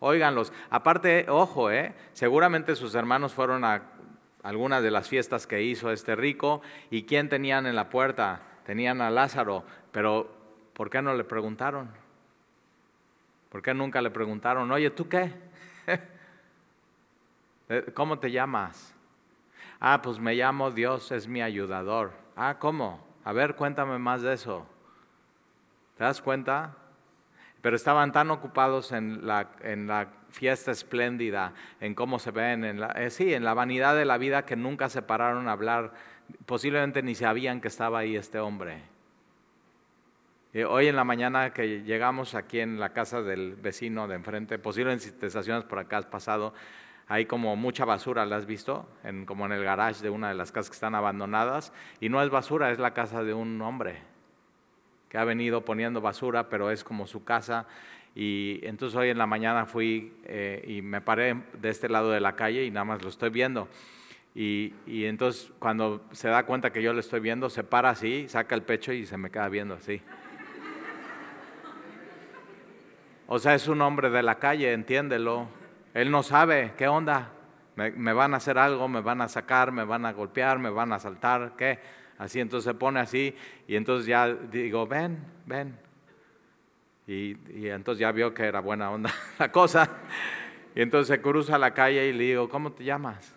óiganlos. 0.00 0.52
Aparte, 0.70 1.26
ojo, 1.28 1.70
eh, 1.70 1.94
seguramente 2.12 2.76
sus 2.76 2.94
hermanos 2.94 3.34
fueron 3.34 3.64
a 3.64 3.82
algunas 4.42 4.82
de 4.82 4.90
las 4.90 5.08
fiestas 5.08 5.46
que 5.46 5.62
hizo 5.62 5.90
este 5.90 6.16
rico, 6.16 6.62
y 6.90 7.04
¿quién 7.04 7.28
tenían 7.28 7.66
en 7.66 7.76
la 7.76 7.90
puerta? 7.90 8.42
Tenían 8.64 9.00
a 9.00 9.10
Lázaro, 9.10 9.64
pero 9.92 10.30
¿por 10.74 10.90
qué 10.90 11.02
no 11.02 11.14
le 11.14 11.24
preguntaron? 11.24 11.90
¿Por 13.48 13.62
qué 13.62 13.74
nunca 13.74 14.02
le 14.02 14.10
preguntaron, 14.10 14.70
oye, 14.70 14.90
¿tú 14.90 15.08
qué? 15.08 15.32
Eh, 17.70 17.92
¿Cómo 17.92 18.18
te 18.18 18.30
llamas? 18.30 18.94
Ah, 19.78 20.00
pues 20.00 20.18
me 20.18 20.34
llamo 20.34 20.70
Dios, 20.70 21.12
es 21.12 21.28
mi 21.28 21.42
ayudador. 21.42 22.12
Ah, 22.34 22.56
¿cómo? 22.58 23.06
A 23.24 23.32
ver, 23.34 23.56
cuéntame 23.56 23.98
más 23.98 24.22
de 24.22 24.32
eso. 24.32 24.66
¿Te 25.98 26.04
das 26.04 26.22
cuenta? 26.22 26.74
Pero 27.60 27.74
estaban 27.74 28.12
tan 28.12 28.30
ocupados 28.30 28.92
en 28.92 29.26
la, 29.26 29.50
en 29.62 29.86
la 29.86 30.08
fiesta 30.30 30.70
espléndida, 30.70 31.54
en 31.80 31.94
cómo 31.94 32.18
se 32.18 32.30
ven, 32.30 32.64
en 32.64 32.80
la, 32.80 32.88
eh, 32.92 33.10
sí, 33.10 33.34
en 33.34 33.44
la 33.44 33.54
vanidad 33.54 33.96
de 33.96 34.04
la 34.04 34.18
vida 34.18 34.44
que 34.44 34.56
nunca 34.56 34.88
se 34.88 35.02
pararon 35.02 35.48
a 35.48 35.52
hablar. 35.52 35.92
Posiblemente 36.46 37.02
ni 37.02 37.14
sabían 37.14 37.60
que 37.60 37.68
estaba 37.68 38.00
ahí 38.00 38.16
este 38.16 38.38
hombre. 38.38 38.82
Y 40.52 40.62
hoy 40.62 40.86
en 40.86 40.96
la 40.96 41.04
mañana 41.04 41.52
que 41.52 41.82
llegamos 41.82 42.34
aquí 42.34 42.60
en 42.60 42.78
la 42.78 42.92
casa 42.92 43.22
del 43.22 43.56
vecino 43.56 44.06
de 44.06 44.14
enfrente, 44.14 44.58
posiblemente 44.58 45.06
si 45.06 45.12
te 45.12 45.26
estacionas 45.26 45.64
por 45.64 45.78
acá 45.78 45.98
has 45.98 46.06
pasado, 46.06 46.54
hay 47.08 47.26
como 47.26 47.56
mucha 47.56 47.84
basura, 47.84 48.24
¿la 48.24 48.36
has 48.36 48.46
visto? 48.46 48.88
En, 49.02 49.26
como 49.26 49.46
en 49.46 49.52
el 49.52 49.64
garage 49.64 50.02
de 50.02 50.10
una 50.10 50.28
de 50.28 50.34
las 50.34 50.52
casas 50.52 50.70
que 50.70 50.74
están 50.74 50.94
abandonadas. 50.94 51.72
Y 52.00 52.08
no 52.08 52.22
es 52.22 52.30
basura, 52.30 52.70
es 52.70 52.78
la 52.78 52.94
casa 52.94 53.24
de 53.24 53.34
un 53.34 53.60
hombre 53.62 54.02
que 55.08 55.18
ha 55.18 55.24
venido 55.24 55.64
poniendo 55.64 56.00
basura, 56.00 56.48
pero 56.48 56.70
es 56.70 56.84
como 56.84 57.06
su 57.06 57.24
casa. 57.24 57.66
Y 58.14 58.60
entonces 58.62 58.96
hoy 58.96 59.10
en 59.10 59.18
la 59.18 59.26
mañana 59.26 59.66
fui 59.66 60.12
eh, 60.24 60.64
y 60.66 60.82
me 60.82 61.00
paré 61.00 61.36
de 61.60 61.68
este 61.68 61.88
lado 61.88 62.10
de 62.10 62.20
la 62.20 62.36
calle 62.36 62.64
y 62.64 62.70
nada 62.70 62.84
más 62.84 63.02
lo 63.02 63.08
estoy 63.08 63.30
viendo. 63.30 63.68
Y, 64.34 64.74
y, 64.86 65.06
entonces 65.06 65.50
cuando 65.58 66.04
se 66.12 66.28
da 66.28 66.44
cuenta 66.44 66.70
que 66.70 66.82
yo 66.82 66.92
lo 66.92 67.00
estoy 67.00 67.20
viendo, 67.20 67.50
se 67.50 67.64
para 67.64 67.90
así, 67.90 68.28
saca 68.28 68.54
el 68.54 68.62
pecho 68.62 68.92
y 68.92 69.04
se 69.06 69.16
me 69.16 69.30
queda 69.30 69.48
viendo 69.48 69.74
así. 69.74 70.00
O 73.30 73.38
sea, 73.38 73.54
es 73.54 73.68
un 73.68 73.82
hombre 73.82 74.08
de 74.08 74.22
la 74.22 74.36
calle, 74.36 74.72
entiéndelo. 74.72 75.48
Él 75.92 76.10
no 76.10 76.22
sabe 76.22 76.72
qué 76.78 76.88
onda. 76.88 77.32
Me, 77.76 78.12
van 78.14 78.32
a 78.32 78.38
hacer 78.38 78.58
algo, 78.58 78.88
me 78.88 79.02
van 79.02 79.20
a 79.20 79.28
sacar, 79.28 79.70
me 79.70 79.84
van 79.84 80.06
a 80.06 80.12
golpear, 80.12 80.58
me 80.58 80.70
van 80.70 80.92
a 80.92 80.96
asaltar, 80.96 81.52
¿qué? 81.56 81.78
Así 82.18 82.40
entonces 82.40 82.70
se 82.70 82.74
pone 82.74 83.00
así 83.00 83.34
y 83.66 83.76
entonces 83.76 84.06
ya 84.06 84.28
digo, 84.28 84.86
ven, 84.86 85.24
ven. 85.46 85.78
Y, 87.06 87.38
y 87.56 87.68
entonces 87.68 88.00
ya 88.00 88.12
vio 88.12 88.34
que 88.34 88.44
era 88.44 88.60
buena 88.60 88.90
onda 88.90 89.12
la 89.38 89.50
cosa. 89.50 89.88
Y 90.74 90.82
entonces 90.82 91.08
se 91.08 91.22
cruza 91.22 91.56
la 91.58 91.72
calle 91.72 92.08
y 92.08 92.12
le 92.12 92.24
digo, 92.24 92.48
¿cómo 92.48 92.72
te 92.72 92.84
llamas? 92.84 93.34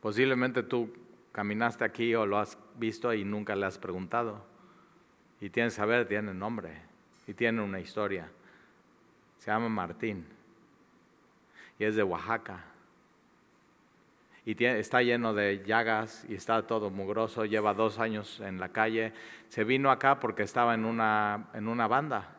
Posiblemente 0.00 0.62
tú 0.62 0.92
caminaste 1.30 1.84
aquí 1.84 2.14
o 2.14 2.26
lo 2.26 2.38
has 2.38 2.58
visto 2.76 3.14
y 3.14 3.24
nunca 3.24 3.54
le 3.54 3.66
has 3.66 3.78
preguntado. 3.78 4.44
Y 5.40 5.50
tienes 5.50 5.72
que 5.74 5.76
saber, 5.78 6.06
tiene 6.06 6.34
nombre 6.34 6.82
y 7.26 7.34
tiene 7.34 7.62
una 7.62 7.80
historia 7.80 8.28
se 9.42 9.50
llama 9.50 9.68
Martín 9.68 10.24
y 11.76 11.82
es 11.82 11.96
de 11.96 12.04
Oaxaca. 12.04 12.64
Y 14.44 14.64
está 14.64 15.02
lleno 15.02 15.34
de 15.34 15.62
llagas 15.64 16.26
y 16.28 16.34
está 16.34 16.66
todo 16.66 16.90
mugroso, 16.90 17.44
lleva 17.44 17.74
dos 17.74 17.98
años 17.98 18.40
en 18.40 18.58
la 18.58 18.70
calle. 18.70 19.12
Se 19.48 19.62
vino 19.62 19.90
acá 19.90 20.18
porque 20.18 20.42
estaba 20.42 20.74
en 20.74 20.84
una, 20.84 21.48
en 21.54 21.68
una 21.68 21.86
banda 21.86 22.36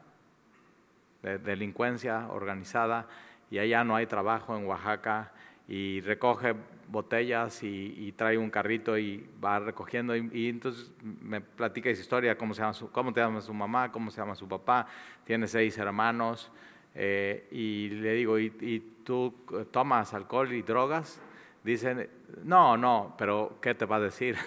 de 1.21 1.37
delincuencia 1.37 2.27
organizada 2.29 3.07
y 3.49 3.59
allá 3.59 3.83
no 3.83 3.95
hay 3.95 4.05
trabajo 4.05 4.57
en 4.57 4.65
Oaxaca 4.65 5.31
y 5.67 6.01
recoge 6.01 6.55
botellas 6.87 7.63
y, 7.63 8.11
trae 8.17 8.37
un 8.37 8.49
carrito 8.49 8.97
y 8.97 9.27
va 9.43 9.59
recogiendo 9.59 10.15
y, 10.15 10.49
entonces 10.49 10.91
me 11.01 11.41
platica 11.41 11.89
esa 11.89 12.01
historia, 12.01 12.37
cómo, 12.37 12.53
se 12.53 12.61
llama 12.61 12.73
su, 12.73 12.91
cómo 12.91 13.13
te 13.13 13.21
llama 13.21 13.41
su 13.41 13.53
mamá, 13.53 13.91
cómo 13.91 14.11
se 14.11 14.17
llama 14.17 14.35
su 14.35 14.47
papá, 14.47 14.87
tiene 15.23 15.47
seis 15.47 15.77
hermanos 15.77 16.51
eh, 16.93 17.47
y 17.51 17.89
le 17.89 18.13
digo, 18.13 18.37
¿y, 18.37 18.91
tú 19.03 19.33
tomas 19.71 20.13
alcohol 20.13 20.53
y 20.53 20.61
drogas? 20.61 21.21
Dicen, 21.63 22.09
no, 22.43 22.77
no, 22.77 23.15
pero 23.17 23.57
¿qué 23.61 23.73
te 23.73 23.85
va 23.85 23.97
a 23.97 23.99
decir? 24.01 24.37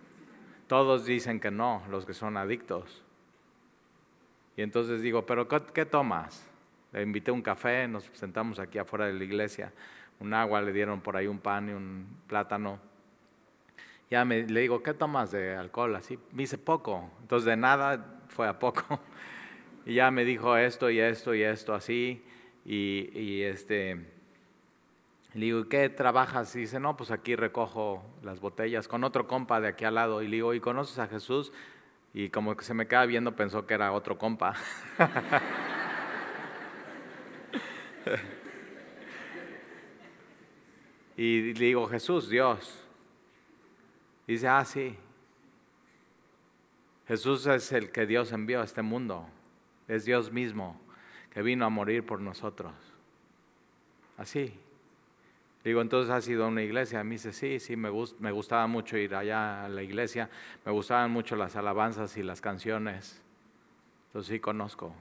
Todos 0.66 1.04
dicen 1.04 1.40
que 1.40 1.50
no, 1.50 1.82
los 1.90 2.04
que 2.04 2.14
son 2.14 2.36
adictos. 2.36 3.02
Y 4.56 4.62
entonces 4.62 5.00
digo, 5.00 5.24
¿pero 5.24 5.48
qué, 5.48 5.86
tomas? 5.86 6.46
Le 6.92 7.02
invité 7.02 7.30
un 7.30 7.40
café, 7.40 7.88
nos 7.88 8.04
sentamos 8.12 8.58
aquí 8.58 8.78
afuera 8.78 9.06
de 9.06 9.14
la 9.14 9.24
iglesia, 9.24 9.72
un 10.18 10.34
agua, 10.34 10.60
le 10.60 10.72
dieron 10.72 11.00
por 11.00 11.16
ahí 11.16 11.26
un 11.26 11.38
pan 11.38 11.70
y 11.70 11.72
un 11.72 12.06
plátano. 12.26 12.78
Ya 14.10 14.24
me, 14.24 14.42
le 14.42 14.60
digo, 14.60 14.82
¿qué 14.82 14.92
tomas 14.92 15.30
de 15.30 15.56
alcohol? 15.56 15.96
Así, 15.96 16.18
me 16.32 16.42
dice 16.42 16.58
poco. 16.58 17.10
Entonces 17.22 17.46
de 17.46 17.56
nada 17.56 18.20
fue 18.28 18.48
a 18.48 18.58
poco. 18.58 19.00
Y 19.86 19.94
ya 19.94 20.10
me 20.10 20.26
dijo 20.26 20.58
esto 20.58 20.90
y 20.90 21.00
esto 21.00 21.34
y 21.34 21.42
esto 21.42 21.72
así. 21.72 22.22
Y, 22.66 23.40
este, 23.42 23.96
Le 25.34 25.46
digo, 25.46 25.60
¿y 25.60 25.68
qué 25.68 25.88
trabajas? 25.88 26.56
Y 26.56 26.60
dice, 26.60 26.80
no, 26.80 26.96
pues 26.96 27.12
aquí 27.12 27.36
recojo 27.36 28.02
las 28.22 28.40
botellas 28.40 28.88
con 28.88 29.04
otro 29.04 29.28
compa 29.28 29.60
de 29.60 29.68
aquí 29.68 29.84
al 29.84 29.94
lado. 29.94 30.22
Y 30.22 30.28
le 30.28 30.36
digo, 30.36 30.52
¿y 30.54 30.60
conoces 30.60 30.98
a 30.98 31.06
Jesús? 31.06 31.52
Y 32.12 32.30
como 32.30 32.56
que 32.56 32.64
se 32.64 32.74
me 32.74 32.88
queda 32.88 33.06
viendo, 33.06 33.36
pensó 33.36 33.64
que 33.64 33.74
era 33.74 33.92
otro 33.92 34.18
compa. 34.18 34.54
y 41.16 41.54
le 41.54 41.64
digo, 41.66 41.86
Jesús, 41.86 42.28
Dios. 42.28 42.84
Dice, 44.26 44.48
ah, 44.48 44.64
sí. 44.64 44.96
Jesús 47.06 47.46
es 47.46 47.70
el 47.70 47.92
que 47.92 48.04
Dios 48.06 48.32
envió 48.32 48.62
a 48.62 48.64
este 48.64 48.82
mundo. 48.82 49.28
Es 49.86 50.04
Dios 50.04 50.32
mismo 50.32 50.80
que 51.30 51.42
vino 51.42 51.64
a 51.64 51.68
morir 51.68 52.04
por 52.04 52.20
nosotros. 52.20 52.72
Así. 54.16 54.58
Digo, 55.64 55.82
entonces 55.82 56.10
ha 56.10 56.20
sido 56.20 56.48
una 56.48 56.62
iglesia. 56.62 57.04
Me 57.04 57.12
dice, 57.12 57.32
sí, 57.32 57.60
sí, 57.60 57.76
me, 57.76 57.90
me 58.18 58.32
gustaba 58.32 58.66
mucho 58.66 58.96
ir 58.96 59.14
allá 59.14 59.64
a 59.64 59.68
la 59.68 59.82
iglesia. 59.82 60.30
Me 60.64 60.72
gustaban 60.72 61.10
mucho 61.10 61.36
las 61.36 61.56
alabanzas 61.56 62.16
y 62.16 62.22
las 62.22 62.40
canciones. 62.40 63.22
Entonces 64.06 64.32
sí 64.32 64.40
conozco 64.40 64.94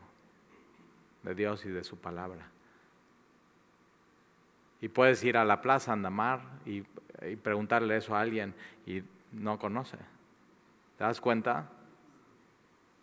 de 1.23 1.35
Dios 1.35 1.65
y 1.65 1.69
de 1.69 1.83
su 1.83 1.97
palabra. 1.97 2.47
Y 4.81 4.87
puedes 4.89 5.23
ir 5.23 5.37
a 5.37 5.45
la 5.45 5.61
plaza 5.61 5.93
Andamar 5.93 6.41
y, 6.65 6.83
y 7.27 7.35
preguntarle 7.35 7.97
eso 7.97 8.15
a 8.15 8.21
alguien 8.21 8.53
y 8.85 9.03
no 9.31 9.57
conoce. 9.59 9.97
¿Te 10.97 11.03
das 11.03 11.21
cuenta? 11.21 11.69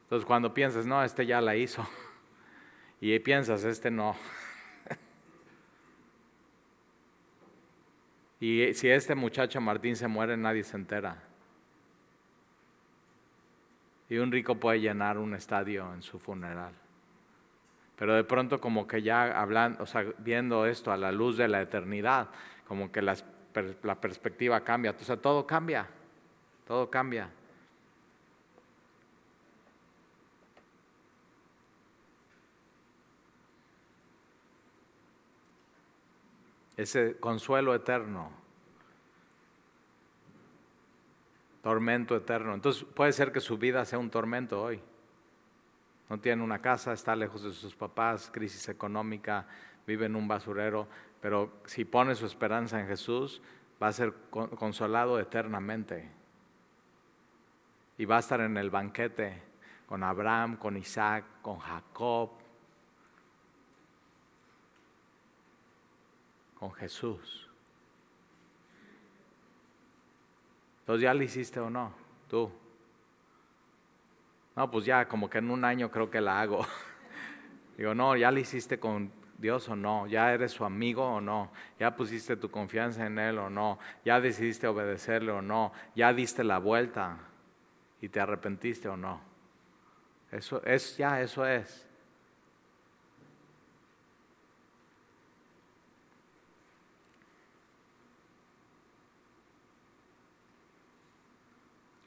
Entonces 0.05 0.27
cuando 0.27 0.55
piensas, 0.55 0.87
no, 0.87 1.03
este 1.03 1.27
ya 1.27 1.41
la 1.41 1.57
hizo, 1.57 1.87
y 3.01 3.19
piensas, 3.19 3.65
este 3.65 3.91
no. 3.91 4.15
Y 8.41 8.75
si 8.75 8.89
este 8.89 9.15
muchacho 9.15 9.61
Martín 9.61 9.97
se 9.97 10.09
muere, 10.09 10.37
nadie 10.37 10.63
se 10.63 10.77
entera. 10.77 11.23
Y 14.09 14.19
un 14.19 14.31
rico 14.31 14.55
puede 14.57 14.81
llenar 14.81 15.19
un 15.19 15.35
estadio 15.35 15.93
en 15.95 16.03
su 16.03 16.19
funeral. 16.19 16.73
Pero 17.97 18.15
de 18.15 18.25
pronto 18.25 18.61
como 18.61 18.87
que 18.87 19.03
ya 19.03 19.41
hablando, 19.41 19.83
o 19.83 19.87
sea, 19.87 20.05
viendo 20.19 20.67
esto 20.67 20.93
a 20.93 20.97
la 20.97 21.11
luz 21.11 21.39
de 21.39 21.49
la 21.49 21.63
eternidad, 21.63 22.29
como 22.69 22.93
que 22.93 23.01
la 23.03 23.15
perspectiva 24.01 24.61
cambia. 24.63 24.91
O 24.91 25.05
sea, 25.05 25.17
todo 25.17 25.47
cambia, 25.47 25.89
todo 26.67 26.91
cambia. 26.91 27.31
Ese 36.77 37.17
consuelo 37.19 37.75
eterno, 37.75 38.31
tormento 41.63 42.15
eterno. 42.17 42.55
Entonces 42.55 42.85
puede 42.85 43.13
ser 43.13 43.33
que 43.33 43.41
su 43.41 43.59
vida 43.59 43.85
sea 43.85 43.99
un 43.99 44.11
tormento 44.11 44.63
hoy. 44.63 44.81
No 46.09 46.21
tiene 46.21 46.43
una 46.43 46.61
casa, 46.61 46.93
está 46.93 47.17
lejos 47.17 47.43
de 47.43 47.53
sus 47.53 47.75
papás, 47.75 48.31
crisis 48.33 48.69
económica, 48.69 49.47
vive 49.87 50.07
en 50.07 50.15
un 50.15 50.29
basurero, 50.29 50.87
pero 51.21 51.53
si 51.65 51.85
pone 51.85 52.15
su 52.15 52.27
esperanza 52.27 52.79
en 52.79 52.87
Jesús, 52.87 53.43
va 53.83 53.89
a 53.89 53.93
ser 53.93 54.15
consolado 54.31 55.19
eternamente. 55.19 56.09
Y 57.99 58.05
va 58.05 58.17
a 58.17 58.21
estar 58.21 58.41
en 58.41 58.57
el 58.57 58.71
banquete 58.71 59.43
con 59.87 60.03
Abraham, 60.03 60.57
con 60.57 60.77
Isaac, 60.77 61.25
con 61.43 61.59
Jacob, 61.59 62.31
con 66.59 66.73
Jesús. 66.73 67.49
Entonces, 70.81 71.03
¿ya 71.03 71.15
lo 71.15 71.23
hiciste 71.23 71.61
o 71.61 71.69
no? 71.69 71.93
Tú. 72.29 72.51
No, 74.55 74.71
pues 74.71 74.85
ya 74.85 75.07
como 75.07 75.29
que 75.29 75.39
en 75.39 75.51
un 75.51 75.65
año 75.65 75.91
creo 75.91 76.11
que 76.11 76.21
la 76.21 76.41
hago. 76.41 76.65
Digo, 77.77 77.95
no, 77.95 78.17
¿ya 78.17 78.31
lo 78.31 78.39
hiciste 78.39 78.79
con 78.79 79.11
Dios 79.39 79.69
o 79.69 79.77
no? 79.77 80.07
¿Ya 80.07 80.33
eres 80.33 80.53
su 80.53 80.65
amigo 80.65 81.05
o 81.05 81.21
no? 81.21 81.51
¿Ya 81.79 81.95
pusiste 81.95 82.37
tu 82.37 82.51
confianza 82.51 83.07
en 83.07 83.19
Él 83.19 83.39
o 83.39 83.51
no? 83.51 83.79
¿Ya 84.05 84.21
decidiste 84.21 84.67
obedecerle 84.67 85.33
o 85.33 85.43
no? 85.43 85.73
¿Ya 85.95 86.13
diste 86.13 86.43
la 86.43 86.59
vuelta 86.59 87.19
y 88.01 88.09
te 88.09 88.21
arrepentiste 88.21 88.89
o 88.89 88.97
no? 88.97 89.21
Eso 90.31 90.63
es, 90.65 90.97
ya, 90.97 91.21
eso 91.21 91.47
es. 91.47 91.86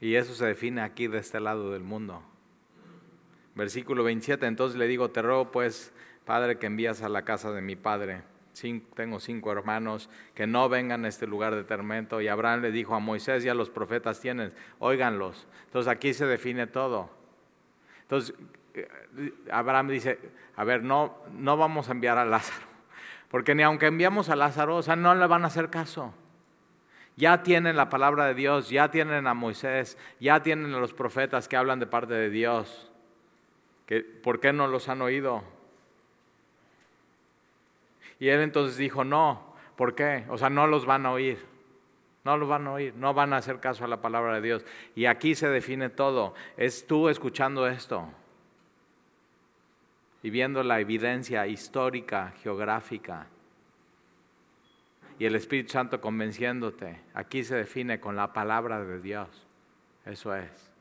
Y 0.00 0.14
eso 0.14 0.34
se 0.34 0.46
define 0.46 0.80
aquí 0.80 1.06
de 1.06 1.18
este 1.18 1.40
lado 1.40 1.72
del 1.72 1.82
mundo. 1.82 2.22
Versículo 3.54 4.04
27, 4.04 4.46
entonces 4.46 4.78
le 4.78 4.86
digo, 4.86 5.10
te 5.10 5.22
ruego 5.22 5.50
pues, 5.50 5.92
Padre, 6.24 6.58
que 6.58 6.66
envías 6.66 7.02
a 7.02 7.08
la 7.08 7.22
casa 7.22 7.52
de 7.52 7.60
mi 7.60 7.76
Padre. 7.76 8.22
tengo 8.94 9.20
cinco 9.20 9.52
hermanos 9.52 10.08
que 10.34 10.46
no 10.46 10.68
vengan 10.68 11.04
a 11.04 11.08
este 11.08 11.26
lugar 11.26 11.54
de 11.54 11.64
tormento. 11.64 12.20
Y 12.20 12.28
Abraham 12.28 12.62
le 12.62 12.72
dijo 12.72 12.94
a 12.94 12.98
Moisés 13.00 13.44
y 13.44 13.48
a 13.48 13.54
los 13.54 13.68
profetas 13.68 14.20
tienen, 14.20 14.52
óiganlos. 14.78 15.46
Entonces 15.66 15.90
aquí 15.92 16.14
se 16.14 16.26
define 16.26 16.66
todo. 16.66 17.10
Entonces 18.02 18.34
eh, 18.74 19.32
Abraham 19.50 19.88
dice, 19.88 20.18
a 20.56 20.64
ver, 20.64 20.82
no, 20.82 21.16
no 21.32 21.56
vamos 21.56 21.88
a 21.88 21.92
enviar 21.92 22.18
a 22.18 22.24
Lázaro, 22.24 22.66
porque 23.30 23.54
ni 23.54 23.62
aunque 23.62 23.86
enviamos 23.86 24.28
a 24.28 24.36
Lázaro, 24.36 24.76
o 24.76 24.82
sea, 24.82 24.96
no 24.96 25.14
le 25.14 25.26
van 25.26 25.44
a 25.44 25.48
hacer 25.48 25.70
caso. 25.70 26.14
Ya 27.20 27.42
tienen 27.42 27.76
la 27.76 27.90
palabra 27.90 28.24
de 28.24 28.32
Dios, 28.32 28.70
ya 28.70 28.90
tienen 28.90 29.26
a 29.26 29.34
Moisés, 29.34 29.98
ya 30.20 30.42
tienen 30.42 30.72
a 30.72 30.78
los 30.78 30.94
profetas 30.94 31.48
que 31.48 31.56
hablan 31.58 31.78
de 31.78 31.86
parte 31.86 32.14
de 32.14 32.30
Dios. 32.30 32.90
¿Por 34.22 34.40
qué 34.40 34.54
no 34.54 34.66
los 34.68 34.88
han 34.88 35.02
oído? 35.02 35.44
Y 38.18 38.28
él 38.28 38.40
entonces 38.40 38.78
dijo, 38.78 39.04
no, 39.04 39.54
¿por 39.76 39.94
qué? 39.94 40.24
O 40.30 40.38
sea, 40.38 40.48
no 40.48 40.66
los 40.66 40.86
van 40.86 41.04
a 41.04 41.12
oír. 41.12 41.44
No 42.24 42.38
los 42.38 42.48
van 42.48 42.66
a 42.66 42.72
oír, 42.72 42.94
no 42.94 43.12
van 43.12 43.34
a 43.34 43.36
hacer 43.36 43.60
caso 43.60 43.84
a 43.84 43.88
la 43.88 44.00
palabra 44.00 44.36
de 44.36 44.40
Dios. 44.40 44.64
Y 44.94 45.04
aquí 45.04 45.34
se 45.34 45.50
define 45.50 45.90
todo. 45.90 46.32
Es 46.56 46.86
tú 46.86 47.10
escuchando 47.10 47.66
esto 47.66 48.08
y 50.22 50.30
viendo 50.30 50.62
la 50.62 50.80
evidencia 50.80 51.46
histórica, 51.46 52.32
geográfica 52.42 53.26
y 55.20 55.26
el 55.26 55.34
Espíritu 55.34 55.72
Santo 55.72 56.00
convenciéndote. 56.00 56.98
Aquí 57.12 57.44
se 57.44 57.54
define 57.54 58.00
con 58.00 58.16
la 58.16 58.32
palabra 58.32 58.82
de 58.82 59.00
Dios. 59.00 59.28
Eso 60.06 60.34
es. 60.34 60.72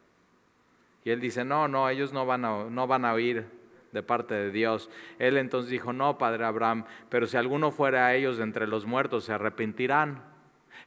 Y 1.03 1.09
él 1.09 1.19
dice, 1.19 1.43
no, 1.43 1.67
no, 1.67 1.89
ellos 1.89 2.13
no 2.13 2.25
van 2.25 2.45
a, 2.45 2.63
no 2.63 2.87
van 2.87 3.03
a 3.03 3.11
oír 3.11 3.45
de 3.91 4.01
parte 4.01 4.33
de 4.35 4.49
Dios. 4.49 4.89
Él 5.19 5.35
entonces 5.35 5.69
dijo, 5.69 5.91
no, 5.91 6.17
Padre 6.17 6.45
Abraham, 6.45 6.85
pero 7.09 7.27
si 7.27 7.35
alguno 7.35 7.71
fuera 7.71 8.07
a 8.07 8.15
ellos 8.15 8.39
entre 8.39 8.65
los 8.65 8.85
muertos, 8.85 9.25
se 9.25 9.33
arrepentirán. 9.33 10.23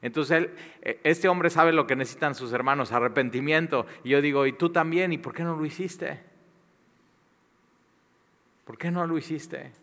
Entonces 0.01 0.37
él, 0.37 0.55
e, 0.81 0.99
este 1.03 1.29
hombre 1.29 1.51
sabe 1.51 1.73
lo 1.73 1.85
que 1.85 1.95
necesitan 1.95 2.33
sus 2.33 2.53
hermanos, 2.53 2.91
arrepentimiento. 2.91 3.85
Y 4.03 4.09
yo 4.09 4.21
digo, 4.23 4.47
¿y 4.47 4.53
tú 4.53 4.71
también? 4.71 5.13
¿Y 5.13 5.19
por 5.19 5.31
qué 5.31 5.43
no 5.43 5.55
lo 5.55 5.63
hiciste? 5.63 6.21
¿Por 8.65 8.79
qué 8.79 8.89
no 8.89 9.05
lo 9.05 9.15
hiciste? 9.15 9.73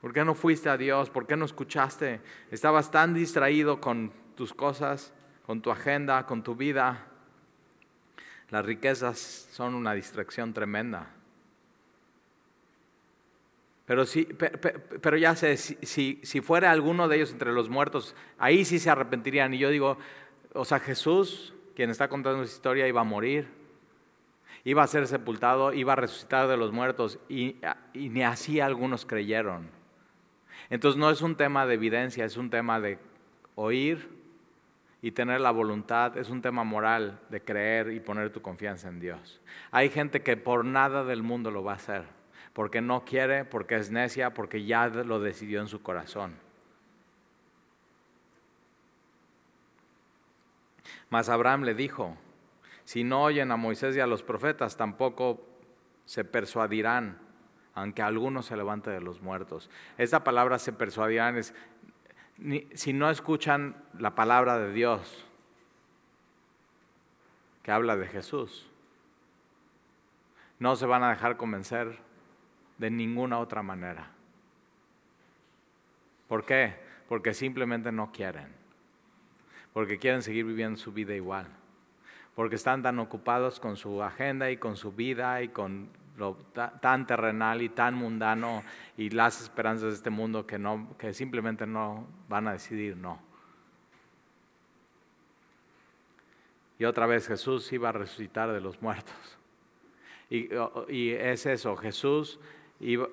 ¿Por 0.00 0.12
qué 0.12 0.24
no 0.24 0.34
fuiste 0.34 0.68
a 0.68 0.76
Dios? 0.76 1.10
¿Por 1.10 1.26
qué 1.26 1.36
no 1.36 1.44
escuchaste? 1.44 2.20
Estabas 2.50 2.90
tan 2.90 3.12
distraído 3.12 3.80
con 3.80 4.12
tus 4.34 4.54
cosas, 4.54 5.12
con 5.44 5.60
tu 5.60 5.70
agenda, 5.70 6.24
con 6.26 6.42
tu 6.42 6.54
vida. 6.54 7.06
Las 8.48 8.64
riquezas 8.64 9.48
son 9.50 9.74
una 9.74 9.92
distracción 9.92 10.54
tremenda. 10.54 11.10
Pero, 13.84 14.06
sí, 14.06 14.26
pero 15.02 15.16
ya 15.16 15.34
sé, 15.34 15.56
si, 15.56 16.20
si, 16.22 16.40
fuera 16.40 16.70
alguno 16.70 17.08
de 17.08 17.16
ellos 17.16 17.32
entre 17.32 17.52
los 17.52 17.68
muertos, 17.68 18.14
ahí 18.38 18.64
sí 18.64 18.78
se 18.78 18.88
arrepentirían. 18.88 19.52
Y 19.52 19.58
yo 19.58 19.68
digo, 19.68 19.98
o 20.54 20.64
sea, 20.64 20.78
Jesús, 20.78 21.52
quien 21.74 21.90
está 21.90 22.08
contando 22.08 22.42
esa 22.42 22.54
historia, 22.54 22.86
iba 22.86 23.00
a 23.00 23.04
morir, 23.04 23.48
iba 24.62 24.82
a 24.82 24.86
ser 24.86 25.08
sepultado, 25.08 25.72
iba 25.72 25.92
a 25.92 25.96
resucitar 25.96 26.46
de 26.46 26.56
los 26.56 26.70
muertos, 26.72 27.18
y, 27.28 27.56
y 27.92 28.10
ni 28.10 28.22
así 28.22 28.60
algunos 28.60 29.04
creyeron. 29.04 29.79
Entonces 30.70 30.98
no 30.98 31.10
es 31.10 31.20
un 31.20 31.34
tema 31.34 31.66
de 31.66 31.74
evidencia, 31.74 32.24
es 32.24 32.36
un 32.36 32.48
tema 32.48 32.80
de 32.80 32.98
oír 33.56 34.08
y 35.02 35.10
tener 35.10 35.40
la 35.40 35.50
voluntad, 35.50 36.16
es 36.16 36.30
un 36.30 36.40
tema 36.40 36.62
moral 36.62 37.20
de 37.28 37.42
creer 37.42 37.90
y 37.90 38.00
poner 38.00 38.30
tu 38.30 38.40
confianza 38.40 38.88
en 38.88 39.00
Dios. 39.00 39.40
Hay 39.72 39.90
gente 39.90 40.22
que 40.22 40.36
por 40.36 40.64
nada 40.64 41.04
del 41.04 41.22
mundo 41.22 41.50
lo 41.50 41.64
va 41.64 41.72
a 41.72 41.76
hacer, 41.76 42.04
porque 42.52 42.80
no 42.80 43.04
quiere, 43.04 43.44
porque 43.44 43.76
es 43.76 43.90
necia, 43.90 44.32
porque 44.32 44.64
ya 44.64 44.86
lo 44.86 45.18
decidió 45.18 45.60
en 45.60 45.66
su 45.66 45.82
corazón. 45.82 46.36
Mas 51.08 51.28
Abraham 51.28 51.64
le 51.64 51.74
dijo, 51.74 52.16
si 52.84 53.02
no 53.02 53.24
oyen 53.24 53.50
a 53.50 53.56
Moisés 53.56 53.96
y 53.96 54.00
a 54.00 54.06
los 54.06 54.22
profetas, 54.22 54.76
tampoco 54.76 55.44
se 56.04 56.24
persuadirán 56.24 57.18
aunque 57.74 58.02
alguno 58.02 58.42
se 58.42 58.56
levante 58.56 58.90
de 58.90 59.00
los 59.00 59.20
muertos. 59.20 59.70
Esta 59.98 60.24
palabra 60.24 60.58
se 60.58 60.72
persuadirán 60.72 61.36
es, 61.36 61.54
si 62.74 62.92
no 62.92 63.10
escuchan 63.10 63.76
la 63.98 64.14
palabra 64.14 64.58
de 64.58 64.72
Dios, 64.72 65.26
que 67.62 67.70
habla 67.70 67.96
de 67.96 68.06
Jesús, 68.06 68.68
no 70.58 70.76
se 70.76 70.86
van 70.86 71.02
a 71.02 71.10
dejar 71.10 71.36
convencer 71.36 71.98
de 72.78 72.90
ninguna 72.90 73.38
otra 73.38 73.62
manera. 73.62 74.10
¿Por 76.28 76.44
qué? 76.44 76.74
Porque 77.08 77.34
simplemente 77.34 77.92
no 77.92 78.12
quieren. 78.12 78.48
Porque 79.72 79.98
quieren 79.98 80.22
seguir 80.22 80.44
viviendo 80.44 80.78
su 80.78 80.92
vida 80.92 81.14
igual. 81.14 81.46
Porque 82.34 82.56
están 82.56 82.82
tan 82.82 82.98
ocupados 82.98 83.58
con 83.58 83.76
su 83.76 84.02
agenda 84.02 84.50
y 84.50 84.56
con 84.56 84.76
su 84.76 84.92
vida 84.92 85.42
y 85.42 85.48
con 85.48 85.90
tan 86.80 87.06
terrenal 87.06 87.62
y 87.62 87.68
tan 87.68 87.94
mundano 87.94 88.62
y 88.96 89.10
las 89.10 89.40
esperanzas 89.40 89.90
de 89.90 89.94
este 89.94 90.10
mundo 90.10 90.46
que, 90.46 90.58
no, 90.58 90.96
que 90.98 91.12
simplemente 91.12 91.66
no 91.66 92.06
van 92.28 92.48
a 92.48 92.52
decidir 92.52 92.96
no. 92.96 93.20
Y 96.78 96.84
otra 96.84 97.06
vez 97.06 97.26
Jesús 97.26 97.70
iba 97.72 97.90
a 97.90 97.92
resucitar 97.92 98.52
de 98.52 98.60
los 98.60 98.80
muertos. 98.80 99.38
Y, 100.30 100.48
y 100.88 101.10
es 101.10 101.44
eso, 101.44 101.76
Jesús, 101.76 102.40
iba, 102.78 103.08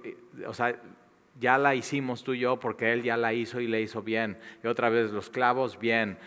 o 0.45 0.53
sea, 0.53 0.79
ya 1.39 1.57
la 1.57 1.75
hicimos 1.75 2.23
tú 2.23 2.33
y 2.33 2.39
yo 2.39 2.59
porque 2.59 2.93
Él 2.93 3.03
ya 3.03 3.17
la 3.17 3.33
hizo 3.33 3.59
y 3.59 3.67
le 3.67 3.81
hizo 3.81 4.01
bien. 4.01 4.37
Y 4.63 4.67
otra 4.67 4.89
vez 4.89 5.11
los 5.11 5.29
clavos, 5.29 5.79
bien. 5.79 6.17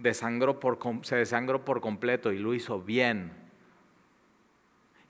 Desangró 0.00 0.58
por, 0.58 0.78
se 1.02 1.16
desangró 1.16 1.64
por 1.64 1.80
completo 1.80 2.32
y 2.32 2.38
lo 2.38 2.54
hizo 2.54 2.80
bien. 2.80 3.32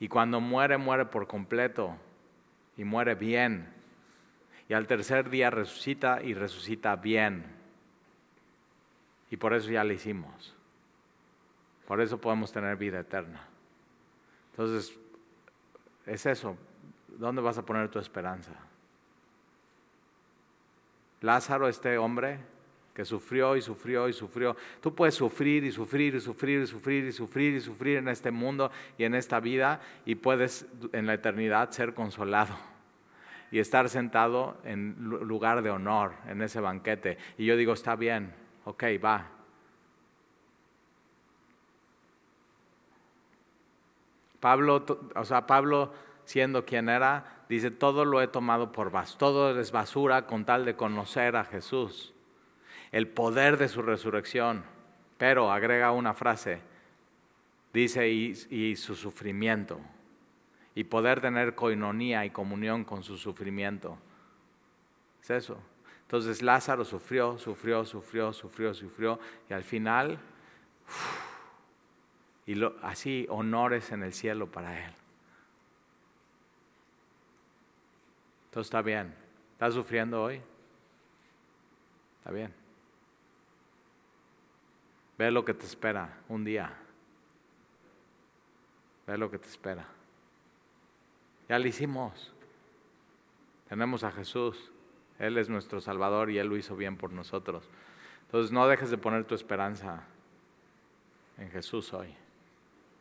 Y 0.00 0.08
cuando 0.08 0.40
muere, 0.40 0.78
muere 0.78 1.04
por 1.04 1.26
completo 1.26 1.96
y 2.76 2.84
muere 2.84 3.14
bien. 3.14 3.72
Y 4.68 4.72
al 4.72 4.86
tercer 4.86 5.28
día 5.28 5.50
resucita 5.50 6.22
y 6.22 6.32
resucita 6.32 6.96
bien. 6.96 7.44
Y 9.30 9.36
por 9.36 9.52
eso 9.52 9.70
ya 9.70 9.84
la 9.84 9.92
hicimos. 9.92 10.56
Por 11.86 12.00
eso 12.00 12.18
podemos 12.18 12.50
tener 12.50 12.76
vida 12.76 13.00
eterna. 13.00 13.46
Entonces, 14.52 14.98
es 16.06 16.24
eso. 16.24 16.56
¿Dónde 17.08 17.42
vas 17.42 17.58
a 17.58 17.66
poner 17.66 17.90
tu 17.90 17.98
esperanza? 17.98 18.52
Lázaro, 21.20 21.68
este 21.68 21.98
hombre 21.98 22.38
que 22.94 23.04
sufrió 23.04 23.56
y 23.56 23.62
sufrió 23.62 24.08
y 24.08 24.12
sufrió. 24.12 24.56
Tú 24.80 24.94
puedes 24.94 25.14
sufrir 25.14 25.64
y 25.64 25.72
sufrir 25.72 26.14
y 26.14 26.20
sufrir 26.20 26.62
y 26.62 26.66
sufrir 26.66 27.04
y 27.04 27.12
sufrir 27.12 27.54
y 27.54 27.60
sufrir 27.60 27.96
en 27.98 28.08
este 28.08 28.30
mundo 28.30 28.70
y 28.98 29.04
en 29.04 29.14
esta 29.14 29.40
vida 29.40 29.80
y 30.04 30.16
puedes 30.16 30.66
en 30.92 31.06
la 31.06 31.14
eternidad 31.14 31.70
ser 31.70 31.94
consolado 31.94 32.54
y 33.50 33.58
estar 33.58 33.88
sentado 33.88 34.58
en 34.64 34.96
lugar 34.98 35.62
de 35.62 35.70
honor 35.70 36.12
en 36.28 36.42
ese 36.42 36.60
banquete. 36.60 37.18
Y 37.36 37.46
yo 37.46 37.56
digo, 37.56 37.72
está 37.72 37.96
bien, 37.96 38.32
ok, 38.64 38.84
va. 39.04 39.28
Pablo, 44.40 44.84
o 45.14 45.24
sea, 45.24 45.46
Pablo 45.46 45.92
siendo 46.24 46.64
quien 46.64 46.88
era, 46.88 47.44
dice, 47.48 47.70
todo 47.70 48.04
lo 48.04 48.22
he 48.22 48.28
tomado 48.28 48.72
por 48.72 48.90
vas, 48.90 49.18
todo 49.18 49.58
es 49.58 49.72
basura 49.72 50.26
con 50.26 50.44
tal 50.44 50.64
de 50.64 50.76
conocer 50.76 51.36
a 51.36 51.44
Jesús, 51.44 52.14
el 52.92 53.08
poder 53.08 53.56
de 53.56 53.68
su 53.68 53.82
resurrección. 53.82 54.64
Pero 55.18 55.52
agrega 55.52 55.92
una 55.92 56.14
frase, 56.14 56.60
dice, 57.72 58.08
y, 58.08 58.76
su 58.76 58.94
sufrimiento, 58.94 59.78
y 60.74 60.84
poder 60.84 61.20
tener 61.20 61.54
coinonía 61.54 62.24
y 62.24 62.30
comunión 62.30 62.84
con 62.84 63.02
su 63.02 63.18
sufrimiento. 63.18 63.98
Es 65.22 65.30
eso. 65.30 65.58
Entonces 66.02 66.42
Lázaro 66.42 66.84
sufrió, 66.84 67.38
sufrió, 67.38 67.84
sufrió, 67.84 68.32
sufrió, 68.32 68.74
sufrió, 68.74 69.20
y 69.48 69.52
al 69.52 69.62
final, 69.62 70.18
y 72.46 72.54
lo, 72.54 72.74
así 72.82 73.26
honores 73.28 73.92
en 73.92 74.02
el 74.02 74.14
cielo 74.14 74.46
para 74.46 74.86
él. 74.86 74.92
Todo 78.50 78.62
está 78.62 78.82
bien. 78.82 79.14
¿Estás 79.52 79.74
sufriendo 79.74 80.22
hoy? 80.22 80.40
Está 82.18 82.32
bien. 82.32 82.59
Ve 85.20 85.30
lo 85.30 85.44
que 85.44 85.52
te 85.52 85.66
espera 85.66 86.16
un 86.30 86.44
día. 86.44 86.72
Ve 89.06 89.18
lo 89.18 89.30
que 89.30 89.36
te 89.36 89.48
espera. 89.48 89.86
Ya 91.46 91.58
lo 91.58 91.68
hicimos. 91.68 92.32
Tenemos 93.68 94.02
a 94.02 94.12
Jesús. 94.12 94.72
Él 95.18 95.36
es 95.36 95.50
nuestro 95.50 95.78
Salvador 95.82 96.30
y 96.30 96.38
Él 96.38 96.46
lo 96.46 96.56
hizo 96.56 96.74
bien 96.74 96.96
por 96.96 97.12
nosotros. 97.12 97.68
Entonces 98.22 98.50
no 98.50 98.66
dejes 98.66 98.90
de 98.90 98.96
poner 98.96 99.26
tu 99.26 99.34
esperanza 99.34 100.04
en 101.36 101.50
Jesús 101.50 101.92
hoy. 101.92 102.14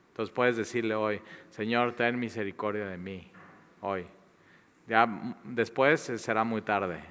Entonces 0.10 0.36
puedes 0.36 0.58
decirle 0.58 0.96
hoy, 0.96 1.22
Señor, 1.52 1.94
ten 1.94 2.20
misericordia 2.20 2.86
de 2.86 2.98
mí 2.98 3.32
hoy. 3.80 4.06
Ya 4.90 5.08
después 5.46 6.02
será 6.02 6.44
muy 6.44 6.64
tarde. 6.64 7.02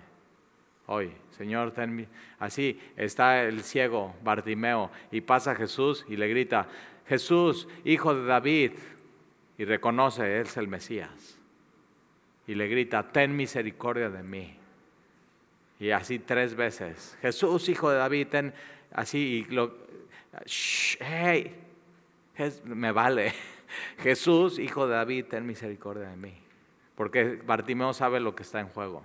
Hoy, 0.89 1.12
Señor, 1.30 1.72
ten 1.72 2.09
así 2.39 2.80
está 2.97 3.45
el 3.45 3.62
ciego 3.62 4.16
Bartimeo 4.24 4.91
y 5.12 5.20
pasa 5.20 5.55
Jesús 5.55 6.05
y 6.09 6.16
le 6.16 6.28
grita, 6.28 6.66
Jesús, 7.07 7.68
hijo 7.84 8.14
de 8.14 8.26
David, 8.26 8.72
y 9.57 9.64
reconoce, 9.64 10.41
es 10.41 10.57
el 10.57 10.68
Mesías. 10.68 11.39
Y 12.47 12.55
le 12.55 12.68
grita, 12.68 13.09
ten 13.09 13.36
misericordia 13.36 14.09
de 14.09 14.22
mí. 14.22 14.57
Y 15.78 15.91
así 15.91 16.18
tres 16.18 16.55
veces, 16.55 17.16
Jesús, 17.20 17.68
hijo 17.68 17.91
de 17.91 17.99
David, 17.99 18.26
ten, 18.28 18.55
así, 18.93 19.47
y 19.49 19.53
lo, 19.53 19.76
hey, 21.01 21.55
me 22.64 22.93
vale. 22.93 23.32
Jesús, 23.99 24.59
hijo 24.59 24.86
de 24.86 24.95
David, 24.95 25.26
ten 25.26 25.47
misericordia 25.47 26.09
de 26.09 26.16
mí 26.16 26.49
porque 26.99 27.41
Bartimeo 27.47 27.93
sabe 27.93 28.18
lo 28.18 28.34
que 28.34 28.43
está 28.43 28.59
en 28.59 28.66
juego. 28.70 29.05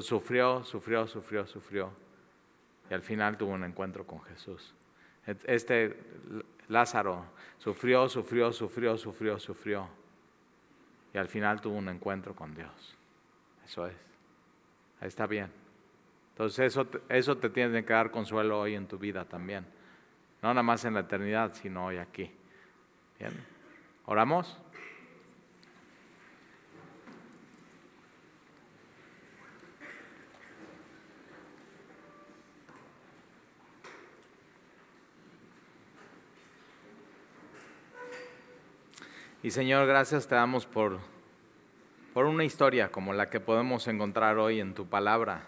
Sufrió, 0.00 0.64
sufrió, 0.64 1.06
sufrió, 1.06 1.46
sufrió, 1.46 1.90
y 2.90 2.94
al 2.94 3.02
final 3.02 3.36
tuvo 3.36 3.52
un 3.52 3.64
encuentro 3.64 4.06
con 4.06 4.22
Jesús. 4.22 4.74
Este 5.44 5.96
Lázaro 6.68 7.24
sufrió, 7.58 8.08
sufrió, 8.08 8.52
sufrió, 8.52 8.96
sufrió, 8.96 9.38
sufrió, 9.38 9.88
y 11.14 11.18
al 11.18 11.28
final 11.28 11.60
tuvo 11.60 11.76
un 11.76 11.88
encuentro 11.88 12.34
con 12.34 12.54
Dios. 12.54 12.96
Eso 13.64 13.86
es. 13.86 13.96
Ahí 15.00 15.08
está 15.08 15.26
bien. 15.26 15.50
Entonces 16.30 16.66
eso, 16.66 16.86
eso 17.08 17.38
te 17.38 17.48
tiene 17.48 17.84
que 17.84 17.92
dar 17.92 18.10
consuelo 18.10 18.60
hoy 18.60 18.74
en 18.74 18.86
tu 18.86 18.98
vida 18.98 19.24
también. 19.24 19.64
No 20.42 20.48
nada 20.50 20.62
más 20.62 20.84
en 20.84 20.94
la 20.94 21.00
eternidad, 21.00 21.54
sino 21.54 21.86
hoy 21.86 21.96
aquí. 21.96 22.30
Bien. 23.18 23.32
¿Oramos? 24.04 24.58
Y 39.42 39.50
Señor, 39.50 39.86
gracias 39.86 40.26
te 40.26 40.34
damos 40.34 40.64
por, 40.66 40.98
por 42.14 42.24
una 42.24 42.44
historia 42.44 42.90
como 42.90 43.12
la 43.12 43.28
que 43.28 43.38
podemos 43.38 43.86
encontrar 43.86 44.38
hoy 44.38 44.60
en 44.60 44.74
tu 44.74 44.86
palabra, 44.86 45.42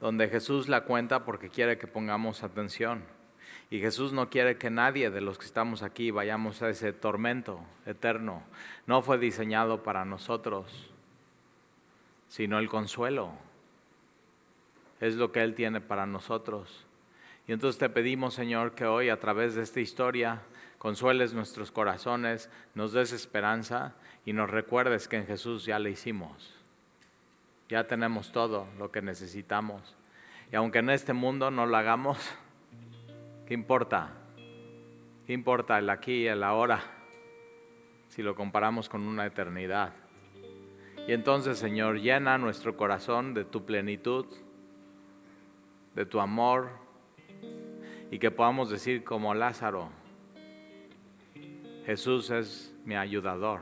donde 0.00 0.28
Jesús 0.28 0.68
la 0.68 0.84
cuenta 0.84 1.24
porque 1.24 1.50
quiere 1.50 1.76
que 1.76 1.86
pongamos 1.86 2.42
atención. 2.42 3.04
Y 3.68 3.80
Jesús 3.80 4.12
no 4.12 4.30
quiere 4.30 4.56
que 4.56 4.70
nadie 4.70 5.10
de 5.10 5.20
los 5.20 5.38
que 5.38 5.44
estamos 5.44 5.82
aquí 5.82 6.10
vayamos 6.10 6.62
a 6.62 6.70
ese 6.70 6.92
tormento 6.92 7.60
eterno. 7.84 8.42
No 8.86 9.02
fue 9.02 9.18
diseñado 9.18 9.82
para 9.82 10.04
nosotros, 10.04 10.90
sino 12.28 12.58
el 12.58 12.68
consuelo. 12.68 13.32
Es 15.00 15.16
lo 15.16 15.32
que 15.32 15.42
Él 15.42 15.54
tiene 15.54 15.80
para 15.80 16.06
nosotros. 16.06 16.86
Y 17.46 17.52
entonces 17.52 17.78
te 17.78 17.88
pedimos, 17.88 18.34
Señor, 18.34 18.74
que 18.74 18.86
hoy 18.86 19.08
a 19.08 19.20
través 19.20 19.54
de 19.54 19.62
esta 19.62 19.80
historia 19.80 20.42
consueles 20.78 21.32
nuestros 21.32 21.70
corazones, 21.70 22.50
nos 22.74 22.92
des 22.92 23.12
esperanza 23.12 23.94
y 24.24 24.32
nos 24.32 24.50
recuerdes 24.50 25.08
que 25.08 25.16
en 25.16 25.26
Jesús 25.26 25.64
ya 25.64 25.78
le 25.78 25.90
hicimos. 25.90 26.54
Ya 27.68 27.86
tenemos 27.86 28.32
todo 28.32 28.66
lo 28.78 28.90
que 28.90 29.02
necesitamos. 29.02 29.96
Y 30.52 30.56
aunque 30.56 30.78
en 30.78 30.90
este 30.90 31.12
mundo 31.12 31.50
no 31.50 31.66
lo 31.66 31.76
hagamos, 31.76 32.18
¿qué 33.46 33.54
importa? 33.54 34.10
¿Qué 35.26 35.32
importa 35.32 35.78
el 35.78 35.90
aquí 35.90 36.22
y 36.22 36.26
el 36.28 36.42
ahora 36.44 36.82
si 38.08 38.22
lo 38.22 38.34
comparamos 38.34 38.88
con 38.88 39.02
una 39.02 39.26
eternidad? 39.26 39.92
Y 41.08 41.12
entonces, 41.12 41.58
Señor, 41.58 42.00
llena 42.00 42.38
nuestro 42.38 42.76
corazón 42.76 43.34
de 43.34 43.44
tu 43.44 43.64
plenitud, 43.64 44.26
de 45.94 46.06
tu 46.06 46.20
amor, 46.20 46.85
y 48.10 48.18
que 48.18 48.30
podamos 48.30 48.70
decir 48.70 49.04
como 49.04 49.34
Lázaro, 49.34 49.90
Jesús 51.84 52.30
es 52.30 52.74
mi 52.84 52.96
ayudador. 52.96 53.60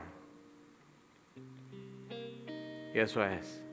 Y 2.93 2.99
eso 2.99 3.23
es. 3.23 3.63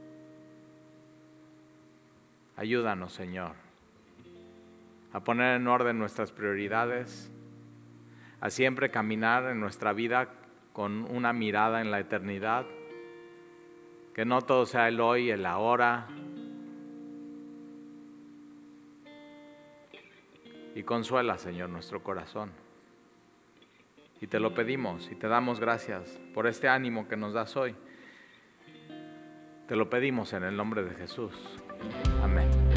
Ayúdanos, 2.56 3.12
Señor, 3.12 3.52
a 5.12 5.20
poner 5.20 5.56
en 5.56 5.68
orden 5.68 5.98
nuestras 5.98 6.32
prioridades, 6.32 7.30
a 8.40 8.50
siempre 8.50 8.90
caminar 8.90 9.44
en 9.44 9.60
nuestra 9.60 9.92
vida 9.92 10.28
con 10.72 11.04
una 11.10 11.32
mirada 11.32 11.80
en 11.80 11.90
la 11.90 12.00
eternidad, 12.00 12.66
que 14.14 14.24
no 14.24 14.42
todo 14.42 14.66
sea 14.66 14.88
el 14.88 15.00
hoy, 15.00 15.30
el 15.30 15.46
ahora, 15.46 16.08
y 20.74 20.82
consuela, 20.82 21.38
Señor, 21.38 21.68
nuestro 21.68 22.02
corazón. 22.02 22.52
Y 24.20 24.26
te 24.28 24.38
lo 24.38 24.54
pedimos 24.54 25.10
y 25.10 25.16
te 25.16 25.28
damos 25.28 25.58
gracias 25.58 26.20
por 26.32 26.46
este 26.46 26.68
ánimo 26.68 27.08
que 27.08 27.16
nos 27.16 27.32
das 27.32 27.56
hoy. 27.56 27.74
Te 29.66 29.76
lo 29.76 29.90
pedimos 29.90 30.32
en 30.32 30.44
el 30.44 30.56
nombre 30.56 30.82
de 30.84 30.94
Jesús. 30.94 31.34
Amén. 32.22 32.71